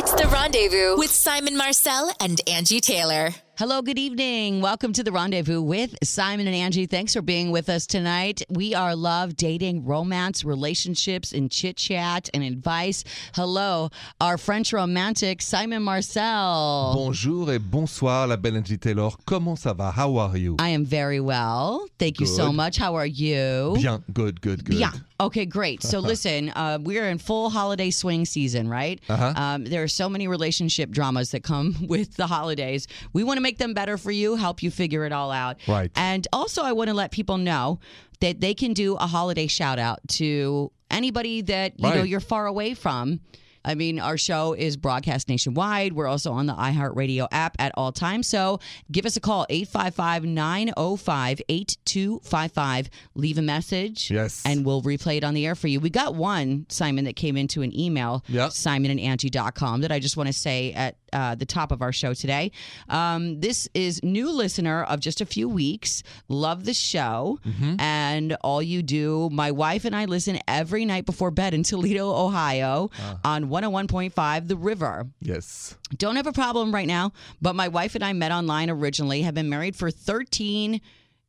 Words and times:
It's 0.00 0.12
the 0.12 0.28
rendezvous 0.28 0.96
with 0.96 1.10
Simon 1.10 1.56
Marcel 1.56 2.12
and 2.20 2.40
Angi 2.46 2.80
Taylor. 2.80 3.30
Hello, 3.58 3.82
good 3.82 3.98
evening. 3.98 4.60
Welcome 4.60 4.92
to 4.92 5.02
the 5.02 5.10
rendezvous 5.10 5.60
with 5.60 5.96
Simon 6.04 6.46
and 6.46 6.54
Angi. 6.54 6.88
Thanks 6.88 7.14
for 7.14 7.20
being 7.20 7.50
with 7.50 7.68
us 7.68 7.84
tonight. 7.84 8.40
We 8.48 8.76
are 8.76 8.94
love, 8.94 9.34
dating, 9.34 9.84
romance, 9.84 10.44
relationships, 10.44 11.32
and 11.32 11.50
chit 11.50 11.78
chat 11.78 12.30
and 12.32 12.44
advice. 12.44 13.02
Hello, 13.34 13.90
our 14.20 14.38
French 14.38 14.72
romantic, 14.72 15.42
Simon 15.42 15.82
Marcel. 15.82 16.92
Bonjour 16.94 17.50
et 17.50 17.58
bonsoir, 17.58 18.28
la 18.28 18.36
belle 18.36 18.52
Angi 18.52 18.78
Taylor. 18.80 19.10
Comment 19.26 19.56
ça 19.58 19.76
va? 19.76 19.90
How 19.90 20.16
are 20.16 20.36
you? 20.36 20.54
I 20.60 20.68
am 20.68 20.84
very 20.84 21.18
well. 21.18 21.88
Thank 21.98 22.20
you 22.20 22.26
so 22.26 22.52
much. 22.52 22.76
How 22.76 22.94
are 22.94 23.04
you? 23.04 23.74
Bien, 23.74 24.04
good, 24.12 24.40
good, 24.40 24.64
good. 24.64 24.76
Yeah. 24.76 24.92
Okay, 25.20 25.46
great. 25.46 25.82
So 25.82 25.98
listen, 26.12 26.50
uh, 26.50 26.78
we're 26.80 27.08
in 27.08 27.18
full 27.18 27.50
holiday 27.50 27.90
swing 27.90 28.24
season, 28.24 28.68
right? 28.68 29.00
Uh-huh. 29.08 29.32
Um, 29.36 29.64
there 29.64 29.82
are 29.82 29.88
so 29.88 30.08
many 30.08 30.28
relationship 30.28 30.90
dramas 30.90 31.32
that 31.32 31.42
come 31.42 31.76
with 31.88 32.16
the 32.16 32.26
holidays. 32.26 32.86
We 33.12 33.24
want 33.24 33.36
to 33.38 33.42
make 33.42 33.58
them 33.58 33.74
better 33.74 33.98
for 33.98 34.10
you, 34.10 34.36
help 34.36 34.62
you 34.62 34.70
figure 34.70 35.04
it 35.04 35.12
all 35.12 35.30
out. 35.30 35.56
Right. 35.66 35.90
And 35.96 36.26
also, 36.32 36.62
I 36.62 36.72
want 36.72 36.88
to 36.88 36.94
let 36.94 37.10
people 37.10 37.38
know 37.38 37.80
that 38.20 38.40
they 38.40 38.54
can 38.54 38.72
do 38.72 38.96
a 38.96 39.06
holiday 39.06 39.46
shout 39.46 39.78
out 39.78 40.00
to 40.08 40.72
anybody 40.90 41.42
that 41.42 41.78
you 41.78 41.88
know 41.88 42.02
you're 42.02 42.20
far 42.20 42.46
away 42.46 42.74
from. 42.74 43.20
I 43.68 43.74
mean, 43.74 44.00
our 44.00 44.16
show 44.16 44.54
is 44.54 44.76
broadcast 44.78 45.28
nationwide. 45.28 45.92
We're 45.92 46.06
also 46.08 46.32
on 46.32 46.46
the 46.46 46.54
iHeartRadio 46.54 47.28
app 47.30 47.54
at 47.58 47.70
all 47.76 47.92
times. 47.92 48.26
So 48.26 48.60
give 48.90 49.04
us 49.06 49.16
a 49.16 49.20
call, 49.20 49.44
855 49.50 50.24
905 50.24 51.42
8255. 51.48 52.90
Leave 53.14 53.38
a 53.38 53.42
message. 53.42 54.10
Yes. 54.10 54.42
And 54.46 54.64
we'll 54.64 54.82
replay 54.82 55.18
it 55.18 55.24
on 55.24 55.34
the 55.34 55.46
air 55.46 55.54
for 55.54 55.68
you. 55.68 55.80
We 55.80 55.90
got 55.90 56.14
one, 56.14 56.64
Simon, 56.70 57.04
that 57.04 57.14
came 57.16 57.36
into 57.36 57.62
an 57.62 57.78
email, 57.78 58.24
Yep. 58.28 58.50
simonandangie.com, 58.50 59.82
that 59.82 59.92
I 59.92 59.98
just 59.98 60.16
want 60.16 60.28
to 60.28 60.32
say 60.32 60.72
at 60.72 60.96
uh, 61.12 61.34
the 61.34 61.46
top 61.46 61.72
of 61.72 61.82
our 61.82 61.92
show 61.92 62.14
today. 62.14 62.52
Um, 62.88 63.40
this 63.40 63.68
is 63.74 64.02
new 64.02 64.30
listener 64.30 64.84
of 64.84 65.00
just 65.00 65.20
a 65.20 65.26
few 65.26 65.48
weeks. 65.48 66.02
Love 66.28 66.64
the 66.64 66.74
show. 66.74 67.38
And 67.78 68.36
all 68.42 68.62
you 68.62 68.82
do, 68.82 69.28
my 69.32 69.50
wife 69.50 69.84
and 69.84 69.94
I 69.96 70.04
listen 70.04 70.38
every 70.46 70.84
night 70.84 71.06
before 71.06 71.30
bed 71.30 71.54
in 71.54 71.62
Toledo, 71.62 72.10
Ohio 72.14 72.90
on 73.24 73.46
101.5 73.48 74.48
The 74.48 74.56
River. 74.56 75.06
Yes. 75.20 75.76
Don't 75.96 76.16
have 76.16 76.26
a 76.26 76.32
problem 76.32 76.72
right 76.74 76.86
now, 76.86 77.12
but 77.40 77.54
my 77.54 77.68
wife 77.68 77.94
and 77.94 78.04
I 78.04 78.12
met 78.12 78.32
online 78.32 78.70
originally, 78.70 79.22
have 79.22 79.34
been 79.34 79.48
married 79.48 79.76
for 79.76 79.90
13 79.90 80.80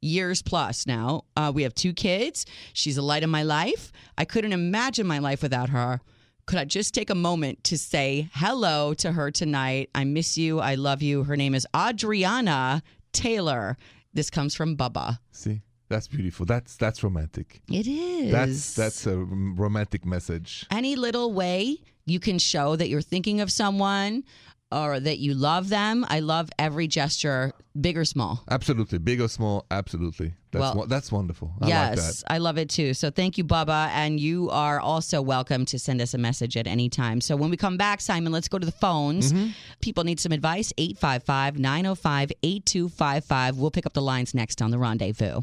years 0.02 0.42
plus 0.42 0.86
now. 0.88 1.24
Uh, 1.36 1.52
we 1.54 1.64
have 1.64 1.74
two 1.76 1.94
kids. 1.94 2.46
She's 2.74 2.98
a 2.98 3.02
light 3.02 3.24
in 3.24 3.30
my 3.30 3.44
life. 3.44 3.92
I 4.18 4.26
couldn't 4.26 4.54
imagine 4.54 5.06
my 5.08 5.20
life 5.20 5.42
without 5.42 5.70
her. 5.70 6.02
Could 6.50 6.58
I 6.58 6.66
just 6.66 6.96
take 6.96 7.12
a 7.12 7.16
moment 7.16 7.64
to 7.66 7.78
say 7.78 8.28
hello 8.34 8.96
to 8.96 9.12
her 9.12 9.30
tonight? 9.30 9.92
I 9.94 10.04
miss 10.04 10.36
you. 10.36 10.60
I 10.60 10.74
love 10.74 11.04
you. 11.04 11.24
Her 11.24 11.38
name 11.38 11.54
is 11.54 11.68
Adriana 11.76 12.82
Taylor. 13.14 13.78
This 14.16 14.32
comes 14.32 14.56
from 14.56 14.76
Bubba. 14.76 15.20
See, 15.32 15.62
that's 15.90 16.08
beautiful. 16.08 16.48
That's 16.48 16.76
that's 16.76 17.04
romantic. 17.04 17.62
It 17.72 17.86
is. 17.86 18.32
That's 18.32 18.74
that's 18.74 19.06
a 19.06 19.18
romantic 19.18 20.08
message. 20.08 20.66
any 20.72 20.96
little 20.96 21.34
way 21.34 21.84
you 22.08 22.20
can 22.20 22.40
show 22.40 22.76
that 22.76 22.90
you're 22.90 23.04
thinking 23.04 23.42
of 23.42 23.52
someone 23.52 24.24
or 24.72 25.00
that 25.00 25.20
you 25.20 25.34
love 25.34 25.70
them. 25.70 26.06
I 26.10 26.20
love 26.20 26.50
every 26.60 26.88
gesture, 26.88 27.54
big 27.80 27.98
or 27.98 28.06
small. 28.06 28.44
Absolutely, 28.50 29.00
big 29.00 29.22
or 29.22 29.28
small. 29.28 29.66
Absolutely. 29.72 30.34
That's 30.52 30.76
Well, 30.76 30.86
that's 30.88 31.12
wonderful. 31.12 31.54
I 31.62 31.66
like 31.66 31.70
yes, 31.70 32.22
that. 32.22 32.34
I 32.34 32.38
love 32.40 32.58
it 32.58 32.70
too. 32.70 32.94
So 32.94 33.12
thank 33.12 33.38
you, 33.38 33.44
Bubba. 33.44 33.90
And 33.90 34.20
you 34.20 34.50
are 34.50 34.80
also 34.80 35.22
welcome 35.22 35.66
to 35.66 35.80
send 35.80 36.02
us 36.02 36.14
a 36.14 36.18
message 36.18 36.58
at 36.58 36.68
any 36.68 36.90
time. 36.90 37.22
So 37.22 37.36
when 37.36 37.50
we 37.50 37.58
come 37.58 37.78
back, 37.78 38.02
Simon, 38.02 38.32
let's 38.32 38.48
go 38.48 38.58
to 38.58 38.66
the 38.66 38.72
phones. 38.72 39.32
Mm-hmm. 39.32 39.50
People 39.82 40.04
need 40.04 40.20
some 40.20 40.32
advice. 40.32 40.74
855 40.78 41.60
905 41.60 42.32
8255. 42.42 43.58
We'll 43.58 43.72
pick 43.72 43.86
up 43.86 43.94
the 43.94 44.02
lines 44.02 44.34
next 44.34 44.62
on 44.62 44.72
The 44.72 44.80
Rendezvous. 44.80 45.42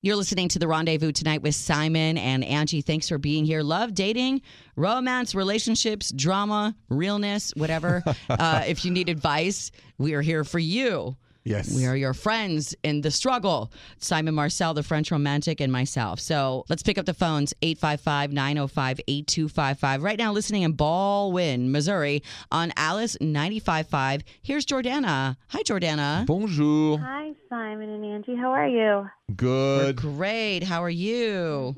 You're 0.00 0.14
listening 0.14 0.48
to 0.50 0.60
The 0.60 0.68
Rendezvous 0.68 1.10
tonight 1.10 1.42
with 1.42 1.56
Simon 1.56 2.18
and 2.18 2.44
Angi. 2.44 2.84
Thanks 2.84 3.08
for 3.08 3.18
being 3.18 3.44
here. 3.44 3.64
Love, 3.64 3.94
dating, 3.94 4.42
romance, 4.76 5.34
relationships, 5.34 6.12
drama, 6.12 6.76
realness, 6.88 7.52
whatever. 7.56 8.04
uh, 8.30 8.62
if 8.64 8.84
you 8.84 8.92
need 8.92 9.08
advice, 9.08 9.72
we 9.98 10.14
are 10.14 10.22
here 10.22 10.44
for 10.44 10.60
you. 10.60 11.16
Yes. 11.48 11.74
We 11.74 11.86
are 11.86 11.96
your 11.96 12.12
friends 12.12 12.74
in 12.82 13.00
the 13.00 13.10
struggle. 13.10 13.72
Simon 13.98 14.34
Marcel, 14.34 14.74
the 14.74 14.82
French 14.82 15.10
romantic, 15.10 15.60
and 15.60 15.72
myself. 15.72 16.20
So 16.20 16.64
let's 16.68 16.82
pick 16.82 16.98
up 16.98 17.06
the 17.06 17.14
phones 17.14 17.54
855 17.62 18.32
905 18.32 19.00
8255. 19.08 20.02
Right 20.02 20.18
now, 20.18 20.32
listening 20.32 20.62
in 20.62 20.74
Ballwin, 20.74 21.70
Missouri 21.70 22.22
on 22.52 22.72
Alice 22.76 23.16
955. 23.20 24.24
Here's 24.42 24.66
Jordana. 24.66 25.36
Hi, 25.48 25.62
Jordana. 25.62 26.26
Bonjour. 26.26 26.98
Hi, 26.98 27.32
Simon 27.48 27.88
and 27.88 28.04
Angi. 28.04 28.38
How 28.38 28.50
are 28.50 28.68
you? 28.68 29.08
Good. 29.34 29.96
Great. 29.96 30.64
How 30.64 30.82
are 30.84 30.90
you? 30.90 31.76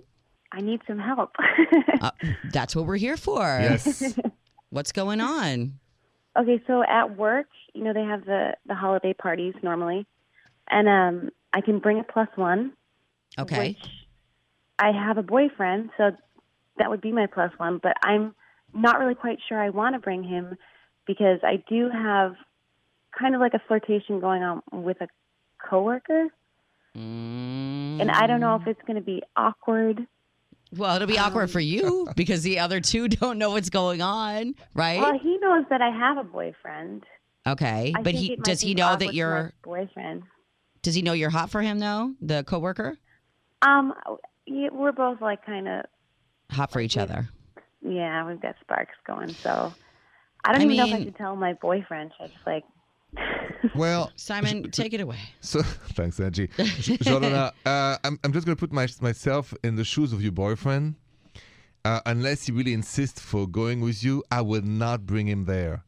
I 0.52 0.62
need 0.62 0.80
some 0.88 0.98
help. 0.98 1.30
Uh, 2.00 2.10
that's 2.50 2.74
what 2.74 2.86
we're 2.86 2.96
here 2.96 3.16
for. 3.16 3.42
Yes. 3.42 4.18
What's 4.70 4.90
going 4.90 5.20
on? 5.20 5.78
okay, 6.38 6.62
so 6.66 6.82
at 6.84 7.16
work, 7.16 7.46
you 7.74 7.84
know, 7.84 7.92
they 7.92 8.04
have 8.04 8.24
the 8.24 8.54
the 8.66 8.74
holiday 8.74 9.12
parties 9.14 9.54
normally, 9.62 10.06
and 10.68 10.88
um, 10.88 11.30
I 11.52 11.60
can 11.60 11.78
bring 11.78 11.98
a 12.00 12.04
plus 12.04 12.28
one. 12.36 12.72
Okay. 13.38 13.68
Which 13.70 13.90
I 14.78 14.92
have 14.92 15.18
a 15.18 15.22
boyfriend, 15.22 15.90
so 15.96 16.10
that 16.78 16.90
would 16.90 17.00
be 17.00 17.12
my 17.12 17.26
plus 17.26 17.52
one. 17.58 17.78
But 17.82 17.96
I'm 18.02 18.34
not 18.74 18.98
really 18.98 19.14
quite 19.14 19.38
sure 19.48 19.58
I 19.60 19.70
want 19.70 19.94
to 19.94 19.98
bring 20.00 20.22
him 20.24 20.56
because 21.06 21.40
I 21.42 21.62
do 21.68 21.90
have 21.90 22.34
kind 23.18 23.34
of 23.34 23.40
like 23.40 23.54
a 23.54 23.60
flirtation 23.66 24.20
going 24.20 24.42
on 24.42 24.62
with 24.72 25.00
a 25.00 25.08
coworker, 25.68 26.28
Mm, 26.96 28.00
and 28.00 28.10
I 28.10 28.26
don't 28.26 28.40
know 28.40 28.56
if 28.56 28.66
it's 28.66 28.80
going 28.86 28.96
to 28.96 29.02
be 29.04 29.22
awkward. 29.36 30.06
well, 30.76 30.96
it'll 30.96 31.06
be 31.06 31.18
awkward 31.18 31.48
for 31.50 31.60
you 31.60 32.08
because 32.16 32.42
the 32.42 32.58
other 32.58 32.80
two 32.80 33.06
don't 33.20 33.38
know 33.38 33.50
what's 33.50 33.70
going 33.70 34.02
on, 34.02 34.54
right? 34.74 34.98
Well, 35.00 35.16
he 35.18 35.38
knows 35.38 35.64
that 35.70 35.80
I 35.80 35.90
have 35.90 36.16
a 36.18 36.24
boyfriend. 36.24 37.04
Okay. 37.46 37.92
I 37.96 38.02
but 38.02 38.14
he 38.14 38.36
does 38.36 38.60
he 38.60 38.74
know 38.74 38.96
that 38.96 39.08
for 39.08 39.12
you're 39.14 39.52
boyfriend? 39.62 40.22
Does 40.82 40.94
he 40.94 41.02
know 41.02 41.12
you're 41.12 41.30
hot 41.30 41.50
for 41.50 41.62
him 41.62 41.78
though? 41.78 42.14
The 42.20 42.44
coworker? 42.44 42.96
Um, 43.62 43.92
we're 44.48 44.92
both 44.92 45.20
like 45.20 45.44
kind 45.44 45.68
of 45.68 45.84
Hot 46.50 46.70
for 46.72 46.80
each 46.80 46.96
other. 46.96 47.28
yeah, 47.82 48.26
we've 48.26 48.40
got 48.40 48.56
sparks 48.60 48.94
going. 49.06 49.28
So 49.28 49.72
I 50.44 50.52
don't 50.52 50.62
I 50.62 50.64
even 50.64 50.76
know 50.76 50.86
if 50.86 50.92
I 50.92 50.96
mean- 50.96 51.04
should 51.04 51.16
tell 51.16 51.36
my 51.36 51.52
boyfriend. 51.54 52.12
Should 52.16 52.24
I 52.24 52.28
just 52.28 52.46
like 52.46 52.64
Well, 53.74 54.10
Simon, 54.16 54.70
take 54.72 54.92
it 54.94 55.00
away. 55.00 55.18
So 55.40 55.62
thanks, 55.94 56.18
Angi. 56.18 56.48
J- 56.80 56.96
Jordana, 56.98 57.52
uh, 57.66 57.98
I'm 58.04 58.18
I'm 58.24 58.32
just 58.32 58.46
gonna 58.46 58.56
put 58.56 58.72
my, 58.72 58.86
myself 59.00 59.54
in 59.62 59.76
the 59.76 59.84
shoes 59.84 60.12
of 60.12 60.22
your 60.22 60.32
boyfriend. 60.32 60.96
Uh, 61.84 62.00
unless 62.06 62.44
he 62.46 62.52
really 62.52 62.74
insists 62.74 63.20
for 63.20 63.46
going 63.48 63.80
with 63.80 64.04
you, 64.04 64.22
I 64.30 64.42
would 64.42 64.66
not 64.66 65.06
bring 65.06 65.26
him 65.28 65.46
there, 65.46 65.82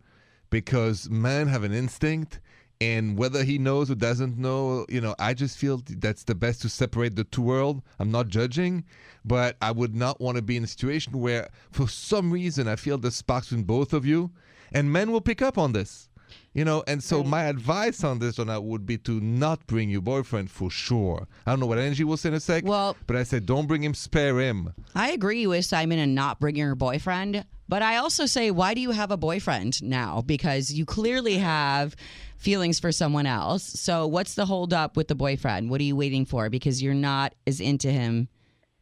because 0.53 1.09
men 1.09 1.49
have 1.49 1.65
an 1.65 1.73
instinct, 1.73 2.39
and 2.79 3.17
whether 3.17 3.43
he 3.43 3.59
knows 3.59 3.91
or 3.91 3.95
doesn't 3.95 4.37
know, 4.37 4.85
you 4.89 5.01
know, 5.01 5.15
I 5.19 5.35
just 5.35 5.57
feel 5.57 5.83
that's 5.89 6.25
the 6.25 6.35
best 6.35 6.61
to 6.63 6.69
separate 6.69 7.17
the 7.17 7.25
two 7.25 7.43
world. 7.43 7.83
I'm 7.99 8.11
not 8.11 8.29
judging, 8.29 8.85
but 9.25 9.57
I 9.63 9.73
would 9.73 9.97
not 9.97 10.21
want 10.21 10.37
to 10.37 10.43
be 10.43 10.59
in 10.59 10.65
a 10.65 10.67
situation 10.67 11.19
where, 11.19 11.49
for 11.71 11.89
some 11.89 12.31
reason, 12.31 12.69
I 12.69 12.77
feel 12.77 12.99
the 12.99 13.11
sparks 13.11 13.51
in 13.51 13.63
both 13.63 13.95
of 13.95 14.05
you, 14.05 14.31
and 14.73 14.93
men 14.93 15.11
will 15.11 15.23
pick 15.23 15.41
up 15.41 15.57
on 15.57 15.73
this. 15.73 16.11
You 16.55 16.67
know, 16.67 16.85
and 16.87 17.03
so 17.03 17.25
my 17.25 17.45
advice 17.45 18.05
on 18.05 18.19
this 18.19 18.37
one 18.37 18.51
uh, 18.51 18.61
would 18.61 18.85
be 18.85 18.99
to 18.99 19.21
not 19.21 19.67
bring 19.67 19.89
your 19.89 20.03
boyfriend 20.03 20.51
for 20.51 20.71
sure. 20.71 21.27
I 21.47 21.51
don't 21.51 21.61
know 21.61 21.67
what 21.67 21.79
Angi 21.79 22.05
will 22.05 22.19
say 22.19 22.29
in 22.29 22.35
a 22.35 22.41
sec. 22.41 22.65
Well- 22.65 22.95
but 23.07 23.17
I 23.17 23.23
said 23.23 23.47
don't 23.47 23.67
bring 23.67 23.83
him, 23.83 23.95
spare 23.95 24.39
him. 24.39 24.75
I 24.95 25.13
agree 25.13 25.47
with 25.47 25.65
Simon 25.65 25.99
and 25.99 26.15
not 26.15 26.41
bringing 26.41 26.63
your 26.65 26.75
boyfriend, 26.75 27.47
but 27.69 27.81
I 27.81 27.97
also 27.97 28.27
say, 28.27 28.51
why 28.51 28.75
do 28.75 28.83
you 28.83 28.91
have 28.91 29.11
a 29.11 29.17
boyfriend 29.17 29.83
now? 29.83 30.21
Because 30.21 30.71
you 30.73 30.85
clearly 30.85 31.39
have 31.39 31.97
feelings 32.37 32.79
for 32.79 32.93
someone 32.93 33.25
else. 33.25 33.63
So 33.63 34.07
what's 34.07 34.35
the 34.35 34.45
holdup 34.45 34.95
with 34.95 35.09
the 35.09 35.15
boyfriend? 35.15 35.71
What 35.71 35.81
are 35.81 35.85
you 35.85 35.97
waiting 35.97 36.27
for? 36.27 36.51
Because 36.51 36.83
you're 36.83 36.93
not 36.93 37.35
as 37.47 37.61
into 37.61 37.91
him 37.91 38.29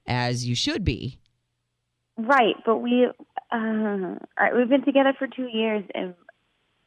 as 0.09 0.45
you 0.45 0.57
should 0.57 0.83
be. 0.85 1.19
right. 2.17 2.57
But 2.67 2.79
we 2.79 3.07
uh, 3.53 4.17
we've 4.57 4.69
been 4.69 4.85
together 4.85 5.15
for 5.17 5.29
two 5.29 5.49
years, 5.53 5.85
and 5.95 6.15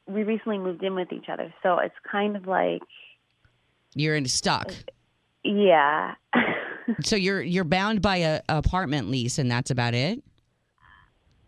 we 0.07 0.23
recently 0.23 0.57
moved 0.57 0.83
in 0.83 0.95
with 0.95 1.11
each 1.11 1.29
other. 1.31 1.53
So 1.63 1.79
it's 1.79 1.95
kind 2.09 2.35
of 2.35 2.45
like 2.47 2.81
You're 3.95 4.15
in 4.15 4.25
stuck. 4.27 4.71
yeah. 5.43 6.15
So 7.01 7.15
you're 7.15 7.41
you're 7.41 7.63
bound 7.63 8.01
by 8.01 8.17
a, 8.17 8.41
a 8.49 8.57
apartment 8.57 9.09
lease, 9.09 9.37
and 9.37 9.49
that's 9.49 9.71
about 9.71 9.93
it. 9.93 10.21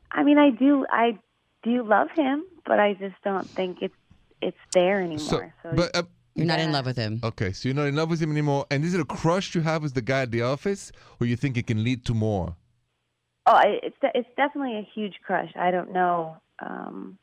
I 0.09 0.23
mean, 0.23 0.37
I 0.37 0.49
do 0.49 0.85
I 0.89 1.19
do 1.61 1.83
love 1.85 2.07
him, 2.15 2.45
but 2.65 2.79
I 2.79 2.93
just 2.93 3.15
don't 3.21 3.45
think 3.49 3.79
it's 3.81 3.93
it's 4.41 4.57
there 4.71 5.01
anymore. 5.01 5.53
So, 5.61 5.71
but 5.75 5.93
uh, 5.93 6.03
You're 6.35 6.45
not 6.45 6.59
in 6.61 6.71
love 6.71 6.85
with 6.85 6.95
him. 6.95 7.19
okay, 7.21 7.51
so 7.51 7.67
you're 7.67 7.75
not 7.75 7.87
in 7.87 7.95
love 7.97 8.09
with 8.09 8.21
him 8.21 8.31
anymore. 8.31 8.65
And 8.71 8.85
is 8.85 8.93
it 8.93 9.01
a 9.01 9.05
crush 9.05 9.53
you 9.55 9.59
have 9.61 9.83
with 9.83 9.93
the 9.93 10.01
guy 10.01 10.21
at 10.21 10.31
the 10.31 10.41
office, 10.41 10.93
or 11.19 11.27
you 11.27 11.35
think 11.35 11.57
it 11.57 11.67
can 11.67 11.83
lead 11.83 12.05
to 12.05 12.13
more? 12.13 12.55
Oh, 13.45 13.59
it's 13.65 13.97
de- 13.99 14.11
it's 14.17 14.29
definitely 14.37 14.77
a 14.77 14.87
huge 14.95 15.15
crush. 15.25 15.51
I 15.59 15.69
don't 15.69 15.91
know. 15.91 16.37
Um, 16.65 17.17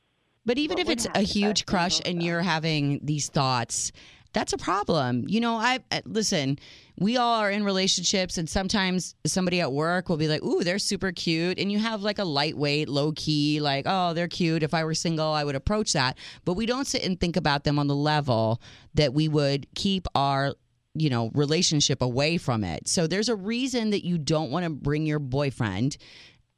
But 0.45 0.59
even 0.59 0.77
What 0.79 0.87
if 0.87 0.93
it's 0.93 1.07
a 1.15 1.21
huge 1.21 1.67
crush 1.67 2.01
and 2.05 2.21
though? 2.21 2.25
you're 2.25 2.43
having 2.43 3.01
these 3.03 3.29
thoughts, 3.29 3.93
that's 4.33 4.53
a 4.53 4.59
problem. 4.59 5.25
You 5.29 5.41
know, 5.41 5.57
I 5.57 5.81
listen, 6.05 6.59
we 6.99 7.17
all 7.17 7.39
are 7.39 7.51
in 7.51 7.65
relationships 7.65 8.39
and 8.39 8.49
sometimes 8.49 9.15
somebody 9.27 9.61
at 9.61 9.73
work 9.73 10.09
will 10.09 10.17
be 10.17 10.27
like, 10.29 10.43
"Ooh, 10.43 10.65
they're 10.65 10.79
super 10.79 11.13
cute." 11.13 11.59
And 11.59 11.71
you 11.71 11.79
have 11.79 12.03
like 12.03 12.19
a 12.19 12.25
lightweight, 12.25 12.89
low 12.89 13.13
key 13.13 13.61
like, 13.61 13.85
"Oh, 13.87 14.15
they're 14.15 14.29
cute. 14.29 14.63
If 14.63 14.75
I 14.75 14.85
were 14.85 14.95
single, 14.95 15.29
I 15.29 15.45
would 15.45 15.55
approach 15.55 15.93
that." 15.93 16.17
But 16.45 16.55
we 16.55 16.67
don't 16.67 16.87
sit 16.87 17.05
and 17.05 17.21
think 17.21 17.37
about 17.37 17.65
them 17.65 17.79
on 17.79 17.87
the 17.89 17.95
level 17.97 18.61
that 18.95 19.13
we 19.15 19.29
would 19.29 19.67
keep 19.75 20.07
our 20.15 20.55
you 20.95 21.09
know, 21.09 21.31
relationship 21.33 22.03
away 22.03 22.37
from 22.37 22.63
it. 22.63 22.87
So 22.87 23.07
there's 23.07 23.31
a 23.31 23.35
reason 23.35 23.89
that 23.91 24.05
you 24.05 24.19
don't 24.19 24.51
want 24.51 24.65
to 24.65 24.71
bring 24.71 25.07
your 25.07 25.19
boyfriend. 25.19 25.97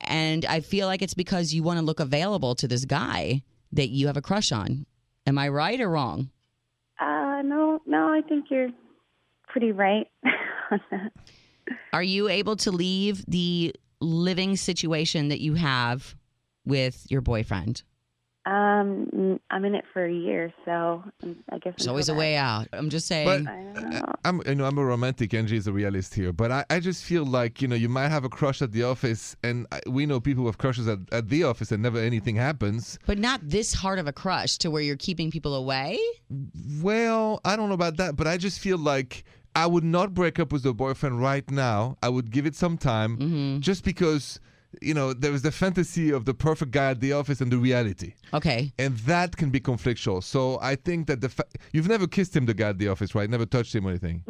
And 0.01 0.45
I 0.45 0.59
feel 0.59 0.89
like 0.89 1.03
it's 1.03 1.15
because 1.15 1.55
you 1.55 1.63
want 1.63 1.79
to 1.79 1.85
look 1.85 2.01
available 2.01 2.57
to 2.57 2.67
this 2.67 2.85
guy 2.85 3.43
that 3.75 3.89
you 3.89 4.07
have 4.07 4.17
a 4.17 4.23
crush 4.23 4.53
on. 4.53 4.87
Am 5.27 5.39
I 5.39 5.49
right 5.49 5.81
or 5.81 5.91
wrong? 5.91 6.31
uh, 7.01 7.43
no, 7.43 7.81
no, 7.87 8.13
I 8.13 8.23
think 8.23 8.47
you're 8.51 8.71
pretty 9.49 9.73
right. 9.73 10.09
Are 11.93 12.03
you 12.03 12.29
able 12.29 12.57
to 12.57 12.71
leave 12.71 13.25
the 13.27 13.75
living 14.01 14.57
situation 14.57 15.29
that 15.29 15.41
you 15.41 15.55
have 15.55 16.15
with 16.65 17.07
your 17.11 17.21
boyfriend? 17.21 17.83
Um, 18.47 19.09
n- 19.15 19.41
I'm 19.51 19.65
in 19.65 19.75
it 19.75 19.85
for 19.93 20.05
a 20.05 20.13
year, 20.13 20.53
so 20.67 21.03
um, 21.23 21.37
I 21.51 21.59
guess 21.59 21.75
There's 21.79 21.89
always 21.89 22.09
a 22.11 22.15
way 22.15 22.37
out. 22.37 22.69
I'm 22.75 22.91
just 22.91 23.07
saying. 23.07 23.27
But 23.27 23.51
I 23.51 23.63
don't 23.63 23.91
know. 23.91 24.05
I'm, 24.25 24.43
you 24.47 24.55
know, 24.57 24.67
I'm 24.67 24.77
a 24.77 24.85
romantic. 24.85 25.31
Angi 25.31 25.53
is 25.53 25.67
a 25.67 25.73
realist 25.73 26.13
here, 26.15 26.31
but 26.33 26.53
I, 26.53 26.65
I 26.69 26.81
just 26.81 27.05
feel 27.05 27.25
like 27.25 27.63
you 27.63 27.69
know, 27.69 27.75
you 27.77 27.89
might 27.89 28.09
have 28.09 28.25
a 28.25 28.29
crush 28.29 28.61
at 28.61 28.73
the 28.73 28.83
office, 28.83 29.35
and 29.43 29.67
I, 29.73 29.81
we 29.89 30.05
know 30.05 30.21
people 30.21 30.45
with 30.45 30.59
crushes 30.59 30.87
at, 30.89 30.99
at 31.11 31.29
the 31.31 31.45
office, 31.45 31.73
and 31.73 31.83
never 31.83 31.99
anything 31.99 32.37
happens. 32.37 32.99
but 33.07 33.19
not 33.19 33.41
this 33.43 33.73
hard 33.73 33.99
of 33.99 34.07
a 34.07 34.13
crush 34.13 34.59
to 34.59 34.71
where 34.71 34.83
you're 34.83 34.97
keeping 34.97 35.31
people 35.31 35.55
away. 35.55 35.99
Well, 36.83 37.41
I 37.45 37.57
don't 37.57 37.69
know 37.69 37.75
about 37.75 37.97
that, 37.97 38.17
but 38.17 38.27
I 38.27 38.37
just 38.37 38.61
feel 38.61 38.79
like 38.79 39.25
I 39.57 39.67
would 39.67 39.85
not 39.85 40.15
break 40.15 40.39
up 40.39 40.53
with 40.53 40.67
a 40.67 40.73
boyfriend 40.75 41.21
right 41.21 41.49
now. 41.51 41.97
I 42.03 42.09
would 42.09 42.31
give 42.31 42.45
it 42.47 42.55
some 42.55 42.77
time, 42.77 43.17
Mm-hmm. 43.17 43.61
just 43.61 43.85
because 43.85 44.41
you 44.83 44.95
know 44.95 45.13
there 45.13 45.33
is 45.33 45.43
the 45.43 45.53
fantasy 45.53 46.11
of 46.11 46.25
the 46.25 46.35
perfect 46.35 46.71
guy 46.73 46.91
at 46.91 47.01
the 47.01 47.13
office 47.13 47.41
and 47.41 47.51
the 47.53 47.59
reality, 47.59 48.15
Okay. 48.33 48.73
and 48.79 48.97
that 48.99 49.37
can 49.37 49.51
be 49.51 49.61
conflictual. 49.61 50.23
So 50.23 50.59
I 50.61 50.77
think 50.77 51.07
that 51.09 51.21
the 51.21 51.29
fa- 51.29 51.45
you've 51.73 51.89
never 51.89 52.07
kissed 52.07 52.35
him, 52.37 52.47
the 52.47 52.55
guy 52.55 52.69
at 52.71 52.79
the 52.79 52.89
office, 52.89 53.15
right? 53.15 53.29
Never 53.29 53.47
touched 53.47 53.75
him 53.75 53.87
or 53.87 53.91
anything. 53.91 54.23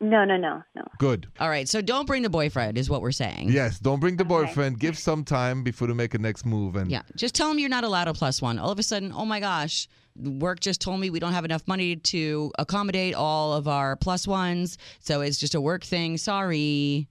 No, 0.00 0.24
no, 0.24 0.36
no, 0.36 0.62
no. 0.74 0.82
Good. 0.98 1.28
All 1.38 1.48
right. 1.48 1.68
So 1.68 1.80
don't 1.80 2.06
bring 2.06 2.22
the 2.22 2.28
boyfriend, 2.30 2.76
is 2.76 2.90
what 2.90 3.02
we're 3.02 3.12
saying. 3.12 3.50
Yes, 3.50 3.78
don't 3.78 4.00
bring 4.00 4.16
the 4.16 4.24
Okay. 4.24 4.28
boyfriend. 4.46 4.80
Give 4.80 4.98
some 4.98 5.22
time 5.22 5.62
before 5.62 5.86
to 5.86 5.94
make 5.94 6.12
a 6.14 6.18
next 6.18 6.44
move. 6.44 6.74
And 6.74 6.90
Yeah. 6.90 7.02
Just 7.14 7.36
tell 7.36 7.48
him 7.50 7.60
you're 7.60 7.68
not 7.68 7.84
allowed 7.84 8.08
a 8.08 8.12
plus 8.12 8.42
one. 8.42 8.58
All 8.58 8.70
of 8.70 8.80
a 8.80 8.82
sudden, 8.82 9.12
oh 9.14 9.24
my 9.24 9.38
gosh, 9.38 9.86
work 10.16 10.58
just 10.58 10.80
told 10.80 10.98
me 10.98 11.08
we 11.08 11.20
don't 11.20 11.32
have 11.34 11.44
enough 11.44 11.68
money 11.68 11.94
to 11.94 12.50
accommodate 12.58 13.14
all 13.14 13.52
of 13.52 13.68
our 13.68 13.94
plus 13.94 14.26
ones. 14.26 14.76
So 14.98 15.20
it's 15.20 15.38
just 15.38 15.54
a 15.54 15.60
work 15.60 15.84
thing. 15.84 16.16
Sorry. 16.18 17.06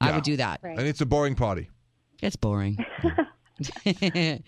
I 0.00 0.08
Yeah. 0.08 0.14
would 0.14 0.24
do 0.24 0.36
that. 0.38 0.60
Right. 0.62 0.78
and 0.78 0.88
it's 0.88 1.02
a 1.02 1.06
boring 1.06 1.34
party. 1.34 1.68
It's 2.22 2.36
boring. 2.36 2.84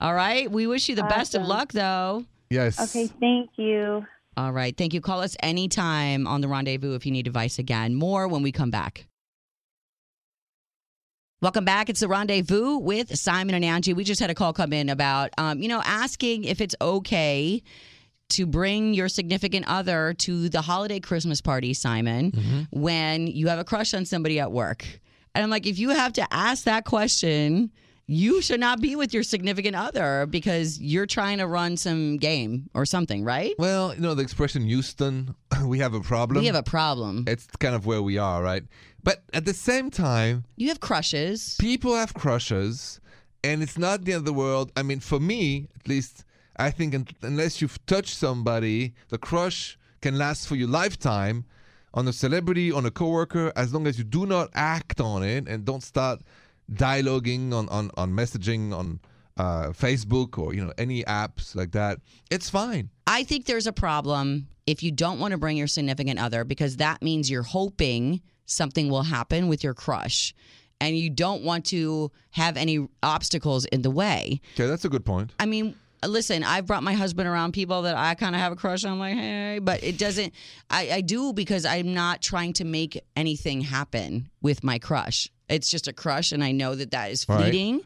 all 0.00 0.14
right. 0.14 0.50
We 0.50 0.66
wish 0.66 0.88
you 0.88 0.94
the 0.94 1.02
best 1.04 1.34
of 1.34 1.42
Awesome. 1.42 1.48
luck, 1.48 1.72
though. 1.72 2.24
Yes. 2.50 2.80
Okay, 2.80 3.06
thank 3.20 3.50
you. 3.56 4.06
All 4.36 4.52
right. 4.52 4.76
Thank 4.76 4.94
you. 4.94 5.00
Call 5.00 5.20
us 5.20 5.36
anytime 5.40 6.26
on 6.26 6.40
the 6.40 6.48
rendezvous 6.48 6.94
if 6.94 7.04
you 7.04 7.12
need 7.12 7.26
advice 7.26 7.58
again. 7.58 7.94
More 7.94 8.28
when 8.28 8.42
we 8.42 8.52
come 8.52 8.70
back. 8.70 9.06
Welcome 11.40 11.64
back. 11.64 11.88
It's 11.88 12.00
the 12.00 12.08
rendezvous 12.08 12.78
with 12.78 13.16
Simon 13.16 13.54
and 13.54 13.64
Angi. 13.64 13.94
We 13.94 14.02
just 14.02 14.20
had 14.20 14.30
a 14.30 14.34
call 14.34 14.52
come 14.52 14.72
in 14.72 14.88
about, 14.88 15.30
um, 15.38 15.60
you 15.60 15.68
know, 15.68 15.80
asking 15.84 16.44
if 16.44 16.60
it's 16.60 16.74
okay 16.80 17.62
to 18.30 18.44
bring 18.46 18.92
your 18.92 19.08
significant 19.08 19.64
other 19.68 20.14
to 20.14 20.48
the 20.48 20.60
holiday 20.60 20.98
Christmas 20.98 21.40
party, 21.40 21.74
Simon, 21.74 22.66
when 22.70 23.28
you 23.28 23.48
have 23.48 23.58
a 23.58 23.64
crush 23.64 23.94
on 23.94 24.04
somebody 24.04 24.40
at 24.40 24.50
work. 24.50 24.84
And 25.38 25.44
I'm 25.44 25.50
like, 25.50 25.66
if 25.68 25.78
you 25.78 25.90
have 25.90 26.14
to 26.14 26.26
ask 26.34 26.64
that 26.64 26.84
question, 26.84 27.70
you 28.08 28.42
should 28.42 28.58
not 28.58 28.80
be 28.80 28.96
with 28.96 29.14
your 29.14 29.22
significant 29.22 29.76
other 29.76 30.26
because 30.26 30.80
you're 30.80 31.06
trying 31.06 31.38
to 31.38 31.46
run 31.46 31.76
some 31.76 32.16
game 32.16 32.68
or 32.74 32.84
something, 32.84 33.22
right? 33.22 33.54
Well, 33.56 33.94
you 33.94 34.00
know 34.00 34.14
the 34.14 34.22
expression 34.24 34.64
Houston, 34.64 35.36
we 35.64 35.78
have 35.78 35.94
a 35.94 36.00
problem. 36.00 36.40
We 36.40 36.46
have 36.46 36.56
a 36.56 36.64
problem. 36.64 37.22
it's 37.28 37.46
kind 37.60 37.76
of 37.76 37.86
where 37.86 38.02
we 38.02 38.18
are, 38.18 38.42
right? 38.42 38.64
But 39.04 39.22
at 39.32 39.44
the 39.44 39.54
same 39.54 39.92
time, 39.92 40.42
You 40.56 40.66
have 40.70 40.80
crushes. 40.80 41.54
people 41.60 41.94
have 41.94 42.14
crushes, 42.14 42.98
and 43.44 43.62
it's 43.62 43.78
not 43.78 44.04
the 44.04 44.14
end 44.14 44.18
of 44.22 44.24
the 44.24 44.32
world. 44.32 44.72
I 44.74 44.82
mean, 44.82 44.98
for 44.98 45.20
me, 45.20 45.68
at 45.78 45.86
least, 45.86 46.24
I 46.56 46.72
think 46.72 47.14
unless 47.22 47.62
you've 47.62 47.78
touched 47.86 48.16
somebody, 48.16 48.92
the 49.10 49.18
crush 49.18 49.78
can 50.02 50.18
last 50.18 50.48
for 50.48 50.56
your 50.56 50.66
lifetime 50.66 51.44
on 51.94 52.06
a 52.08 52.12
celebrity, 52.12 52.70
on 52.72 52.86
a 52.86 52.90
coworker, 52.90 53.52
as 53.56 53.72
long 53.72 53.86
as 53.86 53.98
you 53.98 54.04
do 54.04 54.26
not 54.26 54.50
act 54.54 55.00
on 55.00 55.22
it 55.22 55.48
and 55.48 55.64
don't 55.64 55.82
start 55.82 56.20
dialoguing 56.72 57.52
on, 57.52 57.68
on, 57.68 57.90
on 57.96 58.12
messaging 58.12 58.76
on 58.76 59.00
uh, 59.38 59.68
Facebook 59.68 60.36
or 60.36 60.52
you 60.52 60.64
know 60.64 60.72
any 60.78 61.04
apps 61.04 61.54
like 61.54 61.72
that. 61.72 62.00
It's 62.30 62.50
fine. 62.50 62.90
I 63.06 63.24
think 63.24 63.46
there's 63.46 63.66
a 63.66 63.72
problem 63.72 64.48
if 64.66 64.82
you 64.82 64.90
don't 64.90 65.18
want 65.18 65.32
to 65.32 65.38
bring 65.38 65.56
your 65.56 65.66
significant 65.66 66.18
other 66.18 66.44
because 66.44 66.76
that 66.76 67.00
means 67.02 67.30
you're 67.30 67.42
hoping 67.42 68.20
something 68.46 68.90
will 68.90 69.02
happen 69.02 69.48
with 69.48 69.62
your 69.62 69.74
crush 69.74 70.34
and 70.80 70.96
you 70.96 71.10
don't 71.10 71.42
want 71.42 71.64
to 71.66 72.10
have 72.30 72.56
any 72.56 72.88
obstacles 73.02 73.64
in 73.66 73.82
the 73.82 73.90
way. 73.90 74.40
Okay, 74.54 74.66
that's 74.66 74.84
a 74.84 74.88
good 74.88 75.04
point. 75.04 75.32
I 75.38 75.46
mean, 75.46 75.74
listen, 76.06 76.44
I've 76.44 76.66
brought 76.66 76.82
my 76.82 76.92
husband 76.94 77.28
around 77.28 77.52
people 77.52 77.82
that 77.82 77.96
I 77.96 78.14
kind 78.14 78.34
of 78.34 78.40
have 78.40 78.52
a 78.52 78.56
crush 78.56 78.84
on. 78.84 78.92
I'm 78.92 78.98
like, 78.98 79.14
hey, 79.16 79.58
but 79.62 79.82
it 79.82 79.98
doesn't, 79.98 80.32
I, 80.70 80.90
I 80.90 81.00
do 81.00 81.32
because 81.32 81.64
I'm 81.64 81.94
not 81.94 82.22
trying 82.22 82.52
to 82.54 82.64
make 82.64 83.00
anything 83.16 83.60
happen 83.62 84.30
with 84.42 84.62
my 84.62 84.78
crush. 84.78 85.28
It's 85.48 85.70
just 85.70 85.88
a 85.88 85.92
crush, 85.92 86.32
and 86.32 86.44
I 86.44 86.52
know 86.52 86.74
that 86.74 86.90
that 86.90 87.10
is 87.10 87.26
Right. 87.28 87.40
fleeting. 87.40 87.80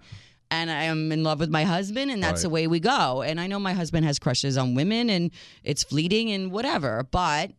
And 0.50 0.70
I 0.70 0.84
am 0.84 1.10
in 1.12 1.22
love 1.22 1.40
with 1.40 1.48
my 1.50 1.64
husband, 1.64 2.10
and 2.10 2.22
that's 2.22 2.40
Right. 2.40 2.42
the 2.42 2.50
way 2.50 2.66
we 2.66 2.78
go. 2.80 3.22
And 3.22 3.40
I 3.40 3.46
know 3.46 3.58
my 3.58 3.72
husband 3.72 4.04
has 4.04 4.18
crushes 4.18 4.58
on 4.58 4.74
women, 4.74 5.08
and 5.08 5.30
it's 5.64 5.82
fleeting 5.82 6.30
and 6.30 6.50
whatever. 6.50 7.06
But 7.10 7.52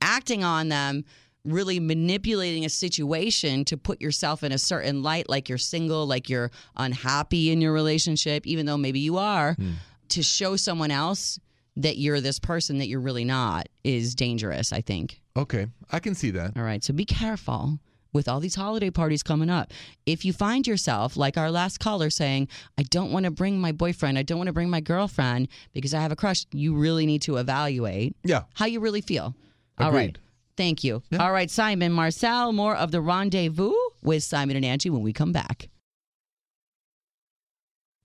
acting 0.00 0.42
on 0.42 0.68
them, 0.70 1.04
really 1.44 1.80
manipulating 1.80 2.64
a 2.64 2.68
situation 2.68 3.64
to 3.64 3.76
put 3.76 4.00
yourself 4.00 4.42
in 4.42 4.52
a 4.52 4.58
certain 4.58 5.02
light, 5.02 5.28
like 5.28 5.48
you're 5.48 5.58
single, 5.58 6.06
like 6.06 6.28
you're 6.28 6.50
unhappy 6.76 7.50
in 7.50 7.60
your 7.60 7.72
relationship, 7.72 8.46
even 8.46 8.66
though 8.66 8.76
maybe 8.76 9.00
you 9.00 9.16
are, 9.16 9.54
hmm. 9.54 9.72
To 10.10 10.22
show 10.22 10.56
someone 10.56 10.90
else 10.90 11.38
that 11.76 11.98
you're 11.98 12.20
this 12.20 12.38
person 12.38 12.78
that 12.78 12.88
you're 12.88 13.00
really 13.00 13.24
not 13.24 13.68
is 13.84 14.14
dangerous, 14.14 14.72
I 14.72 14.80
think. 14.80 15.20
Okay, 15.36 15.68
I 15.92 15.98
can 16.00 16.14
see 16.14 16.30
that. 16.32 16.56
All 16.56 16.62
right. 16.64 16.82
So 16.82 16.92
be 16.92 17.04
careful 17.04 17.78
with 18.12 18.26
all 18.28 18.40
these 18.40 18.56
holiday 18.56 18.90
parties 18.90 19.22
coming 19.22 19.48
up. 19.48 19.72
If 20.04 20.24
you 20.24 20.32
find 20.32 20.66
yourself, 20.66 21.16
like 21.16 21.38
our 21.38 21.50
last 21.50 21.78
caller, 21.78 22.10
saying, 22.10 22.48
I 22.76 22.82
don't 22.82 23.12
want 23.12 23.24
to 23.24 23.30
bring 23.30 23.60
my 23.60 23.70
boyfriend, 23.70 24.18
I 24.18 24.22
don't 24.24 24.38
want 24.38 24.48
to 24.48 24.52
bring 24.52 24.68
my 24.68 24.80
girlfriend 24.80 25.46
because 25.72 25.94
I 25.94 26.00
have 26.00 26.10
a 26.10 26.16
crush, 26.16 26.44
you 26.50 26.74
really 26.74 27.06
need 27.06 27.22
to 27.22 27.36
evaluate 27.36 28.16
Yeah. 28.24 28.42
how 28.54 28.66
you 28.66 28.80
really 28.80 29.00
feel. 29.00 29.36
All 29.78 29.92
right. 29.92 30.18
Thank 30.56 30.82
you. 30.82 31.02
Yeah. 31.10 31.24
All 31.24 31.32
right, 31.32 31.48
Simon, 31.50 31.92
Marcel, 31.92 32.52
more 32.52 32.74
of 32.74 32.90
the 32.90 33.00
rendezvous 33.00 33.72
with 34.02 34.24
Simon 34.24 34.56
and 34.56 34.64
Angi 34.64 34.90
when 34.90 35.02
we 35.02 35.12
come 35.12 35.30
back. 35.32 35.68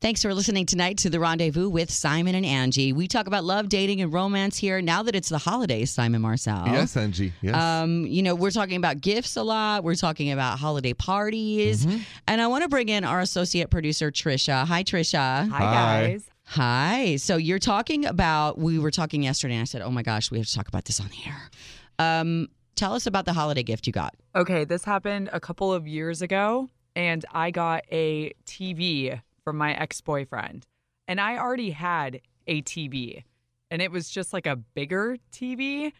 Thanks 0.05 0.21
for 0.21 0.35
listening 0.35 0.67
tonight 0.67 0.99
to 0.99 1.09
the 1.09 1.19
rendezvous 1.19 1.67
with 1.67 1.89
Simon 1.89 2.35
and 2.35 2.45
Angi. 2.45 2.93
We 2.93 3.07
talk 3.07 3.25
about 3.25 3.43
love, 3.43 3.69
dating, 3.69 4.01
and 4.01 4.13
romance 4.13 4.55
here 4.55 4.79
now 4.79 5.01
that 5.01 5.15
it's 5.15 5.29
the 5.29 5.39
holidays, 5.39 5.89
Simon 5.89 6.21
Marcel. 6.21 6.63
Yes, 6.67 6.93
Angi. 6.93 7.31
Yes. 7.41 7.55
Um, 7.55 8.05
you 8.05 8.21
know, 8.21 8.35
we're 8.35 8.51
talking 8.51 8.75
about 8.75 9.01
gifts 9.01 9.35
a 9.35 9.41
lot. 9.41 9.83
We're 9.83 9.95
talking 9.95 10.31
about 10.31 10.59
holiday 10.59 10.93
parties. 10.93 11.87
Mm-hmm. 11.87 12.03
And 12.27 12.39
I 12.39 12.45
want 12.45 12.61
to 12.61 12.69
bring 12.69 12.89
in 12.89 13.03
our 13.03 13.19
associate 13.19 13.71
producer, 13.71 14.11
Trisha. 14.11 14.67
Hi, 14.67 14.83
Trisha. 14.83 15.49
Hi, 15.49 15.57
Hi. 15.57 15.73
guys. 15.73 16.29
Hi. 16.43 17.15
So 17.15 17.37
you're 17.37 17.57
talking 17.57 18.05
about, 18.05 18.59
we 18.59 18.77
were 18.77 18.91
talking 18.91 19.23
yesterday, 19.23 19.55
and 19.55 19.61
I 19.61 19.65
said, 19.65 19.81
oh 19.81 19.89
my 19.89 20.03
gosh, 20.03 20.29
we 20.29 20.37
have 20.37 20.45
to 20.45 20.53
talk 20.53 20.67
about 20.67 20.85
this 20.85 20.99
on 20.99 21.07
the 21.07 21.17
air. 21.27 21.49
Um, 21.97 22.49
tell 22.75 22.93
us 22.93 23.07
about 23.07 23.25
the 23.25 23.33
holiday 23.33 23.63
gift 23.63 23.87
you 23.87 23.93
got. 23.93 24.13
Okay, 24.35 24.65
this 24.65 24.83
happened 24.83 25.31
a 25.33 25.39
couple 25.39 25.73
of 25.73 25.87
years 25.87 26.21
ago, 26.21 26.69
and 26.95 27.25
I 27.31 27.49
got 27.49 27.85
a 27.91 28.33
TV 28.45 29.19
from 29.45 29.57
my 29.57 29.73
ex 29.73 30.01
boyfriend. 30.01 30.65
And 31.07 31.21
I 31.21 31.37
already 31.37 31.69
had 31.69 32.19
a 32.47 32.61
TV, 32.63 33.23
and 33.71 33.81
it 33.81 33.91
was 33.91 34.09
just 34.09 34.33
like 34.33 34.47
a 34.47 34.55
bigger 34.57 35.17
TV. 35.31 35.93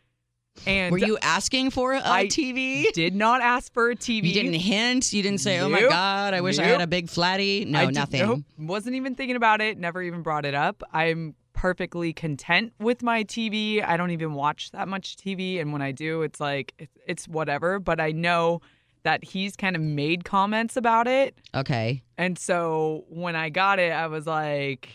And 0.66 0.92
Were 0.92 0.98
you 0.98 1.18
asking 1.22 1.70
for 1.72 1.94
a 1.94 2.02
I 2.04 2.26
TV? 2.28 2.92
did 2.94 3.14
not 3.14 3.42
ask 3.42 3.72
for 3.74 3.92
a 3.92 3.96
TV. 3.96 4.28
You 4.28 4.34
didn't 4.34 4.54
hint. 4.54 5.14
You 5.14 5.22
didn't 5.22 5.42
say, 5.42 5.60
"Oh 5.60 5.70
my 5.70 5.82
God, 5.82 6.34
I 6.34 6.42
wish 6.42 6.58
I 6.60 6.64
had 6.64 6.82
a 6.82 6.88
big 6.88 7.08
flatty." 7.10 7.66
No, 7.66 7.80
I 7.80 7.86
did- 7.86 7.96
nothing. 7.96 8.22
nope, 8.26 8.40
wasn't 8.58 8.96
even 8.96 9.16
thinking 9.16 9.36
about 9.36 9.62
it. 9.62 9.78
Never 9.78 10.02
even 10.02 10.22
brought 10.24 10.46
it 10.46 10.56
up. 10.56 10.82
I'm 10.92 11.36
perfectly 11.54 12.14
content 12.14 12.74
with 12.80 13.04
my 13.04 13.24
TV. 13.24 13.84
I 13.84 13.96
don't 13.98 14.12
even 14.12 14.34
watch 14.34 14.72
that 14.72 14.88
much 14.88 15.18
TV, 15.18 15.60
and 15.60 15.72
when 15.74 15.82
I 15.82 15.92
do, 15.92 16.22
it's 16.24 16.40
like 16.40 16.90
it's 17.06 17.28
whatever. 17.28 17.78
But 17.80 18.00
I 18.00 18.12
know 18.12 18.62
that 19.06 19.24
he's 19.24 19.56
kind 19.56 19.76
of 19.76 19.82
made 19.82 20.26
comments 20.26 20.76
about 20.76 21.08
it. 21.08 21.38
Okay. 21.54 22.02
And 22.18 22.38
so 22.38 23.06
when 23.08 23.36
I 23.36 23.50
got 23.50 23.80
it, 23.80 23.92
I 23.92 24.08
was 24.08 24.26
like, 24.26 24.90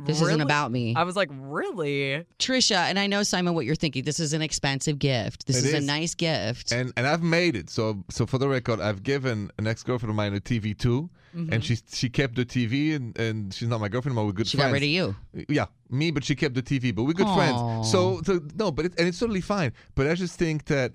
This 0.00 0.20
isn't 0.20 0.40
about 0.40 0.72
me. 0.72 0.94
I 0.96 1.04
was 1.04 1.14
like, 1.14 1.30
really? 1.32 2.26
Trisha, 2.40 2.76
and 2.76 2.98
I 2.98 3.06
know 3.06 3.22
Simon 3.22 3.54
what 3.54 3.64
you're 3.64 3.76
thinking. 3.76 4.02
This 4.02 4.18
is 4.18 4.32
an 4.32 4.42
expensive 4.42 4.98
gift. 4.98 5.46
This 5.46 5.64
is 5.64 5.74
a 5.74 5.80
nice 5.80 6.14
gift. 6.14 6.72
And 6.72 6.92
and 6.96 7.06
I've 7.06 7.22
made 7.22 7.54
it. 7.54 7.70
So 7.70 8.04
so 8.10 8.26
for 8.26 8.38
the 8.38 8.48
record, 8.48 8.80
I've 8.80 9.04
given 9.04 9.50
an 9.58 9.66
ex 9.68 9.84
girlfriend 9.84 10.10
of 10.10 10.16
mine 10.16 10.34
a 10.34 10.40
TV 10.40 10.76
too, 10.76 11.08
and 11.32 11.50
mm-hmm. 11.50 11.60
she 11.60 11.78
she 11.92 12.08
kept 12.10 12.34
the 12.34 12.44
TV, 12.44 12.96
and, 12.96 13.16
and 13.16 13.54
she's 13.54 13.68
not 13.68 13.80
my 13.80 13.88
girlfriend 13.88 14.16
but 14.16 14.24
We're 14.24 14.32
good 14.32 14.48
she 14.48 14.56
friends. 14.56 14.70
got 14.70 14.74
rid 14.74 14.82
of 14.82 14.88
you. 14.88 15.14
Yeah, 15.48 15.66
me, 15.88 16.10
but 16.10 16.24
she 16.24 16.34
kept 16.34 16.56
the 16.56 16.62
TV. 16.62 16.92
But 16.92 17.04
we're 17.04 17.12
good 17.12 17.28
Aw. 17.28 17.36
friends. 17.36 17.90
So, 17.92 18.20
so 18.24 18.40
no, 18.56 18.72
but 18.72 18.86
it, 18.86 18.94
and 18.98 19.06
it's 19.06 19.20
totally 19.20 19.40
fine. 19.40 19.72
But 19.94 20.08
I 20.08 20.14
just 20.14 20.36
think 20.36 20.64
that 20.64 20.94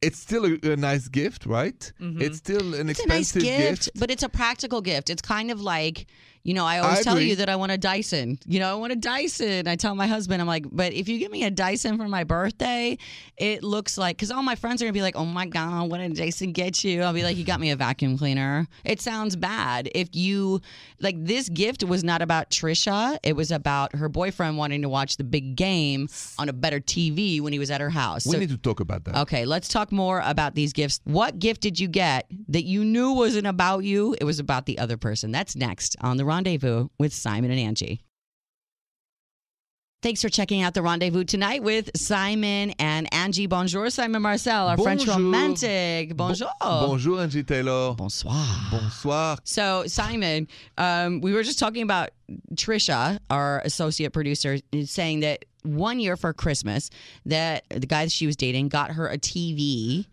it's 0.00 0.18
still 0.18 0.44
a, 0.44 0.72
a 0.72 0.76
nice 0.76 1.08
gift, 1.08 1.46
right? 1.46 1.92
Mm-hmm. 2.00 2.22
It's 2.22 2.38
still 2.38 2.74
an 2.74 2.88
It's 2.88 3.00
a 3.00 3.06
nice 3.06 3.34
expensive 3.34 3.42
gift, 3.42 3.90
but 3.98 4.10
it's 4.10 4.22
a 4.22 4.28
practical 4.28 4.80
gift. 4.80 5.10
It's 5.10 5.22
kind 5.22 5.50
of 5.50 5.60
like, 5.60 6.06
you 6.44 6.52
know, 6.54 6.64
I 6.66 6.78
always 6.78 7.00
I 7.00 7.02
tell 7.02 7.18
you 7.18 7.36
that 7.36 7.48
I 7.48 7.56
want 7.56 7.72
a 7.72 7.78
Dyson. 7.78 8.38
You 8.46 8.60
know, 8.60 8.70
I 8.70 8.74
want 8.74 8.92
a 8.92 8.96
Dyson. 8.96 9.66
I 9.66 9.76
tell 9.76 9.94
my 9.94 10.06
husband, 10.06 10.42
I'm 10.42 10.46
like, 10.46 10.66
but 10.70 10.92
if 10.92 11.08
you 11.08 11.18
give 11.18 11.32
me 11.32 11.44
a 11.44 11.50
Dyson 11.50 11.96
for 11.96 12.06
my 12.06 12.22
birthday, 12.24 12.98
it 13.38 13.64
looks 13.64 13.96
like, 13.96 14.16
because 14.18 14.30
all 14.30 14.42
my 14.42 14.54
friends 14.54 14.82
are 14.82 14.84
going 14.84 14.92
to 14.92 14.96
be 14.98 15.02
like, 15.02 15.16
oh 15.16 15.24
my 15.24 15.46
God, 15.46 15.90
what 15.90 15.98
did 15.98 16.14
Jason 16.14 16.52
get 16.52 16.84
you? 16.84 17.00
I'll 17.02 17.14
be 17.14 17.22
like, 17.22 17.36
he 17.36 17.44
got 17.44 17.60
me 17.60 17.70
a 17.70 17.76
vacuum 17.76 18.18
cleaner. 18.18 18.68
It 18.84 19.00
sounds 19.00 19.36
bad. 19.36 19.88
If 19.94 20.14
you, 20.14 20.60
like, 21.00 21.16
this 21.24 21.48
gift 21.48 21.82
was 21.82 22.04
not 22.04 22.20
about 22.20 22.50
Trisha, 22.50 23.16
it 23.22 23.34
was 23.34 23.50
about 23.50 23.94
her 23.96 24.10
boyfriend 24.10 24.58
wanting 24.58 24.82
to 24.82 24.88
watch 24.90 25.16
the 25.16 25.24
big 25.24 25.56
game 25.56 26.08
on 26.38 26.50
a 26.50 26.52
better 26.52 26.78
TV 26.78 27.40
when 27.40 27.54
he 27.54 27.58
was 27.58 27.70
at 27.70 27.80
her 27.80 27.90
house. 27.90 28.26
We 28.26 28.32
So- 28.32 28.38
need 28.38 28.50
to 28.50 28.58
talk 28.58 28.80
about 28.80 29.04
that. 29.04 29.16
Okay, 29.22 29.46
let's 29.46 29.68
talk 29.68 29.90
more 29.90 30.20
about 30.24 30.54
these 30.54 30.74
gifts. 30.74 31.00
What 31.04 31.38
gift 31.38 31.62
did 31.62 31.80
you 31.80 31.88
get 31.88 32.26
that 32.48 32.64
you 32.64 32.84
knew 32.84 33.12
wasn't 33.12 33.46
about 33.46 33.84
you? 33.84 34.14
It 34.20 34.24
was 34.24 34.38
about 34.38 34.66
the 34.66 34.78
other 34.78 34.98
person. 34.98 35.32
That's 35.32 35.56
next 35.56 35.96
on 36.02 36.18
The 36.18 36.33
Rendezvous 36.34 36.88
with 36.98 37.12
Simon 37.12 37.50
and 37.52 37.76
Angi. 37.76 38.00
Thanks 40.02 40.20
for 40.20 40.28
checking 40.28 40.60
out 40.60 40.74
The 40.74 40.82
Rendezvous 40.82 41.24
tonight 41.24 41.62
with 41.62 41.90
Simon 41.96 42.74
and 42.78 43.10
Angi. 43.10 43.48
Bonjour, 43.48 43.88
Simon 43.88 44.20
Marcel, 44.20 44.68
our 44.68 44.76
French 44.76 45.06
romantic. 45.06 46.14
Bonjour. 46.14 46.50
Bonjour, 46.60 47.20
Angie 47.22 47.42
Taylor. 47.42 47.94
Bonsoir. 47.94 48.44
Bonsoir. 48.70 49.38
So, 49.44 49.84
Simon, 49.86 50.48
um, 50.76 51.22
we 51.22 51.32
were 51.32 51.42
just 51.42 51.58
talking 51.58 51.82
about 51.82 52.10
Trisha, 52.54 53.18
our 53.30 53.60
associate 53.64 54.12
producer, 54.12 54.58
saying 54.84 55.20
that 55.20 55.46
one 55.62 56.00
year 56.00 56.16
for 56.16 56.34
Christmas, 56.34 56.90
that 57.24 57.64
the 57.70 57.86
guy 57.86 58.04
that 58.04 58.12
she 58.12 58.26
was 58.26 58.36
dating 58.36 58.68
got 58.68 58.90
her 58.90 59.06
a 59.06 59.16
TV. 59.16 60.04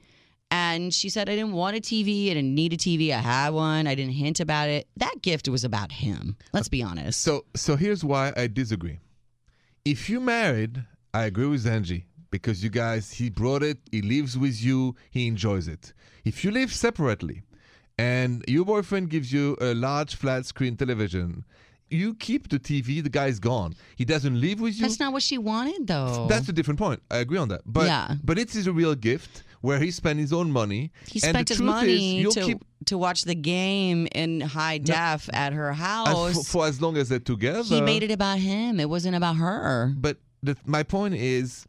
And 0.51 0.93
she 0.93 1.09
said, 1.09 1.29
I 1.29 1.35
didn't 1.35 1.53
want 1.53 1.77
a 1.77 1.79
TV. 1.79 2.25
I 2.29 2.33
didn't 2.33 2.53
need 2.53 2.73
a 2.73 2.77
TV. 2.77 3.11
I 3.11 3.19
had 3.19 3.49
one. 3.51 3.87
I 3.87 3.95
didn't 3.95 4.13
hint 4.13 4.39
about 4.41 4.67
it. 4.69 4.87
That 4.97 5.21
gift 5.21 5.47
was 5.47 5.63
about 5.63 5.91
him. 5.93 6.35
Let's 6.53 6.67
be 6.67 6.83
honest. 6.83 7.21
So, 7.21 7.45
so 7.55 7.77
here's 7.77 8.03
why 8.03 8.33
I 8.35 8.47
disagree. 8.47 8.99
If 9.85 10.09
you 10.09 10.19
married, 10.19 10.83
I 11.13 11.23
agree 11.23 11.47
with 11.47 11.63
Angi 11.65 12.03
because 12.29 12.63
you 12.63 12.69
guys, 12.69 13.11
he 13.13 13.29
brought 13.29 13.63
it, 13.63 13.77
he 13.91 14.01
lives 14.01 14.37
with 14.37 14.61
you, 14.61 14.95
he 15.09 15.27
enjoys 15.27 15.67
it. 15.67 15.93
If 16.25 16.43
you 16.43 16.51
live 16.51 16.71
separately, 16.73 17.43
and 17.97 18.43
your 18.47 18.65
boyfriend 18.65 19.09
gives 19.09 19.31
you 19.33 19.57
a 19.61 19.73
large 19.73 20.15
flat 20.15 20.45
screen 20.45 20.75
television, 20.75 21.43
you 21.89 22.15
keep 22.15 22.49
the 22.49 22.57
TV. 22.59 23.03
The 23.03 23.09
guy's 23.09 23.39
gone. 23.39 23.73
He 23.95 24.05
doesn't 24.05 24.39
live 24.39 24.61
with 24.61 24.75
you. 24.75 24.81
That's 24.81 24.99
not 24.99 25.11
what 25.13 25.23
she 25.23 25.37
wanted, 25.37 25.87
though. 25.87 26.25
That's 26.29 26.47
a 26.47 26.53
different 26.53 26.79
point. 26.79 27.01
I 27.11 27.17
agree 27.17 27.37
on 27.37 27.49
that. 27.49 27.61
But 27.65 27.87
Yeah. 27.87 28.15
but 28.23 28.39
it 28.39 28.55
is 28.55 28.65
a 28.67 28.71
real 28.73 28.95
gift 28.95 29.43
where 29.61 29.79
he 29.79 29.91
spent 29.91 30.19
his 30.19 30.33
own 30.33 30.51
money. 30.51 30.91
he 31.07 31.19
and 31.23 31.35
spent 31.35 31.49
his 31.49 31.61
money 31.61 32.21
is, 32.23 32.33
to, 32.33 32.45
keep 32.45 32.63
to 32.85 32.97
watch 32.97 33.23
the 33.23 33.35
game 33.35 34.07
in 34.13 34.41
high 34.41 34.77
def 34.77 35.29
at 35.33 35.53
her 35.53 35.73
house. 35.73 36.33
for, 36.35 36.43
for 36.43 36.65
as 36.67 36.81
long 36.81 36.97
as 36.97 37.09
they're 37.09 37.19
together. 37.19 37.63
he 37.63 37.81
made 37.81 38.03
it 38.03 38.11
about 38.11 38.39
him. 38.39 38.79
It 38.79 38.89
wasn't 38.89 39.15
about 39.15 39.35
her. 39.37 39.93
But 39.97 40.17
the, 40.43 40.57
my 40.65 40.83
point 40.83 41.13
is, 41.15 41.65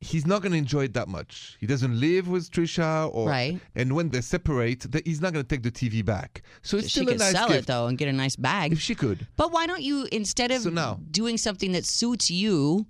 he's 0.00 0.26
not 0.26 0.42
going 0.42 0.52
to 0.52 0.58
enjoy 0.58 0.84
it 0.84 0.94
that 0.94 1.08
much. 1.08 1.56
He 1.58 1.66
doesn't 1.66 1.98
live 1.98 2.28
with 2.28 2.50
Trisha, 2.50 3.10
or 3.12 3.28
Right. 3.28 3.58
and 3.74 3.94
when 3.96 4.10
they 4.10 4.20
separate, 4.20 4.86
he's 5.04 5.20
not 5.20 5.32
going 5.32 5.44
to 5.44 5.48
take 5.48 5.62
the 5.64 5.70
TV 5.72 6.04
back. 6.04 6.42
So 6.62 6.76
it's 6.76 6.86
she 6.88 7.00
still 7.00 7.08
a 7.08 7.12
could 7.12 7.18
nice 7.18 7.32
sell 7.32 7.48
gift. 7.48 7.60
it 7.60 7.66
though 7.66 7.86
and 7.86 7.96
get 7.98 8.06
a 8.08 8.12
nice 8.12 8.36
bag. 8.36 8.72
If 8.72 8.80
she 8.80 8.94
could, 8.94 9.26
But 9.36 9.52
why 9.52 9.66
don't 9.66 9.82
you 9.82 10.06
instead 10.12 10.50
of 10.52 10.62
So 10.62 10.70
now- 10.70 11.00
doing 11.10 11.38
something 11.38 11.72
that 11.72 11.84
suits 11.86 12.30
you 12.30 12.86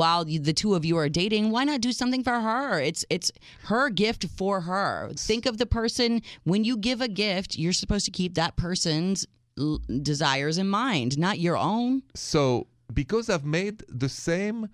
while 0.00 0.24
the 0.24 0.52
two 0.52 0.74
of 0.74 0.84
you 0.84 0.96
are 1.02 1.08
dating, 1.08 1.44
why 1.54 1.62
not 1.64 1.80
do 1.80 1.92
something 1.92 2.22
for 2.24 2.38
her? 2.48 2.80
It's 2.80 3.04
it's 3.16 3.30
her 3.70 3.88
gift 3.90 4.26
for 4.38 4.54
her. 4.62 5.12
Think 5.16 5.46
of 5.46 5.54
the 5.58 5.66
person 5.80 6.20
when 6.50 6.64
you 6.68 6.76
give 6.76 7.00
a 7.00 7.08
gift, 7.08 7.56
you're 7.56 7.72
supposed 7.82 8.04
to 8.06 8.10
keep 8.20 8.34
that 8.34 8.56
person's 8.56 9.18
l- 9.58 9.80
desires 10.12 10.56
in 10.58 10.68
mind, 10.68 11.16
not 11.26 11.38
your 11.38 11.56
own. 11.56 12.02
so 12.14 12.66
because 12.92 13.30
I've 13.30 13.46
made 13.60 13.76
the 13.88 14.08
same 14.08 14.68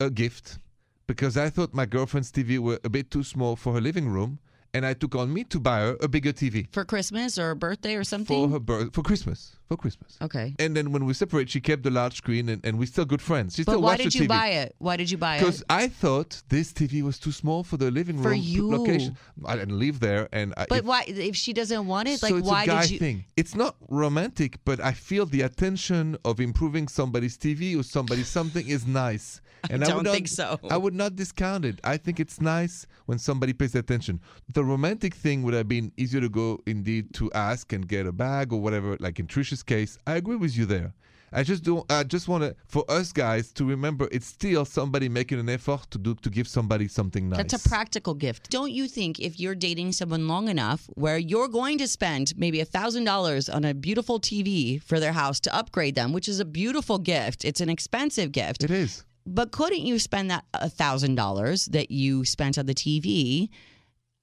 uh, 0.00 0.08
gift, 0.22 0.58
because 1.06 1.36
I 1.36 1.48
thought 1.50 1.72
my 1.72 1.86
girlfriend's 1.86 2.30
TV 2.30 2.58
were 2.58 2.78
a 2.84 2.90
bit 2.90 3.10
too 3.10 3.22
small 3.24 3.56
for 3.56 3.72
her 3.74 3.80
living 3.80 4.08
room, 4.16 4.38
and 4.74 4.84
I 4.84 4.92
took 4.94 5.14
on 5.14 5.32
me 5.32 5.44
to 5.44 5.58
buy 5.58 5.78
her 5.80 5.96
a 6.02 6.08
bigger 6.08 6.32
TV 6.32 6.66
For 6.72 6.84
Christmas 6.84 7.38
or 7.38 7.50
a 7.50 7.56
birthday 7.56 7.94
or 7.96 8.04
something. 8.04 8.36
for 8.48 8.52
her 8.54 8.60
birth 8.60 8.92
for 8.94 9.02
Christmas. 9.02 9.57
For 9.68 9.76
Christmas. 9.76 10.16
okay. 10.22 10.54
And 10.58 10.74
then 10.74 10.92
when 10.92 11.04
we 11.04 11.12
separate, 11.12 11.50
she 11.50 11.60
kept 11.60 11.82
the 11.82 11.90
large 11.90 12.16
screen, 12.16 12.48
and, 12.48 12.64
and 12.64 12.78
we're 12.78 12.86
still 12.86 13.04
good 13.04 13.20
friends. 13.20 13.54
She 13.54 13.64
But 13.64 13.72
still 13.72 13.82
why 13.82 13.96
did 13.98 14.14
you 14.14 14.22
TV. 14.24 14.28
buy 14.28 14.48
it? 14.48 14.74
Why 14.78 14.96
did 14.96 15.10
you 15.10 15.18
buy 15.18 15.36
it? 15.36 15.40
Because 15.40 15.62
I 15.68 15.88
thought 15.88 16.42
this 16.48 16.72
TV 16.72 17.02
was 17.02 17.18
too 17.18 17.32
small 17.32 17.62
for 17.64 17.76
the 17.76 17.90
living 17.90 18.16
room 18.16 18.24
For 18.24 18.32
p- 18.32 18.38
you. 18.40 18.70
location. 18.70 19.18
I 19.44 19.56
didn't 19.56 19.78
live 19.78 20.00
there, 20.00 20.28
and 20.32 20.54
I, 20.56 20.64
But 20.70 20.78
if, 20.80 20.84
why 20.86 21.04
if 21.06 21.36
she 21.36 21.52
doesn't 21.52 21.86
want 21.86 22.08
it? 22.08 22.20
so 22.20 22.28
Like 22.28 22.36
it's 22.36 22.48
why 22.48 22.62
a 22.62 22.66
guy 22.66 22.82
did 22.82 22.90
you 22.92 22.98
thing. 22.98 23.24
It's 23.36 23.54
not 23.54 23.76
romantic, 23.90 24.58
but 24.64 24.80
I 24.80 24.92
feel 24.92 25.26
the 25.26 25.42
attention 25.42 26.16
of 26.24 26.40
improving 26.40 26.88
somebody's 26.88 27.36
TV 27.36 27.78
or 27.78 27.82
somebody's 27.82 28.28
something 28.28 28.66
is 28.66 28.86
nice. 28.86 29.42
And 29.70 29.82
don't 29.82 29.96
would 29.96 30.04
not, 30.04 30.14
think 30.14 30.28
so. 30.28 30.60
I 30.70 30.76
would 30.76 30.94
not 30.94 31.16
discount 31.16 31.64
it. 31.64 31.80
I 31.82 31.96
think 31.96 32.20
it's 32.20 32.40
nice 32.40 32.86
when 33.06 33.18
somebody 33.18 33.52
pays 33.52 33.74
attention. 33.74 34.20
The 34.52 34.64
romantic 34.64 35.14
thing 35.14 35.42
would 35.42 35.52
have 35.52 35.66
been 35.66 35.90
easier 35.96 36.20
to 36.20 36.28
go 36.28 36.60
indeed 36.64 37.12
to 37.14 37.30
ask 37.32 37.72
and 37.72 37.86
get 37.88 38.06
a 38.06 38.12
bag 38.12 38.52
or 38.52 38.60
whatever. 38.60 38.96
Like 39.00 39.18
in 39.18 39.26
Trisha's 39.26 39.57
case, 39.62 39.98
I 40.06 40.16
agree 40.16 40.36
with 40.36 40.56
you 40.56 40.66
there. 40.66 40.94
I 41.32 41.42
just 41.42 41.62
don't. 41.62 41.90
I 41.92 42.04
just 42.04 42.26
want 42.26 42.44
to, 42.44 42.56
for 42.66 42.84
us 42.90 43.12
guys, 43.12 43.52
to 43.52 43.64
remember 43.64 44.08
it's 44.10 44.26
still 44.26 44.64
somebody 44.64 45.08
making 45.08 45.38
an 45.38 45.48
effort 45.48 45.90
to 45.90 45.98
do 45.98 46.14
to 46.14 46.30
give 46.30 46.48
somebody 46.48 46.88
something 46.88 47.28
nice. 47.28 47.38
That's 47.38 47.66
a 47.66 47.68
practical 47.68 48.14
gift. 48.14 48.50
Don't 48.50 48.72
you 48.72 48.88
think 48.88 49.20
if 49.20 49.38
you're 49.38 49.54
dating 49.54 49.92
someone 49.92 50.26
long 50.26 50.48
enough 50.48 50.88
where 50.94 51.18
you're 51.18 51.48
going 51.48 51.78
to 51.78 51.88
spend 51.88 52.32
maybe 52.36 52.60
a 52.60 52.64
thousand 52.64 53.04
dollars 53.04 53.48
on 53.48 53.64
a 53.64 53.74
beautiful 53.74 54.18
TV 54.18 54.82
for 54.82 54.98
their 54.98 55.12
house 55.12 55.38
to 55.40 55.54
upgrade 55.54 55.94
them, 55.94 56.12
which 56.12 56.28
is 56.28 56.40
a 56.40 56.44
beautiful 56.46 56.98
gift. 56.98 57.44
It's 57.44 57.60
an 57.60 57.68
expensive 57.68 58.32
gift. 58.32 58.64
It 58.64 58.70
is. 58.70 59.04
But 59.26 59.50
couldn't 59.50 59.82
you 59.82 59.98
spend 59.98 60.30
that 60.30 60.44
a 60.54 60.70
thousand 60.70 61.16
dollars 61.16 61.66
that 61.66 61.90
you 61.90 62.24
spent 62.24 62.56
on 62.56 62.64
the 62.64 62.74
TV? 62.74 63.50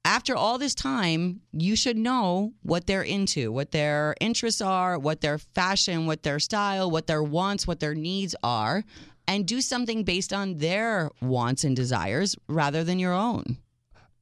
After 0.05 0.35
all 0.35 0.59
this 0.59 0.75
time, 0.75 1.41
you 1.51 1.75
should 1.75 1.97
know 1.97 2.53
what 2.61 2.85
they're 2.85 3.01
into, 3.01 3.51
what 3.51 3.71
their 3.71 4.15
interests 4.21 4.61
are, 4.61 4.99
what 4.99 5.21
their 5.21 5.39
fashion, 5.39 6.05
what 6.05 6.21
their 6.21 6.37
style, 6.37 6.91
what 6.91 7.07
their 7.07 7.23
wants, 7.23 7.65
what 7.65 7.79
their 7.79 7.95
needs 7.95 8.35
are, 8.43 8.83
and 9.27 9.47
do 9.47 9.61
something 9.61 10.03
based 10.03 10.31
on 10.31 10.59
their 10.59 11.09
wants 11.23 11.63
and 11.63 11.75
desires 11.75 12.35
rather 12.47 12.83
than 12.83 12.99
your 12.99 13.13
own. 13.13 13.57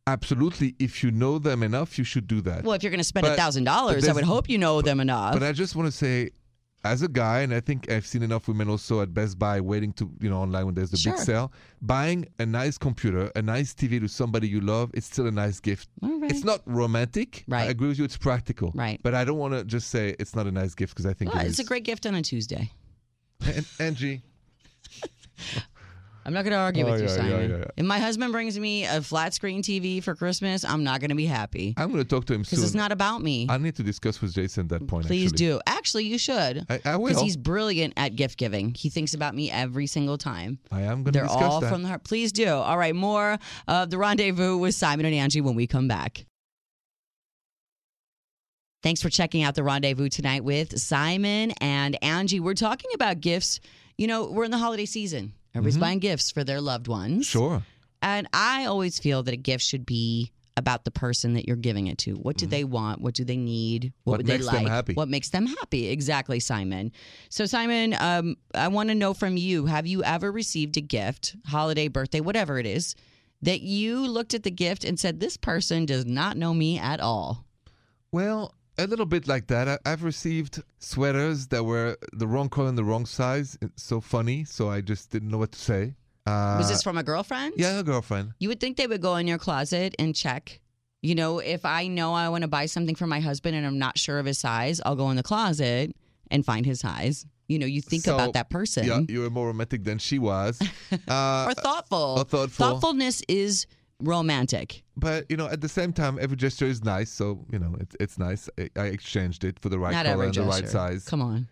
Absolutely. 0.07 0.73
If 0.79 1.03
you 1.03 1.11
know 1.11 1.37
them 1.37 1.61
enough, 1.61 1.97
you 1.97 2.05
should 2.05 2.27
do 2.27 2.39
that. 2.41 2.63
Well, 2.63 2.73
if 2.73 2.83
you're 2.83 2.89
going 2.89 2.99
to 2.99 3.03
spend 3.03 3.27
a 3.27 3.35
$1,000, 3.35 4.07
I 4.07 4.13
would 4.13 4.23
hope 4.23 4.47
you 4.47 4.57
know 4.57 4.81
them 4.81 5.01
enough. 5.01 5.33
But 5.33 5.43
I 5.43 5.51
just 5.51 5.75
want 5.75 5.87
to 5.87 5.91
say, 5.91 6.31
as 6.83 7.01
a 7.01 7.07
guy, 7.07 7.41
and 7.41 7.53
I 7.53 7.59
think 7.61 7.89
I've 7.91 8.05
seen 8.05 8.23
enough 8.23 8.47
women 8.47 8.69
also 8.69 9.01
at 9.01 9.13
Best 9.13 9.39
Buy 9.39 9.61
waiting 9.61 9.93
to, 9.93 10.11
you 10.19 10.29
know, 10.29 10.37
online 10.41 10.65
when 10.65 10.75
there's 10.75 10.91
the 10.91 10.97
Sure. 10.97 11.13
big 11.13 11.21
sale, 11.21 11.51
buying 11.81 12.25
a 12.39 12.45
nice 12.45 12.77
computer, 12.77 13.31
a 13.35 13.41
nice 13.41 13.73
TV 13.73 13.99
to 14.01 14.07
somebody 14.09 14.47
you 14.47 14.59
love, 14.61 14.91
it's 14.93 15.05
still 15.07 15.27
a 15.27 15.31
nice 15.31 15.59
gift. 15.59 15.87
Right. 16.01 16.29
It's 16.29 16.43
not 16.43 16.61
romantic. 16.65 17.45
Right. 17.47 17.61
I 17.67 17.71
agree 17.71 17.87
with 17.87 17.99
you. 17.99 18.03
It's 18.05 18.17
practical. 18.17 18.71
Right. 18.75 18.99
But 19.01 19.13
I 19.15 19.23
don't 19.23 19.37
want 19.37 19.53
to 19.53 19.63
just 19.63 19.89
say 19.89 20.15
it's 20.19 20.35
not 20.35 20.45
a 20.47 20.51
nice 20.51 20.75
gift 20.75 20.93
because 20.93 21.05
I 21.05 21.13
think 21.13 21.33
Well, 21.33 21.45
it 21.45 21.47
it's 21.49 21.59
a 21.59 21.63
great 21.63 21.83
gift 21.85 22.05
on 22.05 22.15
a 22.15 22.21
Tuesday. 22.21 22.69
And, 23.45 23.65
Angi, 23.79 24.21
I'm 26.25 26.33
not 26.33 26.43
going 26.43 26.51
to 26.53 26.57
argue 26.57 26.85
Oh, 26.87 26.91
with 26.91 27.01
you, 27.01 27.07
yeah, 27.07 27.15
Simon. 27.15 27.49
yeah, 27.49 27.57
yeah. 27.57 27.63
If 27.75 27.85
my 27.85 27.99
husband 27.99 28.31
brings 28.31 28.57
me 28.57 28.85
a 28.85 29.01
flat 29.01 29.33
screen 29.33 29.61
TV 29.61 30.01
for 30.01 30.15
Christmas, 30.15 30.63
I'm 30.63 30.83
not 30.83 31.01
going 31.01 31.09
to 31.09 31.15
be 31.15 31.25
happy 31.25 31.73
I'm 31.75 31.91
going 31.91 32.01
to 32.03 32.07
talk 32.09 32.25
to 32.25 32.33
him 32.33 32.41
because 32.43 32.59
soon. 32.59 32.65
it's 32.65 32.73
not 32.75 32.91
about 32.91 33.21
me. 33.21 33.47
I 33.49 33.57
need 33.57 33.75
to 33.75 33.83
discuss 33.83 34.21
with 34.21 34.33
Jason 34.33 34.67
that 34.69 34.87
point. 34.87 35.05
Please 35.05 35.31
actually. 35.33 35.37
do. 35.47 35.61
Actually, 35.67 36.05
you 36.05 36.17
should. 36.17 36.65
I, 36.69 36.75
I 36.85 36.97
Because 36.97 37.21
he's 37.21 37.35
brilliant 37.37 37.93
at 37.97 38.15
gift 38.15 38.37
giving. 38.37 38.73
He 38.73 38.89
thinks 38.89 39.13
about 39.13 39.35
me 39.35 39.51
every 39.51 39.87
single 39.87 40.17
time. 40.17 40.59
I 40.71 40.81
am 40.83 41.03
going 41.03 41.05
to 41.05 41.11
They're 41.11 41.23
discuss 41.23 41.41
all 41.41 41.59
that. 41.61 41.69
from 41.69 41.81
the 41.83 41.89
heart. 41.89 42.03
Please 42.03 42.31
do. 42.31 42.47
All 42.47 42.77
right, 42.77 42.95
more 42.95 43.37
of 43.67 43.89
the 43.89 43.97
rendezvous 43.97 44.57
with 44.57 44.75
Simon 44.75 45.05
and 45.05 45.13
Angi 45.31 45.41
when 45.41 45.55
we 45.55 45.67
come 45.67 45.87
back. 45.87 46.25
Thanks 48.81 49.01
for 49.01 49.09
checking 49.09 49.43
out 49.43 49.55
the 49.55 49.63
rendezvous 49.63 50.09
tonight 50.09 50.43
with 50.43 50.77
Simon 50.79 51.51
and 51.61 51.97
Angi. 52.01 52.39
We're 52.41 52.53
talking 52.53 52.91
about 52.93 53.21
gifts. 53.21 53.59
You 53.97 54.07
know, 54.07 54.29
we're 54.29 54.43
in 54.43 54.51
the 54.51 54.57
holiday 54.57 54.85
season. 54.85 55.33
Everybody's 55.55 55.77
buying 55.77 55.99
gifts 55.99 56.31
for 56.31 56.43
their 56.43 56.61
loved 56.61 56.87
ones. 56.87 57.27
Mm-hmm. 57.27 57.39
sure. 57.39 57.63
And 58.01 58.27
I 58.33 58.65
always 58.65 58.99
feel 58.99 59.23
that 59.23 59.33
a 59.33 59.37
gift 59.37 59.63
should 59.63 59.85
be 59.85 60.31
about 60.57 60.83
the 60.83 60.91
person 60.91 61.33
that 61.33 61.47
you're 61.47 61.55
giving 61.55 61.87
it 61.87 61.97
to. 61.99 62.13
What 62.13 62.37
do 62.37 62.45
they 62.45 62.63
want? 62.63 63.01
What 63.01 63.13
do 63.15 63.23
they 63.23 63.37
need? 63.37 63.85
Mm-hmm. 63.85 64.09
What 64.09 64.17
would 64.17 64.27
makes 64.27 64.45
they 64.45 64.51
them 64.51 64.63
like? 64.63 64.71
happy? 64.71 64.93
What 64.93 65.07
makes 65.07 65.29
them 65.29 65.45
happy? 65.45 65.87
Exactly, 65.87 66.39
Simon. 66.39 66.91
So, 67.29 67.45
Simon, 67.45 67.95
um, 67.99 68.35
I 68.53 68.67
want 68.67 68.89
to 68.89 68.95
know 68.95 69.13
from 69.13 69.37
you: 69.37 69.65
Have 69.65 69.87
you 69.87 70.03
ever 70.03 70.31
received 70.31 70.77
a 70.77 70.81
gift, 70.81 71.35
holiday, 71.47 71.87
birthday, 71.87 72.19
whatever 72.19 72.59
it 72.59 72.65
is, 72.65 72.95
that 73.41 73.61
you 73.61 74.05
looked 74.05 74.33
at 74.33 74.43
the 74.43 74.51
gift 74.51 74.83
and 74.83 74.99
said, 74.99 75.19
"This 75.19 75.37
person 75.37 75.85
does 75.85 76.05
not 76.05 76.37
know 76.37 76.53
me 76.53 76.77
at 76.77 76.99
all"? 76.99 77.45
Well, 78.11 78.53
a 78.77 78.87
little 78.87 79.05
bit 79.05 79.27
like 79.27 79.47
that. 79.47 79.67
I, 79.67 79.77
I've 79.85 80.03
received 80.03 80.61
sweaters 80.79 81.47
that 81.47 81.63
were 81.63 81.97
the 82.13 82.27
wrong 82.27 82.49
color 82.49 82.69
and 82.69 82.77
the 82.77 82.83
wrong 82.83 83.05
size. 83.05 83.57
It's 83.61 83.83
so 83.83 84.01
funny, 84.01 84.43
so 84.45 84.69
I 84.69 84.81
just 84.81 85.11
didn't 85.11 85.29
know 85.29 85.37
what 85.37 85.51
to 85.53 85.59
say. 85.59 85.95
Uh, 86.25 86.55
Was 86.57 86.69
this 86.69 86.81
from 86.83 86.97
a 86.97 87.03
girlfriend? 87.03 87.53
Yeah, 87.57 87.79
a 87.79 87.83
girlfriend. 87.83 88.33
You 88.39 88.49
would 88.49 88.59
think 88.59 88.77
they 88.77 88.87
would 88.87 89.01
go 89.01 89.15
in 89.17 89.27
your 89.27 89.37
closet 89.37 89.93
and 89.99 90.15
check. 90.15 90.59
You 91.01 91.15
know, 91.15 91.39
if 91.39 91.65
I 91.65 91.87
know 91.87 92.13
I 92.13 92.29
want 92.29 92.43
to 92.43 92.47
buy 92.47 92.65
something 92.65 92.95
for 92.95 93.07
my 93.07 93.19
husband 93.19 93.55
and 93.57 93.65
I'm 93.65 93.77
not 93.77 93.97
sure 93.97 94.19
of 94.19 94.25
his 94.25 94.37
size, 94.39 94.79
I'll 94.85 94.95
go 94.95 95.09
in 95.09 95.17
the 95.17 95.23
closet 95.23 95.93
and 96.31 96.45
find 96.45 96.65
his 96.65 96.79
size. 96.79 97.25
You 97.49 97.59
know, 97.59 97.65
you 97.65 97.81
think 97.81 98.03
So, 98.03 98.15
about 98.15 98.33
that 98.33 98.49
person. 98.49 98.85
Yeah, 98.87 99.01
you 99.09 99.19
were 99.19 99.29
more 99.29 99.47
romantic 99.47 99.83
than 99.83 99.97
she 99.97 100.17
was. 100.17 100.61
Uh, 101.07 101.47
Or 101.49 101.53
thoughtful. 101.55 102.15
or 102.19 102.23
thoughtful. 102.23 102.47
Thoughtfulness 102.69 103.21
is 103.27 103.67
romantic. 104.03 104.83
but 104.97 105.25
you 105.29 105.37
know, 105.37 105.47
at 105.47 105.61
the 105.61 105.69
same 105.69 105.93
time, 105.93 106.17
every 106.21 106.37
gesture 106.37 106.65
is 106.67 106.83
nice. 106.83 107.09
So 107.11 107.45
you 107.51 107.59
know, 107.59 107.75
it, 107.79 107.95
it's 107.99 108.17
nice. 108.17 108.49
I, 108.59 108.69
I 108.75 108.85
exchanged 108.87 109.43
it 109.43 109.59
for 109.59 109.69
the 109.69 109.79
right 109.79 109.91
not 109.93 110.05
color 110.05 110.13
every 110.13 110.25
and 110.27 110.33
gesture. 110.33 110.45
the 110.45 110.61
right 110.61 110.69
size. 110.69 111.05
Come 111.05 111.21
on. 111.21 111.47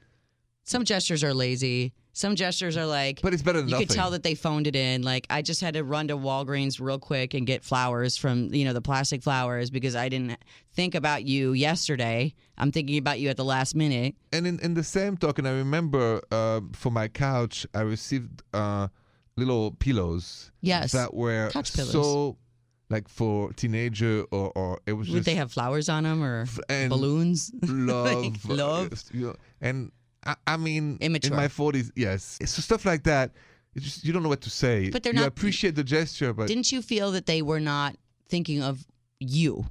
Some 0.64 0.86
gestures 0.86 1.24
are 1.24 1.34
lazy. 1.34 1.92
Some 2.14 2.36
gestures 2.36 2.78
are 2.78 2.86
like 2.86 3.22
But 3.22 3.34
it's 3.34 3.42
better 3.42 3.60
than 3.60 3.70
you 3.70 3.72
nothing. 3.74 3.88
could 3.88 3.96
tell 3.96 4.12
that 4.12 4.22
they 4.22 4.36
phoned 4.36 4.68
it 4.68 4.76
in. 4.76 5.02
Like 5.02 5.26
I 5.30 5.42
just 5.42 5.60
had 5.62 5.74
to 5.74 5.84
run 5.84 6.10
to 6.10 6.18
Walgreens 6.18 6.80
real 6.80 7.00
quick 7.00 7.34
and 7.34 7.48
get 7.48 7.64
flowers 7.64 8.16
from 8.18 8.54
you 8.54 8.66
know 8.66 8.74
the 8.74 8.82
plastic 8.82 9.24
flowers 9.24 9.70
because 9.72 9.96
I 9.96 10.08
didn't 10.10 10.38
think 10.74 10.94
about 10.94 11.24
you 11.24 11.54
yesterday. 11.54 12.34
I'm 12.58 12.72
thinking 12.72 12.98
about 12.98 13.20
you 13.20 13.30
at 13.30 13.38
the 13.38 13.46
last 13.46 13.76
minute. 13.76 14.16
and 14.32 14.46
in, 14.46 14.60
in 14.60 14.74
the 14.76 14.84
same 14.84 15.18
token, 15.18 15.46
I 15.48 15.52
remember 15.52 16.22
uh, 16.32 16.62
for 16.74 16.92
my 16.92 17.08
couch, 17.08 17.66
I 17.74 17.82
received 17.82 18.44
uh, 18.54 18.90
little 19.46 19.72
pillows. 19.72 20.52
Yes. 20.62 20.92
That 20.94 21.14
were 21.14 21.50
Couch 21.52 21.74
pillows. 21.74 21.92
so 21.92 22.38
like 22.90 23.08
for 23.08 23.54
teenager 23.54 24.26
or, 24.32 24.52
or 24.56 24.80
it 24.86 24.94
was 24.94 25.08
Would 25.10 25.18
just 25.18 25.26
they 25.26 25.36
have 25.36 25.52
flowers 25.52 25.88
on 25.90 26.04
them 26.04 26.22
or 26.24 26.46
balloons? 26.90 27.52
love, 27.64 28.22
Like 28.22 28.34
love? 28.48 28.94
uh, 28.94 28.96
you 29.14 29.28
know, 29.28 29.36
and 29.62 29.92
I, 30.26 30.36
I 30.46 30.58
mean, 30.58 30.98
Immature. 31.02 31.32
in 31.32 31.38
my 31.38 31.48
forties, 31.48 31.92
yes, 31.96 32.38
so 32.46 32.62
stuff 32.62 32.86
like 32.86 33.04
that. 33.04 33.32
Just 33.78 34.04
you 34.04 34.12
don't 34.12 34.22
know 34.24 34.30
what 34.30 34.42
to 34.42 34.50
say. 34.50 34.90
But 34.90 35.04
they're 35.04 35.14
you 35.14 35.20
not- 35.20 35.28
appreciate 35.30 35.76
the 35.76 35.84
gesture, 35.84 36.34
but 36.34 36.48
Didn't 36.48 36.72
you 36.72 36.82
feel 36.82 37.12
that 37.12 37.26
they 37.26 37.42
were 37.42 37.62
not 37.62 37.96
thinking 38.28 38.62
of 38.62 38.86
you? 39.20 39.66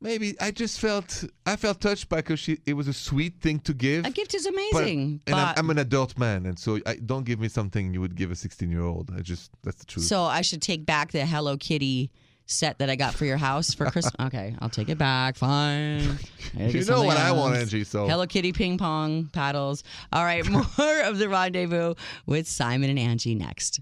Maybe 0.00 0.38
I 0.40 0.50
just 0.50 0.78
felt 0.78 1.24
I 1.46 1.56
felt 1.56 1.80
touched 1.80 2.08
by 2.08 2.16
because 2.16 2.48
it 2.48 2.74
was 2.74 2.86
a 2.86 2.92
sweet 2.92 3.40
thing 3.40 3.60
to 3.60 3.72
give. 3.72 4.04
A 4.04 4.10
gift 4.10 4.34
is 4.34 4.44
but- 4.44 4.52
amazing, 4.52 5.20
and 5.26 5.34
I'm, 5.34 5.46
but- 5.54 5.58
I'm 5.58 5.70
an 5.70 5.78
adult 5.78 6.18
man, 6.18 6.46
and 6.46 6.58
so 6.58 6.78
I, 6.86 6.96
don't 6.96 7.24
give 7.24 7.40
me 7.40 7.48
something 7.48 7.94
you 7.94 8.00
would 8.00 8.14
give 8.14 8.30
a 8.30 8.36
16 8.36 8.70
year 8.70 8.82
old. 8.82 9.10
I 9.16 9.20
just 9.20 9.50
that's 9.62 9.78
the 9.78 9.86
truth. 9.86 10.06
So 10.06 10.22
I 10.22 10.42
should 10.42 10.60
take 10.62 10.84
back 10.84 11.12
the 11.12 11.24
Hello 11.24 11.56
Kitty 11.56 12.10
set 12.48 12.78
that 12.78 12.88
I 12.88 12.94
got 12.96 13.14
for 13.14 13.24
your 13.24 13.38
house 13.38 13.74
for 13.74 13.90
Christmas. 13.90 14.14
okay, 14.20 14.54
I'll 14.60 14.68
take 14.68 14.88
it 14.88 14.98
back. 14.98 15.36
Fine. 15.36 16.18
You 16.56 16.84
know 16.84 17.02
what 17.02 17.16
something 17.16 17.26
I 17.26 17.32
want. 17.32 17.56
Angi. 17.56 17.84
So 17.84 18.06
Hello 18.06 18.26
Kitty 18.26 18.52
ping 18.52 18.78
pong 18.78 19.28
paddles. 19.32 19.82
All 20.12 20.24
right, 20.24 20.46
more 20.50 21.00
of 21.04 21.18
the 21.18 21.28
rendezvous 21.28 21.94
with 22.24 22.48
Simon 22.48 22.96
and 22.96 22.98
Angi 22.98 23.36
next. 23.36 23.80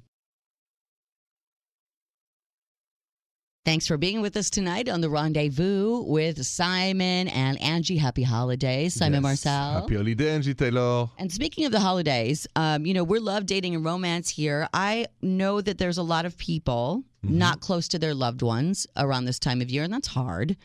Thanks 3.64 3.86
for 3.86 3.96
being 3.96 4.20
with 4.20 4.36
us 4.36 4.50
tonight 4.50 4.90
on 4.90 5.00
the 5.00 5.08
rendezvous 5.08 6.02
with 6.02 6.44
Simon 6.44 7.28
and 7.28 7.58
Angi. 7.60 7.98
Happy 7.98 8.22
holidays, 8.22 8.92
Simon 8.92 9.14
Yes. 9.14 9.22
Marcel. 9.22 9.72
Happy 9.80 9.94
holiday, 9.96 10.38
Angi 10.38 10.54
Taylor. 10.54 11.08
And 11.16 11.32
speaking 11.32 11.64
of 11.64 11.72
the 11.72 11.80
holidays, 11.80 12.46
um, 12.56 12.84
you 12.84 12.92
know, 12.92 13.02
we're 13.04 13.20
love 13.22 13.46
dating 13.46 13.74
and 13.74 13.82
romance 13.82 14.28
here. 14.28 14.68
I 14.74 15.06
know 15.22 15.62
that 15.62 15.78
there's 15.78 15.96
a 15.96 16.02
lot 16.02 16.26
of 16.26 16.36
people 16.36 17.04
not 17.22 17.60
close 17.60 17.88
to 17.88 17.98
their 17.98 18.12
loved 18.12 18.42
ones 18.42 18.86
around 18.98 19.24
this 19.24 19.38
time 19.38 19.62
of 19.62 19.70
year, 19.70 19.82
and 19.82 19.90
that's 19.90 20.08
hard. 20.08 20.58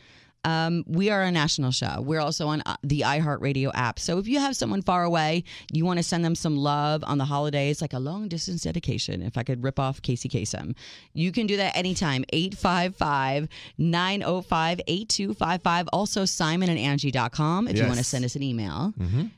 Um, 0.44 0.84
we 0.86 1.10
are 1.10 1.22
a 1.22 1.30
national 1.30 1.70
show. 1.70 2.00
We're 2.00 2.20
also 2.20 2.48
on 2.48 2.62
uh, 2.64 2.76
the 2.82 3.00
iHeartRadio 3.00 3.70
app. 3.74 3.98
So 3.98 4.18
if 4.18 4.26
you 4.26 4.38
have 4.38 4.56
someone 4.56 4.82
far 4.82 5.04
away, 5.04 5.44
you 5.72 5.84
want 5.84 5.98
to 5.98 6.02
send 6.02 6.24
them 6.24 6.34
some 6.34 6.56
love 6.56 7.04
on 7.06 7.18
the 7.18 7.26
holidays, 7.26 7.80
like 7.82 7.92
a 7.92 7.98
long 7.98 8.28
distance 8.28 8.62
dedication, 8.62 9.22
if 9.22 9.36
I 9.36 9.42
could 9.42 9.62
rip 9.62 9.78
off 9.78 10.00
Casey 10.02 10.28
Kasem, 10.28 10.74
you 11.12 11.30
can 11.32 11.46
do 11.46 11.56
that 11.58 11.76
anytime. 11.76 12.24
855 12.32 13.48
905 13.78 14.80
8255. 14.86 15.88
Also, 15.92 16.22
simonandangie.com 16.22 17.68
if 17.68 17.76
you 17.76 17.86
want 17.86 17.98
to 17.98 18.04
send 18.04 18.24
us 18.24 18.36
an 18.36 18.42
email. 18.42 18.94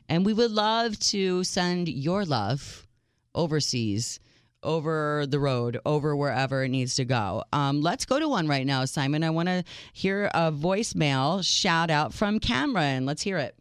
And 0.09 0.25
we 0.25 0.33
would 0.33 0.51
love 0.51 0.97
to 0.99 1.43
send 1.43 1.89
your 1.89 2.25
love 2.25 2.87
overseas, 3.35 4.19
over 4.63 5.25
the 5.27 5.39
road, 5.39 5.79
over 5.85 6.15
wherever 6.15 6.63
it 6.63 6.69
needs 6.69 6.95
to 6.95 7.05
go. 7.05 7.43
Um, 7.53 7.81
let's 7.81 8.05
go 8.05 8.19
to 8.19 8.27
one 8.27 8.47
right 8.47 8.65
now, 8.65 8.85
Simon. 8.85 9.23
I 9.23 9.29
want 9.29 9.49
to 9.49 9.63
hear 9.93 10.29
a 10.33 10.51
voicemail 10.51 11.43
shout 11.43 11.89
out 11.89 12.13
from 12.13 12.39
Cameron. 12.39 13.05
Let's 13.05 13.21
hear 13.21 13.37
it. 13.37 13.55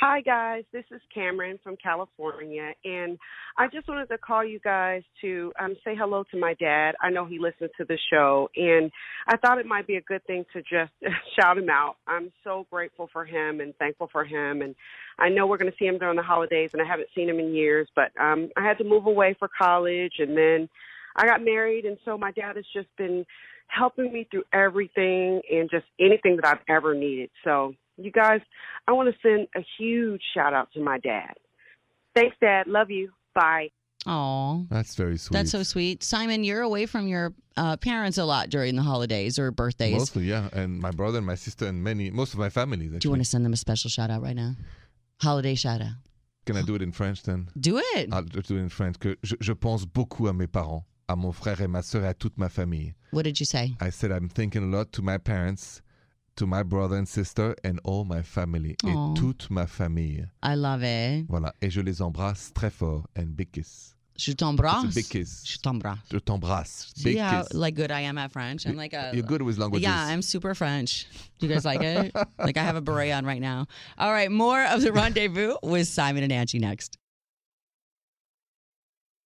Hi, 0.00 0.20
guys. 0.20 0.62
This 0.72 0.84
is 0.92 1.00
Cameron 1.12 1.58
from 1.64 1.76
California, 1.76 2.72
and 2.84 3.18
I 3.56 3.66
just 3.66 3.88
wanted 3.88 4.08
to 4.10 4.18
call 4.18 4.44
you 4.44 4.60
guys 4.60 5.02
to 5.22 5.52
um, 5.58 5.74
say 5.84 5.96
hello 5.96 6.22
to 6.30 6.38
my 6.38 6.54
dad. 6.54 6.94
I 7.02 7.10
know 7.10 7.24
he 7.24 7.40
listens 7.40 7.70
to 7.78 7.84
the 7.84 7.98
show, 8.08 8.48
and 8.54 8.92
I 9.26 9.36
thought 9.38 9.58
it 9.58 9.66
might 9.66 9.88
be 9.88 9.96
a 9.96 10.00
good 10.00 10.24
thing 10.24 10.44
to 10.52 10.60
just 10.60 10.92
shout 11.36 11.58
him 11.58 11.68
out. 11.68 11.96
I'm 12.06 12.30
so 12.44 12.64
grateful 12.70 13.10
for 13.12 13.24
him 13.24 13.60
and 13.60 13.74
thankful 13.78 14.08
for 14.12 14.24
him, 14.24 14.62
and 14.62 14.76
I 15.18 15.30
know 15.30 15.48
we're 15.48 15.56
going 15.56 15.72
to 15.72 15.76
see 15.76 15.86
him 15.86 15.98
during 15.98 16.16
the 16.16 16.22
holidays, 16.22 16.70
and 16.74 16.80
I 16.80 16.84
haven't 16.84 17.08
seen 17.12 17.28
him 17.28 17.40
in 17.40 17.52
years, 17.52 17.88
but 17.96 18.12
um, 18.20 18.50
I 18.56 18.62
had 18.62 18.78
to 18.78 18.84
move 18.84 19.06
away 19.06 19.34
for 19.36 19.48
college, 19.48 20.14
and 20.20 20.36
then 20.36 20.68
I 21.16 21.26
got 21.26 21.44
married, 21.44 21.86
and 21.86 21.98
so 22.04 22.16
my 22.16 22.30
dad 22.30 22.54
has 22.54 22.66
just 22.72 22.88
been 22.96 23.26
helping 23.66 24.12
me 24.12 24.28
through 24.30 24.44
everything 24.52 25.42
and 25.50 25.68
just 25.68 25.86
anything 25.98 26.36
that 26.36 26.46
I've 26.46 26.64
ever 26.68 26.94
needed. 26.94 27.30
So, 27.42 27.74
you 27.98 28.10
guys, 28.10 28.40
I 28.86 28.92
want 28.92 29.12
to 29.12 29.18
send 29.22 29.48
a 29.54 29.64
huge 29.78 30.22
shout 30.34 30.54
out 30.54 30.72
to 30.74 30.80
my 30.80 30.98
dad. 30.98 31.34
Thanks, 32.14 32.36
Dad. 32.40 32.66
Love 32.66 32.90
you. 32.90 33.10
Bye. 33.34 33.68
Oh, 34.06 34.64
That's 34.70 34.94
very 34.94 35.18
sweet. 35.18 35.36
that's 35.36 35.50
so 35.50 35.62
sweet. 35.62 36.02
Simon, 36.02 36.42
you're 36.44 36.62
away 36.62 36.86
from 36.86 37.08
your 37.08 37.34
uh, 37.56 37.76
parents 37.76 38.16
a 38.16 38.24
lot 38.24 38.48
during 38.48 38.76
the 38.76 38.82
holidays 38.82 39.38
or 39.38 39.50
birthdays. 39.50 39.92
Mostly, 39.98 40.24
yeah. 40.24 40.48
And 40.52 40.78
my 40.80 40.90
brother 40.92 41.18
and 41.18 41.26
my 41.26 41.34
sister 41.34 41.66
and 41.66 41.82
many, 41.82 42.10
most 42.10 42.32
of 42.32 42.38
my 42.38 42.48
family. 42.48 42.88
Do 42.88 42.98
you 43.02 43.10
want 43.10 43.22
to 43.22 43.28
send 43.28 43.44
them 43.44 43.52
a 43.52 43.56
special 43.56 43.90
shout 43.90 44.10
out 44.10 44.22
right 44.22 44.36
now? 44.36 44.52
Holiday 45.20 45.54
shout 45.56 45.80
out. 45.82 45.94
Can 46.46 46.56
I 46.56 46.62
do 46.62 46.74
it 46.76 46.82
in 46.82 46.92
French 46.92 47.22
then? 47.24 47.48
Do 47.60 47.78
it. 47.96 48.08
I'll 48.12 48.22
do 48.22 48.38
it 48.38 48.50
in 48.50 48.68
French. 48.70 48.98
Que 48.98 49.16
je, 49.22 49.34
je 49.40 49.52
pense 49.52 49.84
beaucoup 49.84 50.28
à 50.28 50.32
mes 50.34 50.46
parents, 50.46 50.84
à 51.08 51.16
mon 51.16 51.32
frère 51.32 51.60
et 51.60 51.66
ma 51.68 51.82
sœur, 51.82 52.04
et 52.04 52.08
à 52.08 52.14
toute 52.14 52.38
ma 52.38 52.48
famille. 52.48 52.94
What 53.12 53.24
did 53.24 53.38
you 53.40 53.46
say? 53.46 53.74
I 53.80 53.90
said 53.90 54.10
I'm 54.12 54.28
thinking 54.28 54.62
a 54.72 54.76
lot 54.76 54.92
to 54.92 55.02
my 55.02 55.18
parents, 55.18 55.82
to 56.38 56.46
my 56.46 56.62
brother 56.62 56.96
and 56.96 57.08
sister, 57.08 57.54
and 57.64 57.80
all 57.84 58.04
my 58.04 58.22
family, 58.22 58.76
Aw. 58.84 58.88
et 58.88 59.16
toute 59.16 59.50
ma 59.50 59.66
famille. 59.66 60.26
I 60.42 60.54
love 60.54 60.82
it. 60.82 61.26
Voilà. 61.28 61.52
Et 61.60 61.70
je 61.70 61.80
les 61.80 62.00
embrasse 62.00 62.52
très 62.54 62.72
fort. 62.72 63.06
And 63.16 63.36
big 63.36 63.52
kiss. 63.52 63.94
Je 64.16 64.32
t'embrasse. 64.32 64.94
Big 64.94 65.08
kiss. 65.08 65.44
Je 65.44 65.58
t'embrasse. 65.58 65.98
Je 66.10 66.18
t'embrasse. 66.18 66.92
See 66.96 67.16
how 67.16 67.42
kiss. 67.42 67.54
like 67.54 67.74
good 67.74 67.90
I 67.90 68.00
am 68.02 68.18
at 68.18 68.32
French. 68.32 68.66
I'm 68.66 68.76
like 68.76 68.92
a 68.92 69.10
You're 69.14 69.22
good 69.22 69.42
with 69.42 69.58
languages. 69.58 69.84
Yeah, 69.84 70.06
I'm 70.06 70.22
super 70.22 70.54
French. 70.54 71.06
Do 71.38 71.46
you 71.46 71.54
guys 71.54 71.64
like 71.64 71.82
it? 71.82 72.12
like 72.38 72.56
I 72.56 72.62
have 72.62 72.76
a 72.76 72.80
beret 72.80 73.12
on 73.12 73.24
right 73.24 73.40
now. 73.40 73.66
All 73.96 74.10
right, 74.12 74.30
more 74.30 74.64
of 74.64 74.82
the 74.82 74.92
rendezvous 74.92 75.56
with 75.62 75.86
Simon 75.86 76.24
and 76.24 76.32
Angi 76.32 76.60
next. 76.60 76.98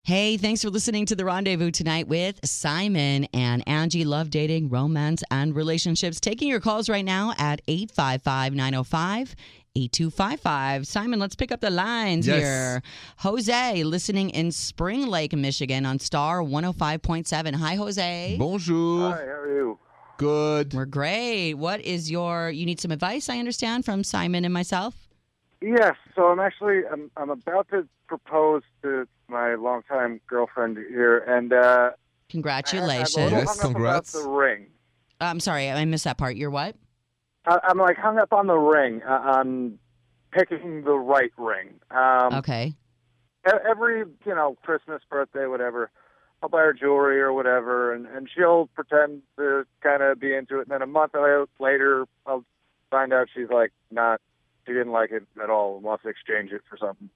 Hey, 0.05 0.37
thanks 0.37 0.63
for 0.63 0.69
listening 0.71 1.07
to 1.07 1.15
the 1.15 1.25
rendezvous 1.25 1.71
tonight 1.71 2.09
with 2.09 2.41
Simon 2.45 3.29
and 3.33 3.65
Angi. 3.67 4.05
Love 4.05 4.31
dating, 4.31 4.69
romance, 4.69 5.23
and 5.31 5.55
relationships. 5.55 6.19
Taking 6.19 6.49
your 6.49 6.59
calls 6.59 6.89
right 6.89 7.05
now 7.05 7.35
at 7.39 7.61
855 7.69 8.53
905 8.53 9.37
8255. 9.77 10.89
Simon, 10.89 11.21
let's 11.21 11.37
pick 11.37 11.53
up 11.53 11.61
the 11.61 11.71
lines 11.71 12.27
Yes. 12.27 12.41
here. 12.41 12.83
Jose, 13.19 13.85
listening 13.85 14.31
in 14.31 14.51
Spring 14.51 15.07
Lake, 15.07 15.35
Michigan 15.37 15.87
on 15.87 16.01
Star 16.01 16.43
105.7. 16.43 17.55
Hi, 17.55 17.77
Jose. 17.77 18.37
Bonjour. 18.41 19.09
Hi, 19.13 19.19
how 19.19 19.23
are 19.23 19.57
you? 19.57 19.79
Good. 20.17 20.75
We're 20.75 20.85
great. 20.85 21.55
What 21.55 21.81
is 21.81 22.11
your? 22.11 22.51
You 22.51 22.67
need 22.67 22.81
some 22.81 22.91
advice, 22.91 23.29
I 23.29 23.39
understand, 23.39 23.85
from 23.85 24.03
Simon 24.03 24.45
and 24.45 24.53
myself. 24.53 24.95
Yes, 25.63 25.95
so 26.17 26.27
I'm 26.27 26.41
actually 26.41 26.81
I'm 26.91 27.11
I'm 27.17 27.31
about 27.31 27.69
to 27.71 27.87
propose 28.09 28.63
to 28.83 29.07
my 29.29 29.55
longtime 29.55 30.21
girlfriend 30.27 30.77
here, 30.77 31.19
and 31.19 31.53
uh, 31.53 31.57
I- 31.57 31.87
I'm 31.87 31.91
a 31.91 31.97
Congratulations. 32.33 33.17
little 33.17 33.31
Yes, 33.39 33.49
hung 33.61 33.71
up 33.71 33.75
congrats. 33.75 34.15
about 34.15 34.23
the 34.25 34.29
ring. 34.31 34.67
I'm 35.21 35.39
sorry, 35.39 35.71
I 35.71 35.85
missed 35.85 36.05
that 36.05 36.19
part. 36.19 36.35
You're 36.37 36.51
what? 36.51 36.75
I, 37.47 37.59
I'm 37.65 37.79
like 37.79 37.97
hung 37.97 38.19
up 38.19 38.33
on 38.33 38.47
the 38.49 38.57
ring, 38.57 39.03
uh, 39.07 39.13
on 39.13 39.79
picking 40.33 40.83
the 40.83 40.95
right 40.95 41.31
ring. 41.37 41.75
Um, 41.91 42.35
Okay. 42.35 42.75
e- 43.47 43.51
Every 43.69 44.01
you 44.01 44.35
know 44.35 44.57
Christmas, 44.65 45.03
birthday, 45.09 45.47
whatever, 45.47 45.91
I'll 46.43 46.49
buy 46.49 46.63
her 46.63 46.73
jewelry 46.73 47.21
or 47.21 47.33
whatever, 47.33 47.93
and 47.93 48.07
and 48.07 48.29
she'll 48.35 48.67
pretend 48.75 49.23
to 49.37 49.65
kind 49.81 50.03
of 50.03 50.19
be 50.19 50.35
into 50.35 50.59
it. 50.59 50.63
And 50.63 50.71
then 50.71 50.83
a 50.83 50.87
month 50.87 51.13
la- 51.15 51.45
later, 51.61 52.07
I'll 52.27 52.45
find 52.91 53.13
out 53.13 53.29
she's 53.33 53.49
like 53.49 53.73
not, 53.93 54.21
she 54.67 54.73
didn't 54.73 54.93
like 54.93 55.11
it 55.11 55.25
at 55.43 55.51
all, 55.51 55.77
and 55.77 55.85
wants 55.85 56.05
to 56.05 56.09
exchange 56.09 56.53
it 56.53 56.63
for 56.69 56.77
something. 56.77 57.09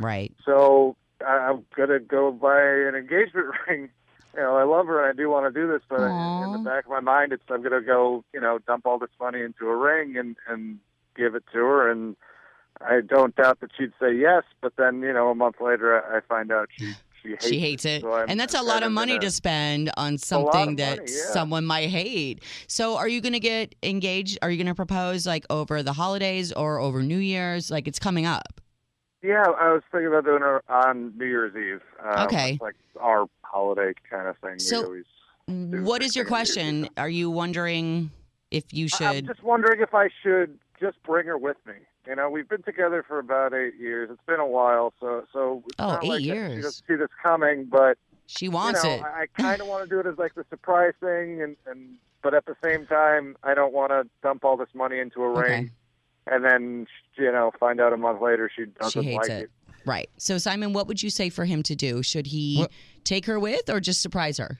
Right. 0.00 0.32
So 0.44 0.96
I, 1.24 1.32
I'm 1.32 1.64
gonna 1.76 2.00
go 2.00 2.32
buy 2.32 2.60
an 2.60 2.94
engagement 2.94 3.46
ring. 3.68 3.90
You 4.34 4.40
know, 4.40 4.56
I 4.56 4.64
love 4.64 4.86
her 4.86 5.00
and 5.00 5.08
I 5.08 5.16
do 5.16 5.30
want 5.30 5.52
to 5.52 5.60
do 5.60 5.68
this, 5.68 5.82
but 5.88 6.00
Aw. 6.00 6.44
in 6.44 6.52
the 6.52 6.58
back 6.58 6.86
of 6.86 6.90
my 6.90 7.00
mind, 7.00 7.32
it's 7.32 7.42
I'm 7.48 7.62
gonna 7.62 7.80
go, 7.80 8.24
you 8.32 8.40
know, 8.40 8.58
dump 8.66 8.86
all 8.86 8.98
this 8.98 9.10
money 9.20 9.42
into 9.42 9.68
a 9.68 9.76
ring 9.76 10.16
and 10.16 10.36
and 10.48 10.78
give 11.16 11.34
it 11.34 11.44
to 11.52 11.58
her, 11.58 11.90
and 11.90 12.16
I 12.80 13.00
don't 13.00 13.36
doubt 13.36 13.60
that 13.60 13.70
she'd 13.78 13.92
say 14.00 14.14
yes. 14.14 14.42
But 14.60 14.74
then, 14.76 15.00
you 15.02 15.12
know, 15.12 15.30
a 15.30 15.34
month 15.34 15.56
later, 15.60 16.02
I 16.02 16.18
I 16.18 16.20
find 16.20 16.50
out 16.50 16.68
she 16.76 16.94
she 17.24 17.30
hates, 17.30 17.46
She 17.48 17.58
hates 17.58 17.84
it. 17.84 18.02
So 18.02 18.14
and 18.28 18.38
that's 18.38 18.54
a 18.54 18.62
lot 18.62 18.74
kinda 18.82 18.90
money 18.90 19.18
to 19.18 19.30
spend 19.30 19.90
on 19.96 20.18
something 20.18 20.76
that 20.76 20.98
money, 20.98 21.10
yeah. 21.10 21.32
someone 21.32 21.64
might 21.64 21.88
hate. 21.88 22.42
So, 22.68 22.96
are 22.96 23.08
you 23.08 23.20
going 23.20 23.32
to 23.32 23.40
get 23.40 23.74
engaged? 23.82 24.38
Are 24.42 24.50
you 24.50 24.56
going 24.56 24.66
to 24.66 24.74
propose 24.74 25.26
like 25.26 25.44
over 25.50 25.82
the 25.82 25.92
holidays 25.94 26.52
or 26.52 26.78
over 26.78 27.02
New 27.02 27.18
Year's? 27.18 27.70
Like 27.70 27.88
it's 27.88 27.98
coming 27.98 28.26
up. 28.26 28.60
Yeah, 29.22 29.42
I 29.58 29.72
was 29.72 29.82
thinking 29.90 30.08
about 30.08 30.24
doing 30.24 30.42
it 30.42 30.62
on 30.68 31.14
New 31.16 31.24
Year's 31.26 31.56
Eve. 31.56 31.80
Um, 32.04 32.26
Okay. 32.26 32.58
like 32.60 32.74
our 33.00 33.26
holiday 33.42 33.92
kind 34.10 34.28
of 34.28 34.36
thing. 34.38 34.58
So, 34.58 34.80
we 34.80 34.84
always 34.86 35.04
do 35.70 35.82
What 35.84 36.02
is 36.02 36.14
your 36.14 36.26
thing 36.26 36.34
on 36.34 36.40
New 36.42 36.46
Year's 36.52 36.56
question? 36.56 36.88
Are 36.98 37.08
you 37.08 37.30
wondering 37.30 38.10
if 38.50 38.72
you 38.74 38.88
I- 39.00 39.04
I'm 39.06 39.14
should? 39.16 39.26
just 39.28 39.42
wondering 39.42 39.80
if 39.80 39.94
I 39.94 40.08
should 40.22 40.58
just 40.78 41.02
bring 41.04 41.26
her 41.26 41.38
with 41.38 41.56
me. 41.66 41.74
You 42.06 42.16
know, 42.16 42.28
we've 42.28 42.48
been 42.48 42.62
together 42.62 43.04
for 43.06 43.18
about 43.18 43.54
eight 43.54 43.76
years. 43.78 44.10
It's 44.12 44.20
been 44.26 44.40
a 44.40 44.46
while, 44.46 44.92
so 45.00 45.24
so. 45.32 45.62
It's 45.66 45.74
Oh, 45.78 45.86
not 45.88 46.04
eight 46.04 46.08
like 46.08 46.20
She 46.20 46.26
years. 46.26 46.64
doesn't 46.64 46.84
see 46.86 46.96
this 46.96 47.08
coming, 47.22 47.64
but 47.64 47.96
She 48.26 48.46
you 48.46 48.50
wants 48.50 48.84
know, 48.84 48.90
it. 48.90 49.02
I, 49.02 49.22
I 49.22 49.26
kind 49.40 49.60
of 49.60 49.66
want 49.68 49.84
to 49.84 49.88
do 49.88 50.00
it 50.00 50.06
as 50.06 50.18
like 50.18 50.34
the 50.34 50.44
surprise 50.50 50.92
thing, 51.00 51.40
and 51.42 51.56
and 51.66 51.94
but 52.22 52.34
at 52.34 52.44
the 52.46 52.56
same 52.62 52.86
time, 52.86 53.36
I 53.42 53.54
don't 53.54 53.72
want 53.72 53.90
to 53.90 54.08
dump 54.22 54.44
all 54.44 54.56
this 54.56 54.68
money 54.74 54.98
into 54.98 55.22
a 55.22 55.30
Okay. 55.30 55.50
ring, 55.50 55.70
and 56.26 56.44
then 56.44 56.86
you 57.16 57.32
know 57.32 57.52
find 57.58 57.80
out 57.80 57.92
a 57.92 57.96
month 57.96 58.20
later 58.20 58.50
she 58.54 58.66
doesn't 58.66 59.02
She 59.02 59.08
hates 59.08 59.28
like 59.28 59.42
it. 59.44 59.50
Right. 59.86 60.08
So, 60.18 60.38
Simon, 60.38 60.72
what 60.72 60.86
would 60.88 61.02
you 61.02 61.10
say 61.10 61.28
for 61.28 61.44
him 61.44 61.62
to 61.64 61.74
do? 61.74 62.02
Should 62.02 62.26
he 62.28 62.56
Well- 62.60 62.68
take 63.04 63.26
her 63.26 63.38
with 63.38 63.68
or 63.68 63.80
just 63.80 64.00
surprise 64.02 64.38
her? 64.38 64.58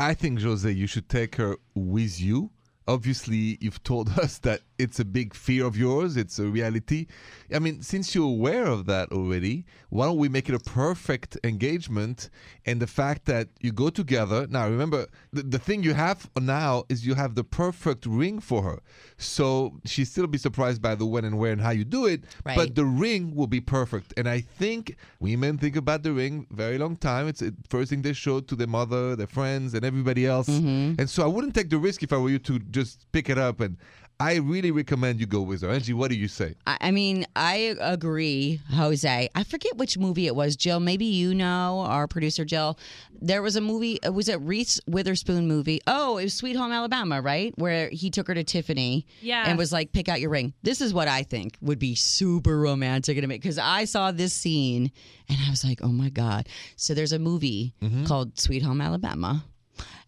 I 0.00 0.14
think, 0.14 0.40
Jose, 0.40 0.68
you 0.70 0.86
should 0.88 1.08
take 1.08 1.36
her 1.36 1.56
with 1.74 2.20
you. 2.20 2.50
Obviously, 2.88 3.58
you've 3.60 3.82
told 3.84 4.08
us 4.18 4.38
that 4.38 4.62
it's 4.80 4.98
a 4.98 5.04
big 5.04 5.34
fear 5.34 5.66
of 5.66 5.76
yours. 5.76 6.16
It's 6.16 6.38
a 6.38 6.46
reality. 6.46 7.06
I 7.54 7.58
mean, 7.58 7.82
since 7.82 8.14
you're 8.14 8.24
aware 8.24 8.66
of 8.66 8.86
that 8.86 9.12
already, 9.12 9.66
why 9.90 10.06
don't 10.06 10.18
we 10.18 10.28
make 10.28 10.48
it 10.48 10.54
a 10.54 10.58
perfect 10.60 11.36
engagement? 11.44 12.30
And 12.64 12.80
the 12.80 12.86
fact 12.86 13.26
that 13.26 13.48
you 13.60 13.72
go 13.72 13.90
together. 13.90 14.46
Now, 14.48 14.68
remember, 14.68 15.06
the, 15.32 15.42
the 15.42 15.58
thing 15.58 15.82
you 15.82 15.94
have 15.94 16.30
now 16.40 16.84
is 16.88 17.06
you 17.06 17.14
have 17.14 17.34
the 17.34 17.44
perfect 17.44 18.06
ring 18.06 18.40
for 18.40 18.62
her. 18.62 18.80
So 19.18 19.80
she'll 19.84 20.06
still 20.06 20.26
be 20.26 20.38
surprised 20.38 20.80
by 20.80 20.94
the 20.94 21.06
when 21.06 21.24
and 21.24 21.38
where 21.38 21.52
and 21.52 21.60
how 21.60 21.70
you 21.70 21.84
do 21.84 22.06
it. 22.06 22.24
Right. 22.44 22.56
But 22.56 22.74
the 22.74 22.84
ring 22.84 23.34
will 23.34 23.46
be 23.46 23.60
perfect. 23.60 24.14
And 24.16 24.28
I 24.28 24.40
think 24.40 24.96
women 25.18 25.58
think 25.58 25.76
about 25.76 26.02
the 26.02 26.12
ring 26.12 26.46
very 26.50 26.78
long 26.78 26.96
time. 26.96 27.28
It's 27.28 27.40
the 27.40 27.54
first 27.68 27.90
thing 27.90 28.02
they 28.02 28.12
show 28.12 28.40
to 28.40 28.56
their 28.56 28.66
mother, 28.66 29.16
their 29.16 29.26
friends, 29.26 29.74
and 29.74 29.84
everybody 29.84 30.26
else. 30.26 30.48
Mm-hmm. 30.48 31.00
And 31.00 31.10
so 31.10 31.22
I 31.22 31.26
wouldn't 31.26 31.54
take 31.54 31.70
the 31.70 31.78
risk 31.78 32.02
if 32.02 32.12
I 32.12 32.16
were 32.16 32.30
you 32.30 32.38
to 32.40 32.58
just 32.58 33.10
pick 33.12 33.28
it 33.28 33.38
up. 33.38 33.60
And 33.60 33.76
I 34.20 34.36
really 34.36 34.70
recommend 34.70 35.18
you 35.18 35.26
go 35.26 35.40
with 35.40 35.62
her. 35.62 35.68
Angi, 35.68 35.94
what 35.94 36.10
do 36.10 36.16
you 36.16 36.28
say? 36.28 36.54
I 36.66 36.76
I 36.82 36.90
mean, 36.90 37.26
I 37.34 37.74
agree, 37.80 38.60
Jose. 38.72 39.28
I 39.34 39.44
forget 39.44 39.76
which 39.78 39.96
movie 39.96 40.26
it 40.26 40.36
was, 40.36 40.56
Jill. 40.56 40.78
Maybe 40.78 41.06
you 41.06 41.34
know, 41.34 41.80
our 41.86 42.06
producer 42.06 42.44
Jill. 42.44 42.78
There 43.22 43.42
was 43.42 43.56
a 43.56 43.60
movie. 43.60 44.02
uh, 44.02 44.12
Was 44.12 44.28
it 44.28 44.40
Reese 44.40 44.80
Witherspoon 44.86 45.48
movie? 45.48 45.80
Oh, 45.86 46.18
it 46.18 46.24
was 46.24 46.34
Sweet 46.34 46.56
Home 46.56 46.70
Alabama, 46.72 47.20
right? 47.22 47.52
Where 47.56 47.88
he 47.90 48.10
took 48.10 48.28
her 48.28 48.34
to 48.34 48.44
Tiffany, 48.44 49.06
Yeah. 49.22 49.44
and 49.46 49.56
was 49.58 49.72
like, 49.72 49.92
"Pick 49.92 50.08
out 50.08 50.20
your 50.20 50.30
ring." 50.30 50.52
This 50.62 50.80
is 50.80 50.92
what 50.92 51.08
I 51.08 51.22
think 51.22 51.56
would 51.62 51.78
be 51.78 51.94
super 51.94 52.58
romantic 52.58 53.16
and 53.16 53.28
because 53.28 53.58
I 53.58 53.84
saw 53.86 54.10
this 54.12 54.32
scene 54.34 54.90
and 55.28 55.38
I 55.46 55.50
was 55.50 55.64
like, 55.64 55.80
"Oh 55.82 55.92
my 55.92 56.10
god!" 56.10 56.48
So 56.76 56.92
there's 56.94 57.12
a 57.12 57.18
movie 57.18 57.74
called 58.06 58.38
Sweet 58.38 58.62
Home 58.62 58.80
Alabama, 58.80 59.44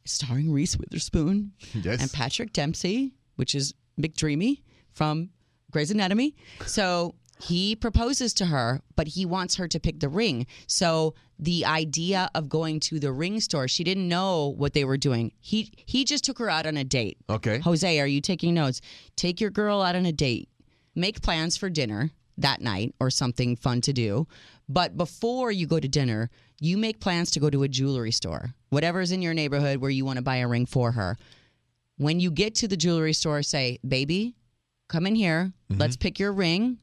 starring 0.04 0.52
Reese 0.52 0.76
Witherspoon 0.76 1.52
Yes. 1.74 2.02
and 2.02 2.12
Patrick 2.12 2.52
Dempsey, 2.52 3.14
which 3.36 3.54
is 3.54 3.72
McDreamy 4.00 4.62
from 4.92 5.30
Grey's 5.70 5.90
Anatomy. 5.90 6.36
So 6.66 7.14
he 7.42 7.74
proposes 7.74 8.32
to 8.34 8.46
her, 8.46 8.80
but 8.94 9.08
he 9.08 9.26
wants 9.26 9.56
her 9.56 9.66
to 9.66 9.80
pick 9.80 9.98
the 10.00 10.08
ring. 10.08 10.46
So 10.66 11.14
the 11.38 11.66
idea 11.66 12.30
of 12.34 12.48
going 12.48 12.78
to 12.80 13.00
the 13.00 13.12
ring 13.12 13.40
store, 13.40 13.66
she 13.66 13.82
didn't 13.82 14.08
know 14.08 14.54
what 14.56 14.74
they 14.74 14.84
were 14.84 14.96
doing. 14.96 15.32
He 15.40 15.72
he 15.86 16.04
just 16.04 16.24
took 16.24 16.38
her 16.38 16.48
out 16.48 16.66
on 16.66 16.76
a 16.76 16.84
date. 16.84 17.18
Okay. 17.28 17.58
Jose, 17.58 18.00
are 18.00 18.06
you 18.06 18.20
taking 18.20 18.54
notes? 18.54 18.80
Take 19.16 19.40
your 19.40 19.50
girl 19.50 19.82
out 19.82 19.96
on 19.96 20.06
a 20.06 20.12
date. 20.12 20.48
Make 20.94 21.22
plans 21.22 21.56
for 21.56 21.68
dinner 21.68 22.12
that 22.38 22.60
night 22.60 22.94
or 23.00 23.10
something 23.10 23.56
fun 23.56 23.80
to 23.82 23.92
do. 23.92 24.28
But 24.68 24.96
before 24.96 25.50
you 25.50 25.66
go 25.66 25.80
to 25.80 25.88
dinner, 25.88 26.30
you 26.60 26.78
make 26.78 27.00
plans 27.00 27.30
to 27.32 27.40
go 27.40 27.50
to 27.50 27.64
a 27.64 27.68
jewelry 27.68 28.12
store, 28.12 28.54
whatever's 28.70 29.10
in 29.10 29.20
your 29.20 29.34
neighborhood 29.34 29.78
where 29.78 29.90
you 29.90 30.04
want 30.04 30.18
to 30.18 30.22
buy 30.22 30.36
a 30.36 30.48
ring 30.48 30.64
for 30.64 30.92
her. 30.92 31.16
When 31.98 32.20
you 32.20 32.30
get 32.30 32.54
to 32.56 32.68
the 32.68 32.76
jewelry 32.76 33.12
store, 33.12 33.42
say, 33.42 33.78
Baby, 33.86 34.34
come 34.88 35.06
in 35.06 35.14
here. 35.14 35.52
Mm-hmm. 35.70 35.80
Let's 35.80 35.96
pick 35.96 36.18
your 36.18 36.32
ring. 36.32 36.78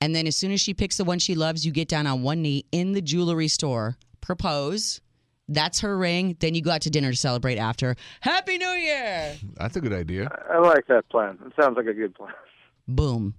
And 0.00 0.14
then 0.14 0.26
as 0.26 0.36
soon 0.36 0.52
as 0.52 0.60
she 0.60 0.74
picks 0.74 0.96
the 0.96 1.04
one 1.04 1.18
she 1.18 1.34
loves, 1.34 1.64
you 1.64 1.72
get 1.72 1.88
down 1.88 2.06
on 2.06 2.22
one 2.22 2.42
knee 2.42 2.66
in 2.72 2.92
the 2.92 3.00
jewelry 3.00 3.48
store, 3.48 3.96
propose. 4.20 5.00
That's 5.48 5.80
her 5.80 5.96
ring. 5.96 6.36
Then 6.40 6.54
you 6.54 6.62
go 6.62 6.70
out 6.70 6.82
to 6.82 6.90
dinner 6.90 7.10
to 7.10 7.16
celebrate 7.16 7.58
after. 7.58 7.96
Happy 8.20 8.58
New 8.58 8.66
Year! 8.68 9.36
That's 9.56 9.76
a 9.76 9.80
good 9.80 9.92
idea. 9.92 10.28
I 10.50 10.58
like 10.58 10.86
that 10.88 11.08
plan. 11.08 11.38
It 11.46 11.52
sounds 11.60 11.76
like 11.76 11.86
a 11.86 11.92
good 11.92 12.14
plan. 12.14 12.32
Boom. 12.88 13.34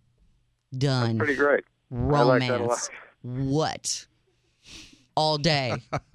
Done. 0.78 1.18
Pretty 1.18 1.36
great. 1.36 1.64
I 1.92 1.96
like 1.96 2.42
that 2.42 2.62
a 2.62 2.64
lot. 2.64 2.90
Romance. 3.24 3.52
What? 3.52 4.08
All 5.18 5.38
day. 5.38 5.74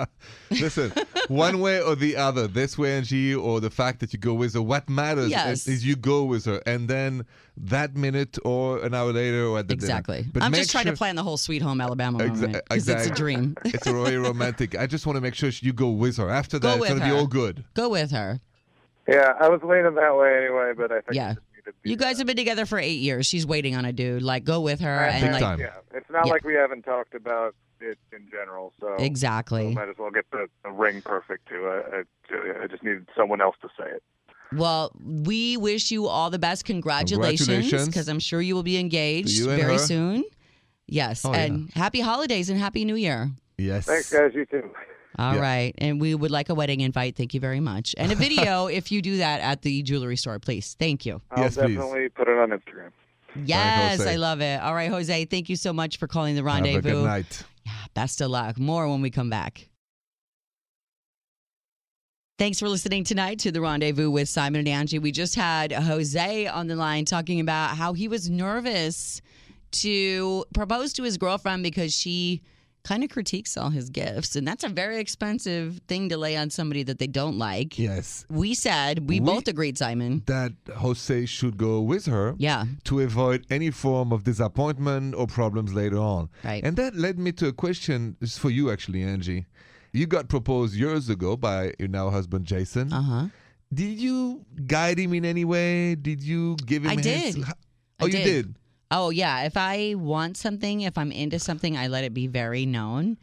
Listen, 0.51 0.93
one 1.29 1.61
way 1.61 1.81
or 1.81 1.95
the 1.97 2.17
other, 2.17 2.47
this 2.47 2.77
way, 2.77 3.01
Angi, 3.01 3.41
or 3.41 3.59
the 3.61 3.71
fact 3.71 4.01
that 4.01 4.13
you 4.13 4.19
go 4.19 4.35
with 4.35 4.53
her, 4.55 4.61
what 4.61 4.91
matters 4.91 5.31
Yes. 5.31 5.67
is 5.67 5.87
you 5.87 5.97
go 5.97 6.25
with 6.25 6.45
her. 6.45 6.61
And 6.67 6.87
then 6.87 7.25
that 7.57 7.97
minute 7.97 8.37
or 8.45 8.79
an 8.85 8.93
hour 8.93 9.11
later 9.13 9.47
or 9.47 9.59
at 9.59 9.69
the 9.69 9.75
dinner. 9.77 9.85
exactly. 9.87 10.27
But 10.33 10.43
I'm 10.43 10.53
just 10.53 10.71
trying 10.71 10.85
sure- 10.85 10.93
to 10.93 10.99
plan 10.99 11.17
the 11.17 11.23
whole 11.23 11.39
Sweet 11.39 11.63
Home 11.63 11.81
Alabama 11.81 12.19
Exa- 12.19 12.41
moment 12.43 12.63
because 12.69 12.89
it's 12.89 13.07
a 13.07 13.11
dream. 13.11 13.57
it's 13.65 13.87
very 13.87 14.17
romantic. 14.29 14.77
I 14.77 14.87
just 14.87 15.07
want 15.07 15.17
to 15.17 15.23
make 15.23 15.35
sure 15.35 15.51
you 15.61 15.73
go 15.73 15.89
with 15.91 16.19
her. 16.19 16.29
After 16.29 16.59
Go 16.59 16.69
that, 16.69 16.79
it's 16.79 16.89
going 16.89 17.01
to 17.01 17.07
be 17.07 17.13
all 17.13 17.27
good. 17.27 17.65
Go 17.75 17.89
with 17.89 18.11
her. 18.11 18.41
Yeah, 19.09 19.33
I 19.41 19.49
was 19.49 19.61
leaning 19.63 19.95
that 19.95 20.17
way 20.17 20.37
anyway, 20.45 20.73
but 20.77 20.93
I 20.93 21.01
think 21.01 21.15
Yeah. 21.15 21.35
I 21.66 21.70
just 21.70 21.77
needed 21.77 21.79
to 21.79 21.83
be 21.83 21.90
You 21.90 21.96
guys 21.96 22.18
have 22.18 22.27
been 22.27 22.37
together 22.37 22.66
for 22.66 22.79
eight 22.79 23.01
years. 23.01 23.27
She's 23.27 23.46
waiting 23.46 23.75
on 23.77 23.85
a 23.85 23.92
dude. 23.92 24.23
Like, 24.23 24.44
go 24.44 24.61
with 24.61 24.81
her 24.81 25.01
I 25.01 25.09
and 25.09 25.23
Big 25.23 25.33
like 25.33 25.40
time. 25.42 25.61
Yeah, 25.61 25.73
it's 25.94 26.11
not 26.11 26.27
Yeah. 26.27 26.33
like 26.33 26.44
we 26.44 26.55
haven't 26.55 26.83
talked 26.83 27.14
about 27.14 27.55
it 27.81 27.99
in 28.12 28.29
general, 28.31 28.73
so 28.81 28.94
exactly. 28.99 29.75
might 29.75 29.88
as 29.88 29.96
well 29.99 30.11
get 30.11 30.27
the, 30.31 30.46
the 30.64 30.70
ring 30.70 31.01
perfect 31.03 31.49
too. 31.49 31.66
I, 31.66 32.03
I, 32.33 32.62
I 32.64 32.66
just 32.66 32.83
needed 32.83 33.09
someone 33.16 33.40
else 33.40 33.57
to 33.62 33.68
say 33.79 33.88
it. 33.90 34.03
Well, 34.53 34.92
we 35.03 35.57
wish 35.57 35.90
you 35.90 36.07
all 36.09 36.29
the 36.29 36.38
best. 36.38 36.64
Congratulations, 36.64 37.46
Congratulations. 37.46 37.87
because 37.88 38.09
I'm 38.09 38.18
sure 38.18 38.40
you 38.42 38.55
will 38.55 38.62
be 38.64 38.79
engaged 38.79 39.29
To 39.38 39.44
you 39.44 39.51
and 39.51 39.61
very 39.61 39.73
her. 39.75 39.79
soon. 39.79 40.25
Yes, 40.88 41.25
Oh, 41.25 41.33
and 41.33 41.70
happy 41.73 42.01
holidays 42.01 42.51
and 42.51 42.59
happy 42.59 42.85
New 42.85 42.96
Year. 42.96 43.31
Yes. 43.59 43.87
Thanks, 43.87 44.12
guys. 44.12 44.33
You 44.35 44.44
too. 44.46 44.70
All 45.21 45.35
Yeah. 45.35 45.41
right, 45.41 45.75
and 45.79 46.01
we 46.01 46.15
would 46.15 46.31
like 46.31 46.49
a 46.49 46.55
wedding 46.55 46.81
invite. 46.81 47.15
Thank 47.17 47.35
you 47.35 47.41
very 47.41 47.61
much, 47.61 47.95
and 47.99 48.11
a 48.11 48.15
video 48.27 48.67
if 48.69 48.91
you 48.91 49.03
do 49.03 49.19
that 49.19 49.41
at 49.43 49.63
the 49.63 49.83
jewelry 49.83 50.17
store, 50.17 50.39
please. 50.39 50.75
Thank 50.79 51.05
you. 51.05 51.21
I'll 51.31 51.45
Yes, 51.45 51.55
please. 51.57 51.77
definitely 51.77 52.09
put 52.09 52.27
it 52.29 52.39
on 52.39 52.51
Instagram. 52.51 52.91
Yes, 53.45 53.99
Jose. 53.99 54.13
I 54.13 54.17
love 54.17 54.41
it. 54.41 54.61
All 54.61 54.75
right, 54.75 54.91
Jose, 54.91 55.25
thank 55.27 55.49
you 55.49 55.57
so 55.57 55.73
much 55.73 55.99
for 55.99 56.07
calling 56.09 56.35
the 56.37 56.43
rendezvous. 56.43 56.75
Have 56.75 56.85
a 56.85 56.89
rendezvous. 56.89 57.03
good 57.03 57.07
night. 57.07 57.45
Yeah, 57.67 57.73
best 57.95 58.21
of 58.21 58.31
luck. 58.31 58.59
More 58.59 58.89
when 58.89 59.03
we 59.03 59.11
come 59.11 59.31
back. 59.31 59.69
Thanks 62.39 62.59
for 62.59 62.69
listening 62.71 63.05
tonight 63.05 63.39
to 63.41 63.53
the 63.53 63.61
rendezvous 63.61 64.11
with 64.11 64.29
Simon 64.29 64.67
and 64.67 64.89
Angi. 64.89 65.01
We 65.01 65.13
just 65.13 65.35
had 65.35 65.73
Jose 65.73 66.47
on 66.47 66.69
the 66.69 66.77
line 66.77 67.05
talking 67.05 67.39
about 67.39 67.77
how 67.77 67.93
he 67.93 68.09
was 68.09 68.31
nervous 68.31 69.21
to 69.73 70.45
propose 70.55 70.95
to 70.95 71.03
his 71.03 71.19
girlfriend 71.19 71.63
because 71.63 71.95
she 71.95 72.41
kind 72.83 73.05
of 73.05 73.11
critiques 73.11 73.57
all 73.57 73.71
his 73.71 73.90
gifts. 73.90 74.37
And 74.37 74.47
that's 74.49 74.64
a 74.64 74.69
very 74.69 74.99
expensive 74.99 75.81
thing 75.87 76.09
to 76.09 76.16
lay 76.16 76.37
on 76.37 76.51
somebody 76.51 76.83
that 76.85 76.99
they 76.99 77.07
don't 77.07 77.37
like. 77.38 77.79
Yes. 77.79 78.25
We 78.31 78.55
said, 78.55 79.09
we, 79.09 79.21
We- 79.21 79.27
both 79.27 79.47
agreed, 79.49 79.77
Simon. 79.79 80.23
That 80.27 80.53
Jose 80.77 81.27
should 81.27 81.57
go 81.59 81.81
with 81.81 82.07
her. 82.07 82.35
Yeah, 82.38 82.64
to 82.85 83.01
avoid 83.01 83.47
any 83.51 83.71
form 83.71 84.12
of 84.12 84.25
disappointment 84.25 85.14
or 85.14 85.27
problems 85.27 85.75
later 85.75 85.99
on. 85.99 86.31
Right. 86.45 86.64
And 86.64 86.77
that 86.77 86.95
led 86.97 87.19
me 87.19 87.33
to 87.33 87.49
a 87.49 87.53
question 87.53 88.16
this 88.21 88.33
is 88.33 88.38
for 88.38 88.51
you, 88.51 88.71
actually, 88.71 89.01
Angi. 89.01 89.47
You 89.93 90.07
got 90.07 90.29
proposed 90.29 90.75
years 90.75 91.09
ago 91.09 91.37
by 91.37 91.75
your 91.79 91.88
now 91.88 92.11
husband, 92.11 92.47
Jason. 92.47 92.93
uh 92.93 93.03
huh. 93.03 93.27
Did 93.73 93.99
you 94.01 94.45
guide 94.66 94.99
him 94.99 95.14
in 95.14 95.25
any 95.25 95.45
way? 95.45 95.95
Did 95.95 96.23
you 96.23 96.57
give 96.66 96.85
him 96.85 96.90
I 96.90 96.95
hints? 96.95 97.05
did. 97.05 97.38
H- 97.38 97.45
I 97.45 97.55
Oh, 98.03 98.07
you 98.07 98.12
did. 98.12 98.25
did? 98.25 98.55
Oh 98.90 99.11
yeah, 99.11 99.44
if 99.44 99.57
I 99.57 99.94
want 99.96 100.37
something, 100.37 100.81
if 100.83 100.98
I'm 100.98 101.12
into 101.12 101.38
something, 101.38 101.76
I 101.76 101.87
let 101.88 102.05
it 102.05 102.12
be 102.14 102.26
very 102.26 102.66
known. 102.66 103.18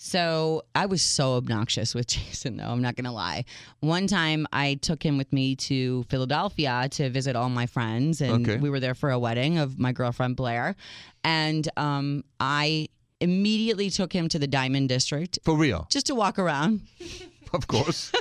So 0.00 0.62
I 0.76 0.86
was 0.86 1.02
so 1.02 1.34
obnoxious 1.34 1.92
with 1.92 2.06
Jason, 2.14 2.56
though. 2.56 2.68
I'm 2.68 2.80
not 2.82 2.94
going 2.94 3.04
to 3.06 3.10
lie. 3.10 3.44
One 3.80 4.06
time 4.06 4.46
I 4.52 4.74
took 4.74 5.02
him 5.02 5.18
with 5.18 5.32
me 5.32 5.56
to 5.56 6.04
Philadelphia 6.04 6.88
to 6.92 7.10
visit 7.10 7.34
all 7.34 7.48
my 7.48 7.66
friends, 7.66 8.20
and 8.20 8.48
Okay. 8.48 8.58
we 8.58 8.70
were 8.70 8.78
there 8.78 8.94
for 8.94 9.10
a 9.10 9.18
wedding 9.18 9.58
of 9.58 9.76
my 9.78 9.90
girlfriend 9.90 10.36
Blair. 10.36 10.76
And 11.24 11.68
um, 11.76 12.22
I 12.38 12.88
immediately 13.20 13.90
took 13.90 14.12
him 14.12 14.28
to 14.28 14.38
the 14.38 14.46
Diamond 14.46 14.88
District 14.88 15.40
For 15.42 15.56
real, 15.56 15.88
just 15.90 16.06
to 16.06 16.14
walk 16.14 16.38
around. 16.38 16.82
of 17.52 17.66
course. 17.66 18.12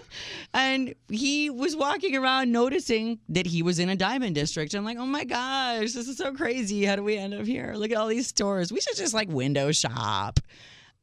And 0.54 0.96
he 1.10 1.50
was 1.50 1.76
walking 1.76 2.16
around 2.16 2.52
noticing 2.52 3.20
that 3.30 3.46
he 3.46 3.62
was 3.62 3.80
in 3.80 3.90
a 3.90 3.96
diamond 3.96 4.36
district. 4.36 4.74
I'm 4.74 4.86
like, 4.86 4.98
oh 4.98 5.06
my 5.06 5.24
gosh, 5.24 5.94
this 5.94 6.08
is 6.08 6.18
so 6.18 6.34
crazy. 6.34 6.86
How 6.86 6.96
do 6.96 7.04
we 7.04 7.18
end 7.18 7.34
up 7.34 7.46
here? 7.46 7.74
Look 7.76 7.92
at 7.92 7.98
all 7.98 8.08
these 8.08 8.28
stores. 8.28 8.72
We 8.72 8.82
should 8.82 8.98
just 8.98 9.13
like 9.13 9.30
window 9.30 9.72
shop. 9.72 10.40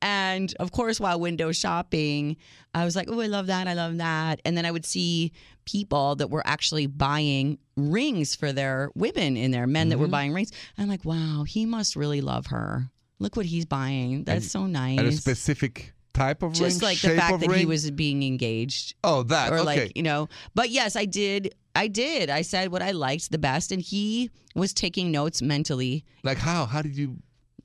And 0.02 0.54
of 0.60 0.70
course, 0.70 1.00
while 1.00 1.18
window 1.18 1.50
shopping, 1.52 2.36
I 2.74 2.84
was 2.84 2.94
like, 2.94 3.08
oh, 3.10 3.20
I 3.20 3.26
love 3.26 3.46
that. 3.46 3.66
I 3.66 3.72
love 3.72 3.96
that. 3.98 4.40
And 4.44 4.56
then 4.56 4.66
I 4.66 4.70
would 4.70 4.84
see 4.84 5.32
people 5.64 6.16
that 6.16 6.28
were 6.28 6.46
actually 6.46 6.86
buying 6.86 7.58
rings 7.76 8.34
for 8.34 8.52
their 8.52 8.90
women 8.94 9.38
in 9.38 9.50
there, 9.50 9.66
men 9.66 9.88
that 9.88 9.98
were 9.98 10.04
mm-hmm. 10.04 10.12
buying 10.12 10.32
rings. 10.34 10.52
I'm 10.76 10.88
like, 10.88 11.06
wow, 11.06 11.44
he 11.48 11.64
must 11.64 11.96
really 11.96 12.20
love 12.20 12.46
her. 12.46 12.90
Look 13.18 13.34
what 13.34 13.46
he's 13.46 13.64
buying. 13.64 14.24
That's 14.24 14.50
so 14.50 14.66
nice. 14.66 14.98
And 14.98 15.08
a 15.08 15.12
specific 15.12 15.93
type 16.14 16.42
of 16.42 16.52
ring, 16.52 16.70
Just 16.70 16.82
like 16.82 16.98
the 17.00 17.10
fact 17.16 17.40
that 17.40 17.50
he 17.52 17.66
was 17.66 17.90
being 17.90 18.22
engaged 18.22 18.94
Oh, 19.04 19.22
that 19.24 19.52
or 19.52 19.56
okay. 19.56 19.64
like 19.64 19.92
you 19.96 20.02
know 20.02 20.28
but 20.54 20.70
yes 20.70 20.94
i 20.96 21.04
did 21.04 21.54
i 21.74 21.88
did 21.88 22.30
i 22.30 22.40
said 22.42 22.70
what 22.70 22.80
i 22.82 22.92
liked 22.92 23.30
the 23.32 23.38
best 23.38 23.72
and 23.72 23.82
he 23.82 24.30
was 24.54 24.72
taking 24.72 25.10
notes 25.10 25.42
mentally 25.42 26.04
like 26.22 26.38
how? 26.38 26.66
How 26.66 26.80
did 26.82 26.96
you? 26.96 27.16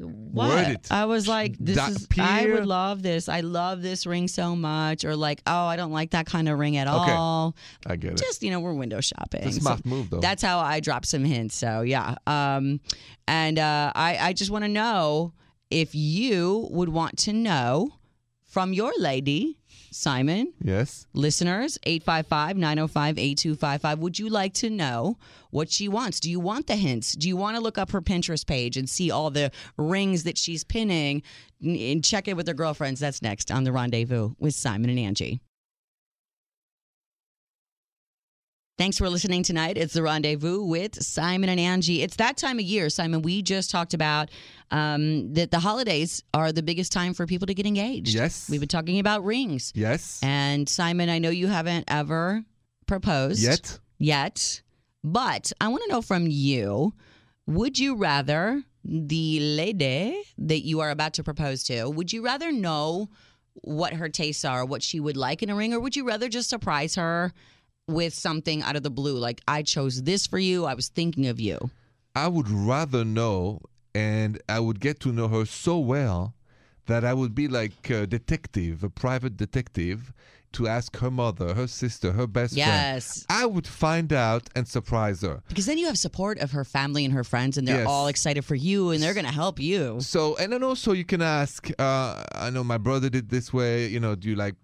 what 0.02 0.88
i 0.92 1.04
was 1.04 1.28
like 1.28 1.58
this 1.60 1.76
Da- 1.76 1.88
is 1.90 2.08
i 2.20 2.46
would 2.46 2.66
love 2.66 3.04
this 3.04 3.28
i 3.28 3.42
love 3.42 3.82
this 3.82 4.06
ring 4.06 4.30
so 4.30 4.56
much 4.56 5.04
or 5.04 5.14
like 5.14 5.42
oh 5.46 5.66
i 5.66 5.76
don't 5.76 5.92
like 5.92 6.12
that 6.12 6.26
kind 6.26 6.48
of 6.48 6.58
ring 6.58 6.78
at 6.78 6.88
Okay. 6.88 7.12
all 7.12 7.54
I 7.86 7.98
get 7.98 8.14
it. 8.14 8.18
just 8.18 8.42
you 8.42 8.50
know 8.50 8.62
we're 8.62 8.72
window 8.74 9.02
shopping 9.02 9.44
a 9.44 9.52
So 9.52 9.78
move, 9.84 10.10
though. 10.10 10.22
that's 10.22 10.42
how 10.42 10.60
i 10.60 10.80
drop 10.80 11.06
some 11.06 11.26
hints 11.26 11.54
so 11.56 11.82
yeah 11.82 12.16
um 12.28 12.80
and 13.28 13.60
uh 13.60 13.92
i 13.94 14.18
i 14.22 14.32
just 14.34 14.52
want 14.52 14.64
to 14.64 14.70
know 14.70 15.34
if 15.70 15.94
you 15.94 16.68
would 16.72 16.88
want 16.90 17.18
to 17.20 17.34
know 17.34 17.90
from 18.50 18.74
your 18.74 18.92
lady 18.98 19.56
simon 19.92 20.54
yes. 20.64 21.08
Listeners, 21.14 21.80
855 21.84 22.58
905 22.58 23.18
8255. 23.18 24.00
Would 24.00 24.20
you 24.20 24.30
like 24.30 24.54
to 24.56 24.70
know 24.70 25.18
what 25.50 25.72
she 25.72 25.88
wants? 25.88 26.20
Do 26.20 26.30
you 26.30 26.40
want 26.40 26.68
the 26.68 26.76
hints? 26.76 27.14
Do 27.14 27.28
you 27.28 27.36
want 27.38 27.56
to 27.58 27.62
look 27.62 27.78
up 27.78 27.92
her 27.92 28.02
Pinterest 28.02 28.46
page 28.46 28.78
and 28.78 28.88
see 28.90 29.10
all 29.10 29.32
the 29.32 29.52
rings 29.78 30.24
that 30.24 30.38
she's 30.38 30.64
pinning 30.64 31.24
and- 31.62 31.76
and 31.78 32.04
check 32.04 32.28
in 32.28 32.38
with 32.38 32.48
her 32.48 32.54
girlfriends? 32.54 33.00
That's 33.00 33.22
next 33.22 33.50
on 33.52 33.64
The 33.64 33.72
Rendezvous 33.72 34.34
with 34.40 34.54
Simon 34.54 34.90
and 34.96 35.00
Angi. 35.00 35.40
Thanks 38.80 38.98
for 38.98 39.10
listening 39.10 39.44
tonight. 39.44 39.78
It's 39.78 39.92
the 39.92 40.02
rendezvous 40.02 40.64
with 40.64 41.04
Simon 41.04 41.50
and 41.50 41.60
Angi. 41.60 42.00
It's 42.02 42.16
that 42.16 42.38
time 42.38 42.60
of 42.60 42.64
year, 42.64 42.90
Simon. 42.90 43.22
We 43.22 43.42
just 43.42 43.70
talked 43.70 43.94
about 43.94 44.30
um, 44.72 45.34
that 45.34 45.52
the 45.52 45.60
holidays 45.60 46.24
are 46.34 46.54
the 46.54 46.64
biggest 46.64 46.94
time 46.94 47.14
for 47.14 47.26
people 47.26 47.46
to 47.48 47.54
get 47.54 47.66
engaged. 47.66 48.16
Yes. 48.16 48.50
We've 48.50 48.62
been 48.62 48.70
talking 48.70 49.00
about 49.00 49.26
rings. 49.26 49.74
Yes. 49.76 50.22
And 50.24 50.70
Simon, 50.70 51.10
I 51.10 51.20
know 51.20 51.30
you 51.30 51.48
haven't 51.48 51.84
ever 51.90 52.46
proposed 52.88 53.44
Yet. 53.44 53.80
Yet, 53.98 54.62
but 55.04 55.52
I 55.60 55.68
want 55.68 55.84
to 55.84 55.92
know 55.92 56.02
from 56.02 56.28
you: 56.28 56.94
Would 57.48 57.78
you 57.78 57.98
rather 57.98 58.64
the 58.86 59.42
lady 59.42 60.24
that 60.38 60.66
you 60.66 60.80
are 60.80 60.92
about 60.92 61.16
to 61.16 61.24
propose 61.26 61.66
to? 61.66 61.90
Would 61.90 62.14
you 62.14 62.24
rather 62.24 62.50
know 62.54 63.10
what 63.56 63.92
her 63.92 64.08
tastes 64.08 64.46
are, 64.46 64.64
what 64.64 64.82
she 64.82 65.02
would 65.02 65.18
like 65.18 65.44
in 65.44 65.50
a 65.50 65.56
ring, 65.56 65.74
or 65.74 65.82
would 65.82 65.98
you 65.98 66.08
rather 66.08 66.30
just 66.30 66.50
surprise 66.50 66.96
her 66.96 67.34
with 67.90 68.14
something 68.14 68.62
out 68.64 68.76
of 68.76 68.84
the 68.84 68.90
blue, 68.90 69.18
like 69.18 69.42
I 69.48 69.64
chose 69.64 70.04
this 70.04 70.28
for 70.28 70.40
you, 70.40 70.66
I 70.66 70.74
was 70.74 70.88
thinking 70.90 71.28
of 71.28 71.40
you? 71.40 71.70
I 72.16 72.28
would 72.28 72.50
rather 72.50 73.04
know, 73.06 73.62
and 73.94 74.42
I 74.48 74.60
would 74.60 74.80
get 74.80 75.00
to 75.02 75.12
know 75.12 75.28
her 75.28 75.46
so 75.46 75.78
well 75.80 76.34
that 76.88 77.04
I 77.06 77.14
would 77.14 77.36
be 77.36 77.48
like 77.48 77.90
a 77.90 78.08
detective, 78.08 78.84
a 78.84 78.90
private 78.90 79.38
detective, 79.38 80.12
to 80.52 80.68
ask 80.68 80.98
her 80.98 81.12
mother, 81.12 81.54
her 81.54 81.68
sister, 81.68 82.12
her 82.14 82.26
best 82.26 82.54
friend. 82.56 82.68
Yes. 82.68 83.24
I 83.30 83.46
would 83.46 83.68
find 83.68 84.12
out 84.12 84.50
and 84.56 84.68
surprise 84.68 85.22
her. 85.22 85.44
Because 85.48 85.68
then 85.68 85.78
you 85.78 85.86
have 85.86 85.98
support 86.00 86.40
of 86.40 86.50
her 86.52 86.64
family 86.66 87.06
and 87.06 87.14
her 87.14 87.24
friends, 87.24 87.58
and 87.60 87.68
they're 87.68 87.82
Yes. 87.82 87.88
all 87.88 88.08
excited 88.08 88.44
for 88.44 88.56
you, 88.56 88.90
and 88.90 89.02
they're 89.04 89.14
going 89.14 89.28
to 89.28 89.32
help 89.32 89.60
you. 89.60 90.02
So, 90.02 90.36
and 90.38 90.52
then 90.52 90.64
also 90.64 90.92
you 90.94 91.06
can 91.06 91.22
ask, 91.22 91.70
uh, 91.78 92.24
I 92.34 92.50
know 92.50 92.64
my 92.64 92.80
brother 92.80 93.12
did 93.12 93.30
this 93.30 93.54
way, 93.54 93.86
you 93.88 94.00
know, 94.00 94.16
do 94.16 94.28
you 94.28 94.36
like 94.36 94.56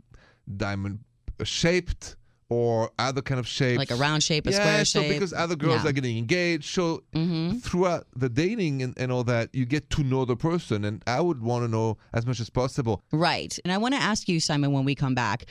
diamond 0.57 0.99
shaped 1.43 2.15
or 2.49 2.91
other 2.99 3.21
kind 3.21 3.39
of 3.39 3.47
shapes? 3.47 3.77
Like 3.77 3.91
a 3.91 3.95
round 3.95 4.23
shape, 4.23 4.45
a 4.47 4.51
yeah, 4.51 4.57
square 4.59 4.85
so 4.85 5.01
shape. 5.01 5.13
because 5.13 5.33
other 5.33 5.55
girls 5.55 5.83
Yeah. 5.83 5.89
are 5.89 5.93
getting 5.93 6.17
engaged, 6.17 6.65
so 6.65 7.03
Mhm. 7.13 7.61
throughout 7.61 8.05
the 8.15 8.29
dating 8.29 8.81
and, 8.83 8.93
and 8.97 9.11
all 9.11 9.23
that, 9.23 9.49
you 9.53 9.65
get 9.65 9.89
to 9.91 10.03
know 10.03 10.25
the 10.25 10.35
person, 10.35 10.85
and 10.85 11.01
I 11.07 11.21
would 11.21 11.41
want 11.41 11.63
to 11.65 11.67
know 11.67 11.97
as 12.13 12.25
much 12.25 12.39
as 12.39 12.49
possible. 12.49 13.01
Right. 13.11 13.57
And 13.63 13.71
I 13.71 13.77
want 13.77 13.93
to 13.95 13.99
ask 14.01 14.29
you, 14.29 14.39
Simon, 14.39 14.71
when 14.73 14.85
we 14.85 14.93
come 14.95 15.15
back, 15.15 15.45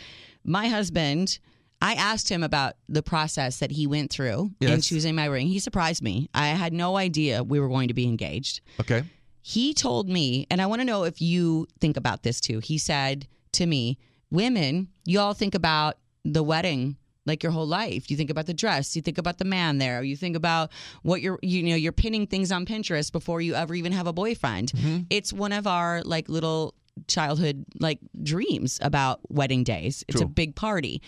my 0.45 0.69
husband, 0.69 1.39
I 1.83 1.95
asked 1.95 2.29
him 2.31 2.43
about 2.43 2.75
the 2.89 3.03
process 3.03 3.59
that 3.59 3.73
he 3.73 3.87
went 3.87 4.11
through 4.11 4.53
in 4.61 4.69
Yes. 4.69 4.87
choosing 4.87 5.15
my 5.15 5.25
ring. 5.27 5.49
He 5.49 5.59
surprised 5.59 6.03
me. 6.03 6.29
I 6.33 6.49
had 6.49 6.73
no 6.73 6.97
idea 6.97 7.43
we 7.43 7.59
were 7.61 7.69
going 7.69 7.89
to 7.89 7.95
be 7.95 8.05
engaged. 8.05 8.61
Okay, 8.81 9.03
He 9.47 9.75
told 9.75 10.09
me, 10.09 10.47
and 10.51 10.63
I 10.63 10.67
want 10.67 10.81
to 10.81 10.87
know 10.87 11.05
if 11.05 11.21
you 11.21 11.67
think 11.79 11.99
about 11.99 12.23
this 12.23 12.41
too. 12.41 12.61
He 12.61 12.79
said 12.79 13.27
to 13.53 13.67
me, 13.67 13.99
Women, 14.31 14.89
you 15.05 15.21
all 15.21 15.35
think 15.35 15.55
about 15.55 15.99
the 16.25 16.43
wedding 16.43 16.97
like 17.27 17.43
your 17.43 17.53
whole 17.53 17.67
life. 17.67 18.11
You 18.11 18.17
think 18.17 18.31
about 18.31 18.47
the 18.47 18.55
dress, 18.55 18.95
you 18.97 19.03
think 19.03 19.19
about 19.19 19.39
the 19.39 19.45
man 19.45 19.79
there, 19.79 20.03
you 20.03 20.17
think 20.17 20.37
about 20.37 20.71
what 21.03 21.23
you're 21.23 21.39
you 21.43 21.63
know, 21.63 21.77
you're 21.77 21.93
pinning 21.93 22.27
things 22.27 22.53
on 22.53 22.67
Pinterest 22.67 23.11
before 23.11 23.41
you 23.41 23.55
ever 23.55 23.75
even 23.75 23.93
have 23.93 24.07
a 24.07 24.13
boyfriend. 24.13 24.73
It's 25.11 25.33
one 25.33 25.53
of 25.53 25.67
our 25.67 26.03
like 26.03 26.29
little 26.29 26.75
childhood 27.09 27.65
like 27.81 27.99
dreams 28.23 28.79
about 28.83 29.21
wedding 29.29 29.65
days. 29.65 30.05
It's 30.09 30.21
a 30.21 30.27
big 30.27 30.55
party. 30.55 31.03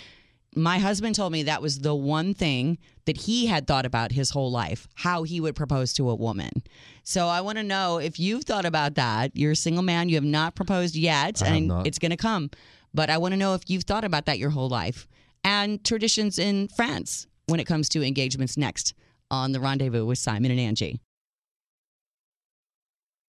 My 0.58 0.78
husband 0.78 1.14
told 1.14 1.32
me 1.32 1.42
that 1.42 1.60
was 1.60 1.80
the 1.80 1.94
one 1.94 2.32
thing 2.32 2.78
that 3.04 3.18
he 3.18 3.46
had 3.46 3.66
thought 3.66 3.84
about 3.84 4.10
his 4.10 4.30
whole 4.30 4.50
life, 4.50 4.88
how 4.94 5.22
he 5.22 5.38
would 5.38 5.54
propose 5.54 5.92
to 5.94 6.08
a 6.08 6.14
woman. 6.14 6.50
So 7.02 7.28
I 7.28 7.42
want 7.42 7.58
to 7.58 7.62
know 7.62 7.98
if 7.98 8.18
you've 8.18 8.44
thought 8.44 8.64
about 8.64 8.94
that. 8.94 9.32
You're 9.34 9.52
a 9.52 9.56
single 9.56 9.82
man, 9.82 10.08
you 10.08 10.14
have 10.14 10.24
not 10.24 10.54
proposed 10.54 10.96
yet, 10.96 11.42
I 11.42 11.48
and 11.48 11.86
it's 11.86 11.98
going 11.98 12.10
to 12.10 12.16
come. 12.16 12.50
But 12.96 13.10
I 13.10 13.18
want 13.18 13.32
to 13.32 13.36
know 13.36 13.52
if 13.52 13.68
you've 13.68 13.82
thought 13.82 14.04
about 14.04 14.24
that 14.24 14.38
your 14.38 14.48
whole 14.48 14.70
life 14.70 15.06
and 15.44 15.84
traditions 15.84 16.38
in 16.38 16.68
France 16.68 17.26
when 17.46 17.60
it 17.60 17.66
comes 17.66 17.90
to 17.90 18.02
engagements 18.02 18.56
next 18.56 18.94
on 19.30 19.52
The 19.52 19.60
Rendezvous 19.60 20.06
with 20.06 20.16
Simon 20.16 20.50
and 20.50 20.58
Angi. 20.58 20.98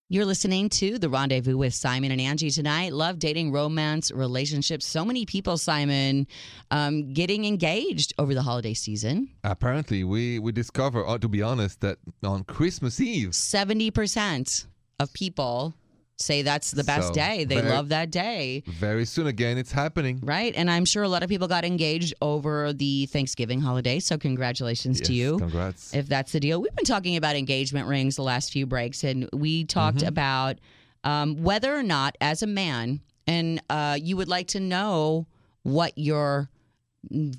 You're 0.08 0.24
listening 0.24 0.70
to 0.70 0.98
The 0.98 1.10
Rendezvous 1.10 1.58
with 1.58 1.74
Simon 1.74 2.10
and 2.12 2.18
Angi 2.18 2.52
tonight. 2.54 2.94
Love, 2.94 3.18
dating, 3.18 3.52
romance, 3.52 4.10
relationships. 4.10 4.86
So 4.86 5.04
many 5.04 5.26
people, 5.26 5.58
Simon, 5.58 6.26
um, 6.70 7.12
getting 7.12 7.44
engaged 7.44 8.14
over 8.18 8.32
the 8.32 8.40
holiday 8.40 8.72
season. 8.72 9.28
apparently 9.44 10.02
we 10.02 10.38
we 10.38 10.50
discover, 10.50 11.06
uh, 11.06 11.18
to 11.18 11.28
be 11.28 11.42
honest, 11.42 11.82
that 11.82 11.98
on 12.22 12.44
Christmas 12.44 13.02
Eve, 13.02 13.32
70% 13.32 14.66
of 14.98 15.12
people 15.12 15.74
say 16.20 16.42
that's 16.42 16.72
the 16.72 16.84
best 16.84 17.08
So, 17.08 17.14
day. 17.14 17.44
They 17.44 17.56
very- 17.56 17.70
love 17.70 17.88
that 17.90 18.10
day. 18.10 18.62
very 18.66 19.04
soon 19.04 19.26
again, 19.26 19.56
it's 19.58 19.72
happening. 19.72 20.20
Right. 20.22 20.52
And 20.56 20.70
I'm 20.70 20.84
sure 20.84 21.02
a 21.02 21.08
lot 21.08 21.22
of 21.22 21.28
people 21.28 21.48
got 21.48 21.64
engaged 21.64 22.14
over 22.20 22.72
the 22.72 23.06
Thanksgiving 23.06 23.60
holiday. 23.60 24.00
So, 24.00 24.18
congratulations 24.18 25.00
to 25.02 25.12
you. 25.12 25.38
Congrats. 25.38 25.94
if 25.94 26.08
that's 26.08 26.32
the 26.32 26.40
deal. 26.40 26.60
We've 26.60 26.74
been 26.74 26.84
talking 26.84 27.16
about 27.16 27.36
engagement 27.36 27.86
rings 27.88 28.16
the 28.16 28.22
last 28.22 28.52
few 28.52 28.66
breaks, 28.66 29.04
and 29.04 29.28
we 29.32 29.64
talked 29.64 29.98
Mm-hmm. 29.98 30.08
about 30.08 30.58
um, 31.04 31.42
whether 31.42 31.74
or 31.76 31.82
not, 31.84 32.16
as 32.20 32.42
a 32.42 32.46
man, 32.46 33.00
and 33.26 33.62
uh, 33.70 33.96
you 34.00 34.16
would 34.16 34.28
like 34.28 34.48
to 34.48 34.60
know 34.60 35.26
what 35.62 35.92
your 35.96 36.50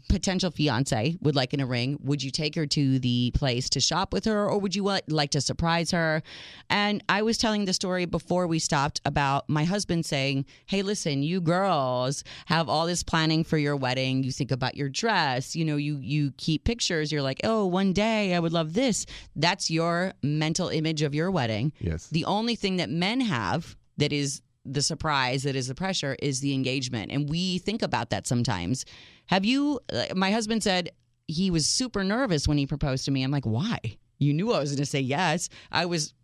potential 0.07 0.51
fiance 0.51 1.17
would 1.21 1.35
like 1.35 1.53
in 1.53 1.59
a 1.59 1.65
ring. 1.65 1.97
Would 2.01 2.23
you 2.23 2.31
take 2.31 2.55
her 2.55 2.65
to 2.67 2.99
the 2.99 3.31
place 3.35 3.69
to 3.71 3.79
shop 3.79 4.13
with 4.13 4.25
her, 4.25 4.49
or 4.49 4.57
would 4.57 4.75
you 4.75 4.83
like 5.07 5.31
to 5.31 5.41
surprise 5.41 5.91
her? 5.91 6.23
And 6.69 7.03
I 7.09 7.21
was 7.21 7.37
telling 7.37 7.65
the 7.65 7.73
story 7.73 8.05
before 8.05 8.47
we 8.47 8.59
stopped 8.59 9.01
about 9.05 9.49
my 9.49 9.65
husband 9.65 10.05
saying, 10.05 10.45
"Hey, 10.65 10.81
listen, 10.81 11.23
you 11.23 11.41
girls 11.41 12.23
have 12.45 12.69
all 12.69 12.85
this 12.85 13.03
planning 13.03 13.43
for 13.43 13.57
your 13.57 13.75
wedding. 13.75 14.23
You 14.23 14.31
think 14.31 14.51
about 14.51 14.75
your 14.75 14.89
dress. 14.89 15.55
You 15.55 15.65
know, 15.65 15.75
you 15.75 15.97
you 15.97 16.31
keep 16.37 16.63
pictures. 16.63 17.11
You're 17.11 17.21
like, 17.21 17.41
oh, 17.43 17.65
one 17.65 17.93
day 17.93 18.33
I 18.33 18.39
would 18.39 18.53
love 18.53 18.73
this. 18.73 19.05
That's 19.35 19.69
your 19.69 20.13
mental 20.23 20.69
image 20.69 21.01
of 21.01 21.13
your 21.13 21.31
wedding. 21.31 21.73
yes. 21.79 22.07
The 22.07 22.25
only 22.25 22.55
thing 22.55 22.77
that 22.77 22.89
men 22.89 23.21
have 23.21 23.75
that 23.97 24.13
is 24.13 24.41
the 24.65 24.81
surprise, 24.81 25.43
that 25.43 25.55
is 25.55 25.67
the 25.67 25.75
pressure, 25.75 26.15
is 26.21 26.41
the 26.41 26.53
engagement. 26.53 27.11
And 27.11 27.29
we 27.29 27.57
think 27.59 27.81
about 27.81 28.09
that 28.11 28.27
sometimes. 28.27 28.85
Have 29.29 29.45
you, 29.45 29.79
my 30.15 30.31
husband 30.31 30.63
said 30.63 30.89
he 31.27 31.51
was 31.51 31.67
super 31.67 32.03
nervous 32.03 32.47
when 32.47 32.57
he 32.57 32.65
proposed 32.65 33.05
to 33.05 33.11
me. 33.11 33.21
I'm 33.21 33.29
like, 33.29 33.45
why? 33.45 33.77
You 34.17 34.33
knew 34.33 34.51
I 34.51 34.59
was 34.59 34.71
going 34.71 34.79
to 34.79 34.85
say 34.85 34.99
yes. 34.99 35.47
I 35.71 35.85
was 35.85 36.15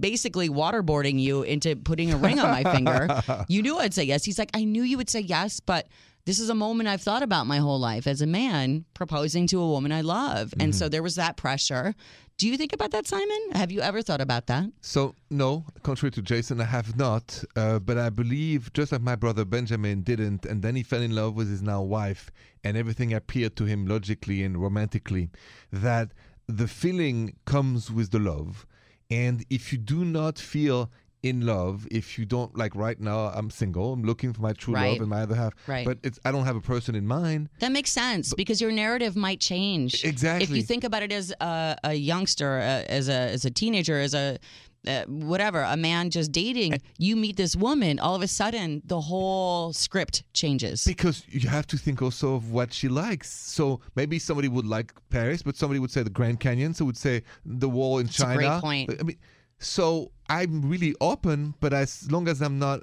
basically 0.00 0.48
waterboarding 0.48 1.20
you 1.20 1.42
into 1.42 1.76
putting 1.76 2.12
a 2.12 2.16
ring 2.16 2.40
on 2.40 2.50
my 2.50 2.64
finger. 2.64 3.46
You 3.48 3.62
knew 3.62 3.78
I'd 3.78 3.94
say 3.94 4.02
yes. 4.02 4.24
He's 4.24 4.38
like, 4.38 4.50
I 4.54 4.64
knew 4.64 4.82
you 4.82 4.96
would 4.96 5.08
say 5.08 5.20
yes, 5.20 5.60
but 5.60 5.86
this 6.24 6.38
is 6.38 6.50
a 6.50 6.54
moment 6.54 6.88
I've 6.88 7.02
thought 7.02 7.22
about 7.22 7.46
my 7.46 7.58
whole 7.58 7.78
life 7.78 8.06
as 8.06 8.22
a 8.22 8.26
man 8.26 8.84
proposing 8.94 9.46
to 9.48 9.60
a 9.60 9.68
woman 9.68 9.92
I 9.92 10.02
love. 10.02 10.52
And 10.58 10.72
mm-hmm. 10.72 10.78
so 10.78 10.88
there 10.88 11.02
was 11.02 11.16
that 11.16 11.36
pressure. 11.36 11.94
Do 12.42 12.48
you 12.48 12.56
think 12.56 12.72
about 12.72 12.90
that, 12.90 13.06
Simon? 13.06 13.52
Have 13.52 13.70
you 13.70 13.80
ever 13.82 14.02
thought 14.02 14.20
about 14.20 14.48
that? 14.48 14.64
So 14.80 15.14
no, 15.30 15.64
contrary 15.84 16.10
to 16.10 16.22
Jason, 16.22 16.60
I 16.60 16.64
have 16.64 16.96
not. 16.96 17.44
Uh, 17.54 17.78
but 17.78 17.98
I 17.98 18.10
believe, 18.10 18.72
just 18.72 18.90
like 18.90 19.00
my 19.00 19.14
brother 19.14 19.44
Benjamin 19.44 20.02
didn't, 20.02 20.44
and 20.44 20.60
then 20.60 20.74
he 20.74 20.82
fell 20.82 21.02
in 21.02 21.14
love 21.14 21.36
with 21.36 21.48
his 21.48 21.62
now 21.62 21.82
wife, 21.82 22.32
and 22.64 22.76
everything 22.76 23.14
appeared 23.14 23.54
to 23.58 23.64
him 23.66 23.86
logically 23.86 24.42
and 24.42 24.60
romantically, 24.60 25.30
that 25.70 26.08
the 26.48 26.66
feeling 26.66 27.36
comes 27.44 27.92
with 27.92 28.10
the 28.10 28.18
love, 28.18 28.66
and 29.08 29.44
if 29.48 29.70
you 29.70 29.78
do 29.78 30.04
not 30.04 30.36
feel 30.36 30.90
in 31.22 31.46
love, 31.46 31.86
if 31.90 32.18
you 32.18 32.24
don't 32.26 32.56
like 32.58 32.74
right 32.74 32.98
now, 33.00 33.26
I'm 33.34 33.48
single, 33.50 33.92
I'm 33.92 34.02
looking 34.02 34.32
for 34.32 34.42
my 34.42 34.52
true 34.52 34.74
Right. 34.74 34.90
love 34.90 35.00
and 35.00 35.08
my 35.08 35.22
other 35.22 35.36
half, 35.36 35.52
Right. 35.68 35.86
but 35.86 35.98
it's 36.02 36.18
I 36.24 36.32
don't 36.32 36.44
have 36.44 36.56
a 36.56 36.60
person 36.60 36.94
in 36.94 37.06
mind. 37.06 37.48
That 37.60 37.70
makes 37.72 37.92
sense 37.92 38.34
because 38.34 38.60
your 38.60 38.72
narrative 38.72 39.14
might 39.16 39.40
change. 39.40 40.04
Exactly. 40.04 40.44
If 40.44 40.50
you 40.50 40.62
think 40.62 40.82
about 40.84 41.02
it 41.02 41.12
as 41.12 41.32
a, 41.40 41.76
a 41.84 41.94
youngster, 41.94 42.58
uh, 42.58 42.84
as 42.98 43.08
a 43.08 43.12
as 43.36 43.44
a 43.44 43.50
teenager, 43.50 44.00
as 44.00 44.14
a 44.14 44.38
uh, 44.84 45.04
whatever, 45.06 45.62
a 45.62 45.76
man 45.76 46.10
just 46.10 46.32
dating, 46.32 46.80
you 46.98 47.14
meet 47.14 47.36
this 47.36 47.54
woman, 47.54 48.00
all 48.00 48.16
of 48.16 48.22
a 48.22 48.26
sudden 48.26 48.82
the 48.84 49.00
whole 49.00 49.72
script 49.72 50.24
changes. 50.34 50.84
Because 50.84 51.22
you 51.28 51.48
have 51.48 51.68
to 51.68 51.76
think 51.78 52.02
also 52.02 52.34
of 52.34 52.50
what 52.50 52.72
she 52.72 52.88
likes. 52.88 53.30
So 53.30 53.78
maybe 53.94 54.18
somebody 54.18 54.48
would 54.48 54.66
like 54.66 54.92
Paris, 55.08 55.40
but 55.44 55.54
somebody 55.56 55.78
would 55.78 55.92
say 55.92 56.02
the 56.02 56.10
Grand 56.10 56.40
Canyon. 56.40 56.74
So 56.74 56.84
would 56.84 56.96
say 56.96 57.22
the 57.46 57.68
wall 57.68 57.98
in 58.00 58.06
That's 58.06 58.18
a 58.18 58.22
China. 58.24 58.36
great 58.38 58.60
point. 58.60 58.90
I 58.98 59.02
mean, 59.04 59.18
so 59.62 60.10
I'm 60.28 60.62
really 60.68 60.94
open, 61.00 61.54
but 61.60 61.72
as 61.72 62.10
long 62.10 62.28
as 62.28 62.40
I'm 62.42 62.58
not, 62.58 62.80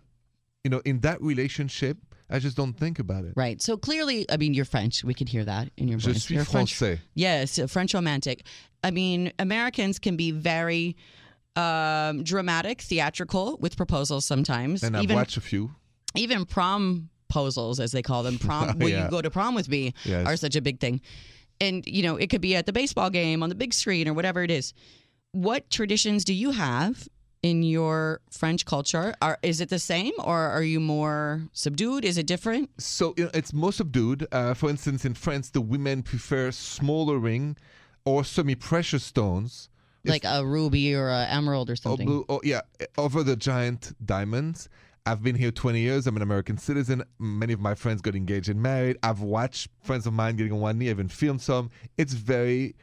you 0.64 0.70
know, 0.72 0.82
in 0.86 1.00
that 1.02 1.22
relationship, 1.22 1.98
I 2.30 2.40
just 2.40 2.56
don't 2.56 2.74
think 2.74 3.00
about 3.00 3.26
it. 3.26 3.34
Right. 3.36 3.62
So 3.62 3.76
clearly, 3.78 4.26
I 4.30 4.38
mean, 4.38 4.54
you're 4.54 4.66
French. 4.66 5.04
We 5.04 5.14
could 5.14 5.30
hear 5.30 5.44
that 5.46 5.70
in 5.78 5.88
your 5.88 5.98
voice. 6.00 6.14
Je 6.14 6.20
suis 6.20 6.36
You're 6.36 6.46
French. 6.46 6.74
français. 6.76 7.00
Yes, 7.16 7.60
French 7.68 7.94
romantic. 7.94 8.44
I 8.84 8.92
mean, 8.92 9.34
Americans 9.40 10.00
can 10.00 10.16
be 10.16 10.32
very 10.32 10.96
um, 11.56 12.24
dramatic, 12.24 12.82
theatrical 12.82 13.58
with 13.60 13.76
proposals 13.76 14.26
sometimes. 14.26 14.84
And 14.84 14.96
I've 14.96 15.04
even 15.04 15.16
watched 15.16 15.38
a 15.38 15.42
few. 15.42 15.72
even 16.16 16.46
prom 16.46 17.10
proposals, 17.28 17.80
as 17.80 17.92
they 17.92 18.02
call 18.02 18.24
them, 18.24 18.38
prom 18.48 18.80
will 18.80 18.90
you 18.90 19.08
go 19.10 19.22
to 19.22 19.30
prom 19.30 19.54
with 19.56 19.68
me 19.70 19.94
Yes. 20.04 20.28
are 20.28 20.38
such 20.38 20.56
a 20.56 20.62
big 20.62 20.80
thing. 20.80 21.02
And 21.62 21.84
you 21.86 22.04
know, 22.04 22.16
it 22.16 22.30
could 22.30 22.42
be 22.42 22.56
at 22.56 22.66
the 22.66 22.74
baseball 22.74 23.10
game 23.10 23.44
on 23.44 23.50
the 23.50 23.56
big 23.56 23.74
screen 23.74 24.08
or 24.08 24.14
whatever 24.14 24.44
it 24.44 24.52
is. 24.52 24.74
What 25.32 25.70
traditions 25.70 26.24
do 26.26 26.34
you 26.34 26.52
have 26.52 27.08
in 27.44 27.62
your 27.62 28.20
French 28.32 28.66
culture? 28.66 29.14
Are 29.22 29.38
is 29.44 29.62
it 29.62 29.70
the 29.70 29.78
same 29.80 30.12
or 30.24 30.38
are 30.38 30.64
you 30.64 30.80
more 30.80 31.44
subdued? 31.54 32.04
Is 32.04 32.18
it 32.18 32.26
different? 32.26 32.70
So 32.82 33.14
you 33.16 33.26
know, 33.26 33.32
it's 33.34 33.54
more 33.54 33.72
subdued. 33.72 34.28
Uh, 34.32 34.54
for 34.56 34.70
instance, 34.70 35.06
in 35.06 35.14
France, 35.14 35.52
the 35.52 35.62
women 35.62 36.02
prefer 36.02 36.50
smaller 36.52 37.20
ring 37.20 37.58
or 38.06 38.24
semi-precious 38.24 39.04
stones. 39.04 39.70
It's- 40.04 40.12
Like 40.12 40.26
a 40.26 40.44
ruby 40.46 40.96
or 40.96 41.10
a 41.10 41.26
emerald 41.28 41.70
or 41.70 41.74
or 41.74 41.76
something. 41.76 42.08
blue, 42.08 42.26
or, 42.28 42.40
yeah, 42.44 42.62
over 42.98 43.22
the 43.22 43.36
giant 43.36 43.94
diamonds. 44.04 44.68
I've 45.06 45.22
been 45.24 45.36
here 45.36 45.52
20 45.52 45.80
years. 45.80 46.08
I'm 46.08 46.16
an 46.16 46.22
American 46.22 46.58
citizen. 46.58 47.04
Many 47.20 47.54
of 47.54 47.60
my 47.60 47.76
friends 47.76 48.02
got 48.02 48.16
engaged 48.16 48.50
and 48.50 48.62
married. 48.62 48.98
I've 49.04 49.22
watched 49.22 49.70
friends 49.84 50.06
of 50.08 50.14
mine 50.14 50.36
getting 50.38 50.54
on 50.54 50.60
one 50.60 50.78
knee. 50.80 50.86
I've 50.90 50.98
even 50.98 51.08
filmed 51.10 51.42
some. 51.42 51.70
It's 51.98 52.14
very 52.14 52.76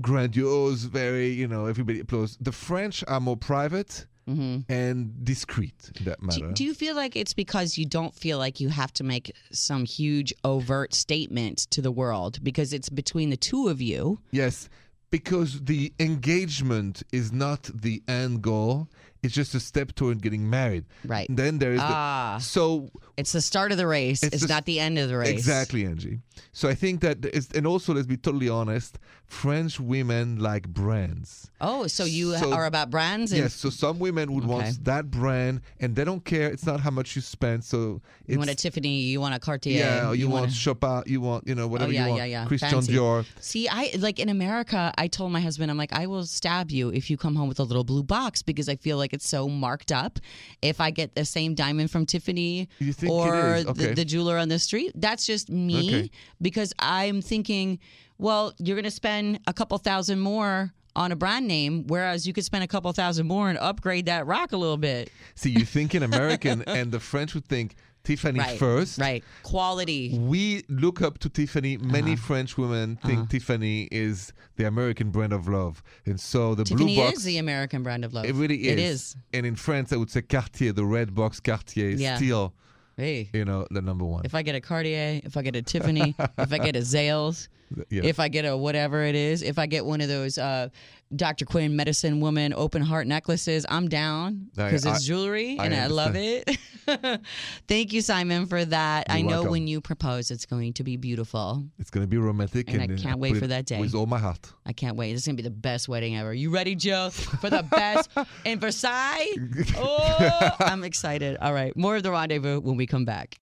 grandiose, 0.00 0.82
very, 0.84 1.28
you 1.28 1.48
know, 1.48 1.66
everybody 1.66 2.00
applauds. 2.00 2.36
The 2.40 2.52
French 2.52 3.04
are 3.08 3.20
more 3.20 3.36
private 3.36 4.06
hmm 4.26 4.58
and 4.68 5.24
discreet 5.24 5.90
in 5.98 6.04
that 6.04 6.22
matter. 6.22 6.48
Do, 6.48 6.52
do 6.52 6.64
you 6.64 6.74
feel 6.74 6.94
like 6.94 7.16
it's 7.16 7.32
because 7.32 7.78
you 7.78 7.86
don't 7.86 8.14
feel 8.14 8.36
like 8.36 8.60
you 8.60 8.68
have 8.68 8.92
to 8.94 9.04
make 9.04 9.32
some 9.52 9.86
huge 9.86 10.34
overt 10.44 10.92
statement 10.92 11.66
to 11.70 11.80
the 11.80 11.90
world 11.90 12.38
because 12.44 12.74
it's 12.74 12.90
between 12.90 13.30
the 13.30 13.38
two 13.38 13.68
of 13.68 13.80
you? 13.80 14.20
yes, 14.30 14.68
because 15.10 15.62
the 15.62 15.92
engagement 15.98 17.02
is 17.12 17.32
not 17.32 17.70
the 17.74 18.02
end 18.06 18.42
goal. 18.42 18.88
It's 19.22 19.34
just 19.34 19.54
a 19.54 19.60
step 19.60 19.94
toward 19.94 20.22
getting 20.22 20.48
married. 20.48 20.84
Right. 21.04 21.26
Then 21.28 21.58
there 21.58 21.72
is 21.72 21.80
Ah. 21.82 22.36
the. 22.38 22.44
So 22.44 22.88
It's 23.16 23.32
the 23.32 23.40
start 23.40 23.72
of 23.72 23.78
the 23.78 23.86
race. 23.86 24.22
It's, 24.22 24.34
It's 24.34 24.42
the- 24.46 24.48
not 24.54 24.64
the 24.64 24.78
end 24.78 24.96
of 24.98 25.08
the 25.08 25.16
race. 25.18 25.30
Exactly, 25.30 25.82
Angi. 25.84 26.20
So 26.52 26.68
I 26.68 26.74
think 26.74 27.00
that, 27.00 27.24
and 27.54 27.66
also 27.66 27.92
let's 27.94 28.06
be 28.06 28.16
totally 28.16 28.48
honest, 28.48 28.98
French 29.26 29.78
women 29.80 30.38
like 30.38 30.68
brands. 30.68 31.50
Oh, 31.60 31.86
so 31.88 32.04
you 32.04 32.36
So- 32.38 32.52
are 32.52 32.64
about 32.66 32.90
brands 32.90 33.32
and 33.32 33.42
Yes, 33.42 33.54
so 33.54 33.70
some 33.70 33.98
women 33.98 34.32
would 34.32 34.44
Okay. 34.44 34.52
want 34.52 34.84
that 34.84 35.10
brand, 35.10 35.60
and 35.80 35.96
they 35.96 36.04
don't 36.04 36.24
care. 36.24 36.48
It's 36.50 36.64
not 36.64 36.80
how 36.80 36.90
much 36.90 37.14
you 37.16 37.22
spend. 37.22 37.64
So 37.64 38.00
it's, 38.24 38.32
you 38.32 38.38
want 38.38 38.50
a 38.50 38.54
Tiffany, 38.54 39.00
you 39.02 39.20
want 39.20 39.34
a 39.34 39.38
Cartier. 39.40 39.78
yeah, 39.84 40.08
or 40.08 40.14
you, 40.14 40.28
want 40.28 40.52
Chopard, 40.52 41.08
you 41.08 41.20
want 41.20 41.46
you 41.48 41.54
know 41.56 41.66
whatever 41.66 41.90
Oh, 41.90 41.92
yeah, 41.92 42.02
you 42.04 42.08
want. 42.10 42.18
yeah, 42.20 42.24
yeah. 42.26 42.44
Christian 42.46 42.70
Fancy. 42.70 42.92
Dior. 42.94 43.24
See, 43.40 43.68
I 43.68 43.90
like 43.98 44.18
in 44.20 44.28
America, 44.28 44.92
I 44.96 45.08
told 45.08 45.32
my 45.32 45.40
husband, 45.40 45.70
I'm 45.70 45.76
like, 45.76 45.92
I 45.92 46.06
will 46.06 46.24
stab 46.24 46.70
you 46.70 46.88
if 46.90 47.10
you 47.10 47.16
come 47.16 47.34
home 47.34 47.48
with 47.48 47.58
a 47.60 47.64
little 47.64 47.84
blue 47.84 48.04
box 48.04 48.42
because 48.42 48.68
I 48.68 48.76
feel 48.76 48.96
like 48.96 49.07
it's 49.12 49.28
so 49.28 49.48
marked 49.48 49.92
up. 49.92 50.18
If 50.62 50.80
I 50.80 50.90
get 50.90 51.14
the 51.14 51.24
same 51.24 51.54
diamond 51.54 51.90
from 51.90 52.06
Tiffany 52.06 52.68
You 52.78 52.92
think 52.92 53.10
it 53.12 53.14
or 53.14 53.54
is? 53.56 53.64
the, 53.66 53.94
the 53.94 54.04
jeweler 54.04 54.38
on 54.38 54.48
the 54.48 54.58
street, 54.58 54.92
that's 54.94 55.26
just 55.26 55.50
me 55.50 55.88
Okay. 55.88 56.10
because 56.40 56.72
I'm 56.78 57.20
thinking, 57.22 57.78
well, 58.18 58.52
you're 58.58 58.76
going 58.76 58.84
to 58.84 58.90
spend 58.90 59.40
a 59.46 59.52
couple 59.52 59.78
thousand 59.78 60.20
more 60.20 60.72
on 60.96 61.12
a 61.12 61.16
brand 61.16 61.46
name, 61.46 61.84
whereas 61.86 62.26
you 62.26 62.32
could 62.32 62.44
spend 62.44 62.64
a 62.64 62.66
couple 62.66 62.90
thousand 62.92 63.26
more 63.28 63.48
and 63.48 63.56
upgrade 63.58 64.06
that 64.06 64.26
rock 64.26 64.50
a 64.52 64.56
little 64.56 64.76
bit. 64.76 65.12
See, 65.36 65.50
you 65.50 65.64
think 65.64 65.94
in 65.94 66.02
American, 66.12 66.62
and 66.66 66.90
the 66.90 66.98
French 66.98 67.34
would 67.34 67.46
think 67.46 67.76
Tiffany 68.08 68.38
Right. 68.38 68.58
first. 68.58 68.98
Right. 68.98 69.22
Quality. 69.42 70.18
We 70.18 70.64
look 70.70 71.02
up 71.02 71.18
to 71.18 71.28
Tiffany. 71.28 71.76
Many 71.76 72.14
Uh-huh. 72.14 72.22
French 72.26 72.56
women 72.56 72.96
think 73.04 73.28
Tiffany 73.28 73.86
is 73.92 74.32
the 74.56 74.64
American 74.64 75.10
brand 75.10 75.34
of 75.34 75.46
love, 75.46 75.82
and 76.06 76.18
so 76.18 76.54
the 76.54 76.64
Tiffany 76.64 76.94
blue 76.96 77.04
box 77.04 77.18
is 77.18 77.24
the 77.24 77.36
American 77.36 77.82
brand 77.82 78.06
of 78.06 78.14
love. 78.14 78.24
It 78.24 78.34
really 78.34 78.66
is. 78.66 78.72
It 78.72 78.78
is. 78.78 79.16
And 79.34 79.44
in 79.44 79.56
France, 79.56 79.92
I 79.92 79.96
would 79.96 80.10
say 80.10 80.22
Cartier, 80.22 80.72
the 80.72 80.86
red 80.86 81.14
box 81.14 81.38
Cartier, 81.38 81.90
is 81.90 82.00
Yeah. 82.00 82.16
still, 82.16 82.54
Hey. 82.96 83.28
you 83.34 83.44
know, 83.44 83.66
the 83.70 83.82
number 83.82 84.06
one. 84.06 84.22
If 84.24 84.34
I 84.34 84.40
get 84.40 84.54
a 84.54 84.60
Cartier, 84.62 85.20
if 85.22 85.36
I 85.36 85.42
get 85.42 85.54
a 85.54 85.60
Tiffany, 85.62 86.14
if 86.38 86.50
I 86.52 86.56
get 86.58 86.76
a 86.76 86.80
Zales, 86.80 87.48
yeah. 87.90 88.02
if 88.04 88.20
I 88.20 88.28
get 88.28 88.44
a 88.44 88.56
whatever 88.56 89.02
it 89.02 89.14
is, 89.14 89.42
if 89.42 89.58
I 89.58 89.66
get 89.66 89.84
one 89.84 90.00
of 90.00 90.08
those 90.08 90.38
uh, 90.38 90.68
Dr. 91.14 91.44
Quinn 91.44 91.76
medicine 91.76 92.20
woman 92.20 92.52
open 92.54 92.82
heart 92.82 93.06
necklaces, 93.06 93.64
I'm 93.68 93.88
down 93.88 94.48
because 94.54 94.84
it's 94.84 95.04
jewelry 95.04 95.58
I 95.58 95.66
and 95.66 95.74
I 95.74 95.86
love 95.86 96.16
it. 96.16 96.58
Thank 97.68 97.92
you, 97.92 98.00
Simon, 98.00 98.46
for 98.46 98.64
that. 98.64 99.06
I 99.08 99.18
You're 99.18 99.28
know 99.28 99.36
welcome. 99.36 99.52
when 99.52 99.66
you 99.66 99.80
propose, 99.80 100.30
it's 100.30 100.46
going 100.46 100.72
to 100.74 100.84
be 100.84 100.96
beautiful. 100.96 101.64
it's 101.78 101.90
going 101.90 102.04
to 102.04 102.08
be 102.08 102.18
romantic. 102.18 102.70
And 102.72 102.82
I 102.82 102.94
uh, 102.94 102.98
can't 102.98 103.18
wait 103.18 103.36
for 103.36 103.46
that 103.46 103.66
day. 103.66 103.80
With 103.80 103.94
all 103.94 104.06
my 104.06 104.18
heart. 104.18 104.52
I 104.66 104.72
can't 104.72 104.96
wait. 104.96 105.12
This 105.12 105.22
is 105.22 105.26
going 105.26 105.36
to 105.36 105.42
be 105.42 105.48
the 105.48 105.54
best 105.54 105.88
wedding 105.88 106.16
ever. 106.16 106.32
You 106.32 106.50
ready, 106.50 106.74
Joe, 106.74 107.10
for 107.10 107.50
the 107.50 107.62
best 107.62 108.10
in 108.44 108.58
Versailles? 108.60 109.28
Oh, 109.76 110.50
I'm 110.60 110.84
excited. 110.84 111.36
All 111.40 111.52
right. 111.52 111.76
More 111.76 111.96
of 111.96 112.02
the 112.02 112.10
rendezvous 112.10 112.60
when 112.60 112.76
we 112.76 112.86
come 112.86 113.04
back. 113.04 113.38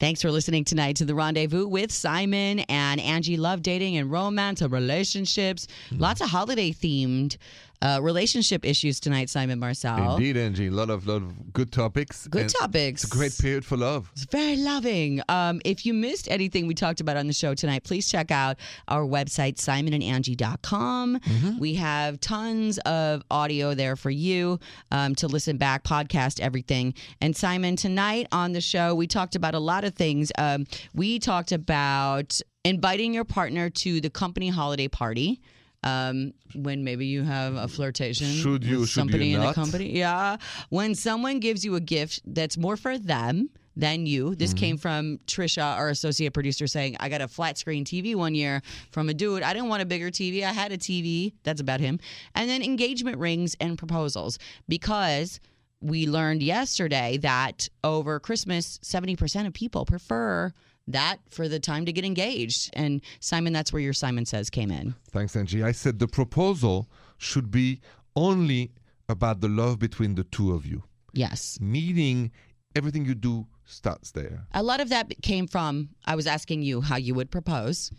Thanks 0.00 0.22
for 0.22 0.30
listening 0.30 0.64
tonight 0.64 0.96
to 0.96 1.04
the 1.04 1.14
Rendezvous 1.14 1.66
with 1.66 1.92
Simon 1.92 2.60
and 2.70 2.98
Angi. 3.02 3.36
Love 3.36 3.60
dating 3.60 3.98
and 3.98 4.10
romance 4.10 4.62
and 4.62 4.72
relationships. 4.72 5.68
Hmm. 5.90 5.98
Lots 5.98 6.22
of 6.22 6.30
holiday 6.30 6.72
themed 6.72 7.36
uh, 7.82 7.98
relationship 8.02 8.64
issues 8.64 9.00
tonight, 9.00 9.30
Simon 9.30 9.58
Marcel. 9.58 10.16
Indeed, 10.16 10.36
Angi. 10.36 10.68
A 10.68 10.70
lot 10.70 10.90
of, 10.90 11.06
lot 11.06 11.22
of 11.22 11.52
good 11.52 11.72
topics. 11.72 12.26
Good 12.26 12.42
and 12.42 12.50
topics. 12.50 13.04
It's 13.04 13.12
a 13.12 13.16
great 13.16 13.36
period 13.38 13.64
for 13.64 13.76
love. 13.76 14.10
It's 14.12 14.26
very 14.26 14.56
loving. 14.56 15.22
Um, 15.28 15.60
if 15.64 15.86
you 15.86 15.94
missed 15.94 16.30
anything 16.30 16.66
we 16.66 16.74
talked 16.74 17.00
about 17.00 17.16
on 17.16 17.26
the 17.26 17.32
show 17.32 17.54
tonight, 17.54 17.84
please 17.84 18.08
check 18.10 18.30
out 18.30 18.58
our 18.88 19.02
website, 19.02 19.56
simonandangie.com. 19.56 21.20
We 21.58 21.74
have 21.74 22.20
tons 22.20 22.78
of 22.78 23.22
audio 23.30 23.74
there 23.74 23.96
for 23.96 24.10
you 24.10 24.58
um, 24.90 25.14
to 25.16 25.26
listen 25.26 25.56
back, 25.56 25.84
podcast, 25.84 26.40
everything. 26.40 26.94
And 27.20 27.36
Simon, 27.36 27.76
tonight 27.76 28.26
on 28.32 28.52
the 28.52 28.60
show, 28.60 28.94
we 28.94 29.06
talked 29.06 29.36
about 29.36 29.54
a 29.54 29.58
lot 29.58 29.84
of 29.84 29.94
things. 29.94 30.32
Um, 30.38 30.66
we 30.94 31.18
talked 31.18 31.52
about 31.52 32.40
inviting 32.64 33.14
your 33.14 33.24
partner 33.24 33.70
to 33.70 34.00
the 34.00 34.10
company 34.10 34.48
holiday 34.48 34.88
party. 34.88 35.40
Um, 35.82 36.34
when 36.54 36.84
maybe 36.84 37.06
you 37.06 37.22
have 37.22 37.54
a 37.54 37.66
flirtation 37.66 38.26
Should 38.26 38.64
you, 38.64 38.80
with 38.80 38.88
should 38.90 38.98
you 38.98 39.12
somebody 39.12 39.32
in 39.32 39.40
the 39.40 39.54
company. 39.54 39.96
Yeah. 39.96 40.36
When 40.68 40.94
someone 40.94 41.40
gives 41.40 41.64
you 41.64 41.74
a 41.76 41.80
gift 41.80 42.20
that's 42.26 42.58
more 42.58 42.76
for 42.76 42.98
them 42.98 43.48
than 43.76 44.06
you. 44.06 44.34
This 44.34 44.52
came 44.52 44.76
from 44.76 45.18
Trisha, 45.26 45.62
our 45.62 45.88
associate 45.88 46.34
producer, 46.34 46.66
saying, 46.66 46.96
I 47.00 47.08
got 47.08 47.20
a 47.20 47.28
flat 47.28 47.58
screen 47.58 47.84
TV 47.84 48.14
one 48.14 48.34
year 48.34 48.62
from 48.90 49.08
a 49.08 49.14
dude. 49.14 49.42
I 49.42 49.52
didn't 49.52 49.68
want 49.68 49.82
a 49.82 49.86
bigger 49.86 50.10
TV. 50.10 50.42
I 50.42 50.52
had 50.52 50.72
a 50.72 50.78
TV. 50.78 51.32
That's 51.44 51.60
about 51.60 51.80
him. 51.80 51.98
And 52.34 52.48
then 52.48 52.62
engagement 52.62 53.18
rings 53.18 53.56
and 53.60 53.78
proposals 53.78 54.38
because 54.68 55.40
we 55.80 56.06
learned 56.06 56.42
yesterday 56.42 57.16
that 57.18 57.68
over 57.82 58.20
Christmas, 58.20 58.78
70% 58.82 59.46
of 59.46 59.54
people 59.54 59.86
prefer 59.86 60.52
that 60.92 61.18
for 61.30 61.48
the 61.48 61.60
time 61.60 61.84
to 61.86 61.92
get 61.92 62.04
engaged. 62.04 62.70
And 62.74 63.00
Simon, 63.20 63.52
that's 63.52 63.72
where 63.72 63.82
your 63.82 63.92
Simon 63.92 64.24
Says 64.26 64.50
came 64.50 64.70
in. 64.70 64.94
Thanks, 65.10 65.34
Angi. 65.34 65.64
I 65.64 65.72
said 65.72 65.98
the 65.98 66.08
proposal 66.08 66.88
should 67.18 67.50
be 67.50 67.80
only 68.16 68.72
about 69.08 69.40
the 69.40 69.48
love 69.48 69.78
between 69.78 70.14
the 70.14 70.24
two 70.24 70.52
of 70.52 70.64
you, 70.66 70.82
Yes. 71.12 71.58
meaning 71.60 72.30
everything 72.76 73.04
you 73.04 73.14
do 73.14 73.46
starts 73.64 74.12
there. 74.12 74.46
A 74.54 74.62
lot 74.62 74.80
of 74.80 74.88
that 74.90 75.12
came 75.22 75.46
from 75.46 75.90
I 76.04 76.14
was 76.16 76.26
asking 76.26 76.62
you 76.62 76.80
how 76.80 76.96
you 76.96 77.14
would 77.14 77.30
propose. 77.30 77.90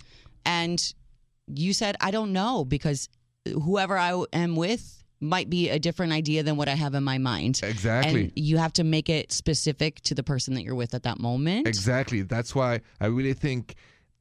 And 0.46 0.94
you 1.48 1.74
said, 1.74 1.96
I 2.02 2.12
don't 2.12 2.32
know 2.34 2.64
because 2.66 3.10
whoever 3.46 3.98
I 3.98 4.24
am 4.34 4.56
with 4.56 5.01
might 5.22 5.50
be 5.50 5.70
a 5.70 5.80
different 5.80 6.12
idea 6.12 6.42
than 6.44 6.58
what 6.58 6.68
I 6.68 6.74
have 6.74 6.96
in 6.96 7.04
my 7.04 7.18
mind. 7.18 7.62
Exactly. 7.64 8.24
And 8.24 8.32
you 8.36 8.58
have 8.58 8.74
to 8.74 8.84
make 8.84 9.08
it 9.08 9.32
specific 9.32 10.02
to 10.02 10.16
the 10.16 10.24
person 10.24 10.56
that 10.56 10.64
you're 10.64 10.76
with 10.76 10.94
at 10.94 11.04
that 11.04 11.20
moment. 11.20 11.68
Exactly. 11.68 12.24
That's 12.24 12.56
why 12.56 12.82
I 13.00 13.06
really 13.06 13.34
think 13.34 13.76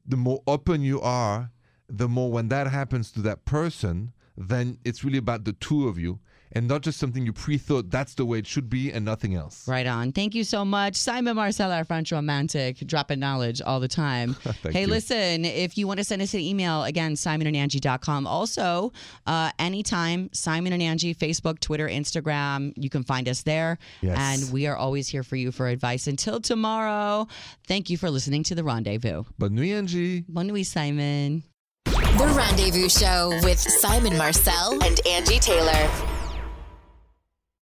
the 0.05 0.17
more 0.17 0.41
open 0.45 0.81
you 0.81 1.01
are, 1.01 1.51
the 1.89 2.07
more 2.07 2.31
when 2.31 2.49
that 2.49 2.67
happens 2.67 3.11
to 3.13 3.21
that 3.21 3.45
person, 3.45 4.13
then 4.37 4.77
it's 4.85 5.03
really 5.03 5.17
about 5.17 5.43
the 5.43 5.53
two 5.53 5.87
of 5.87 5.97
you 5.97 6.19
and 6.53 6.67
not 6.67 6.81
just 6.81 6.99
something 6.99 7.25
you 7.25 7.33
pre 7.33 7.57
thought 7.57 7.89
that's 7.89 8.15
the 8.15 8.25
way 8.25 8.39
it 8.39 8.47
should 8.47 8.69
be 8.69 8.91
and 8.91 9.05
nothing 9.05 9.35
else. 9.35 9.67
Right 9.67 9.87
on. 9.87 10.11
Thank 10.11 10.35
you 10.35 10.43
so 10.43 10.65
much. 10.65 10.95
Simon 10.95 11.35
Marcel, 11.35 11.71
our 11.71 11.83
French 11.83 12.11
romantic, 12.11 12.77
dropping 12.79 13.19
knowledge 13.19 13.61
all 13.61 13.79
the 13.79 13.87
time. 13.87 14.33
Thank 14.43 14.75
hey, 14.75 14.81
you. 14.81 14.87
listen, 14.87 15.45
if 15.45 15.77
you 15.77 15.87
want 15.87 15.99
to 15.99 16.03
send 16.03 16.21
us 16.21 16.33
an 16.33 16.41
email, 16.41 16.83
again, 16.83 17.13
simonandangie.com. 17.13 18.27
Also, 18.27 18.91
uh, 19.27 19.51
anytime, 19.59 20.29
Simon 20.33 20.73
and 20.73 20.81
Angi, 20.81 21.15
Facebook, 21.15 21.59
Twitter, 21.59 21.87
Instagram, 21.87 22.73
you 22.75 22.89
can 22.89 23.03
find 23.03 23.27
us 23.27 23.43
there. 23.43 23.77
Yes. 24.01 24.17
And 24.19 24.53
we 24.53 24.67
are 24.67 24.75
always 24.75 25.07
here 25.07 25.23
for 25.23 25.35
you 25.35 25.51
for 25.51 25.67
advice. 25.67 26.07
Until 26.07 26.39
tomorrow, 26.39 27.27
thank 27.67 27.89
you 27.89 27.97
for 27.97 28.09
listening 28.09 28.43
to 28.43 28.55
The 28.55 28.63
Rendezvous. 28.63 29.23
Bonne 29.37 29.55
nuit, 29.55 29.85
Angi. 29.85 30.25
Bonne 30.27 30.47
nuit, 30.47 30.65
Simon. 30.65 31.43
The 31.85 32.33
Rendezvous 32.35 32.89
Show 32.89 33.39
with 33.43 33.59
Simon 33.59 34.17
Marcel 34.17 34.73
and 34.83 34.97
Angi 35.05 35.39
Taylor. 35.39 36.20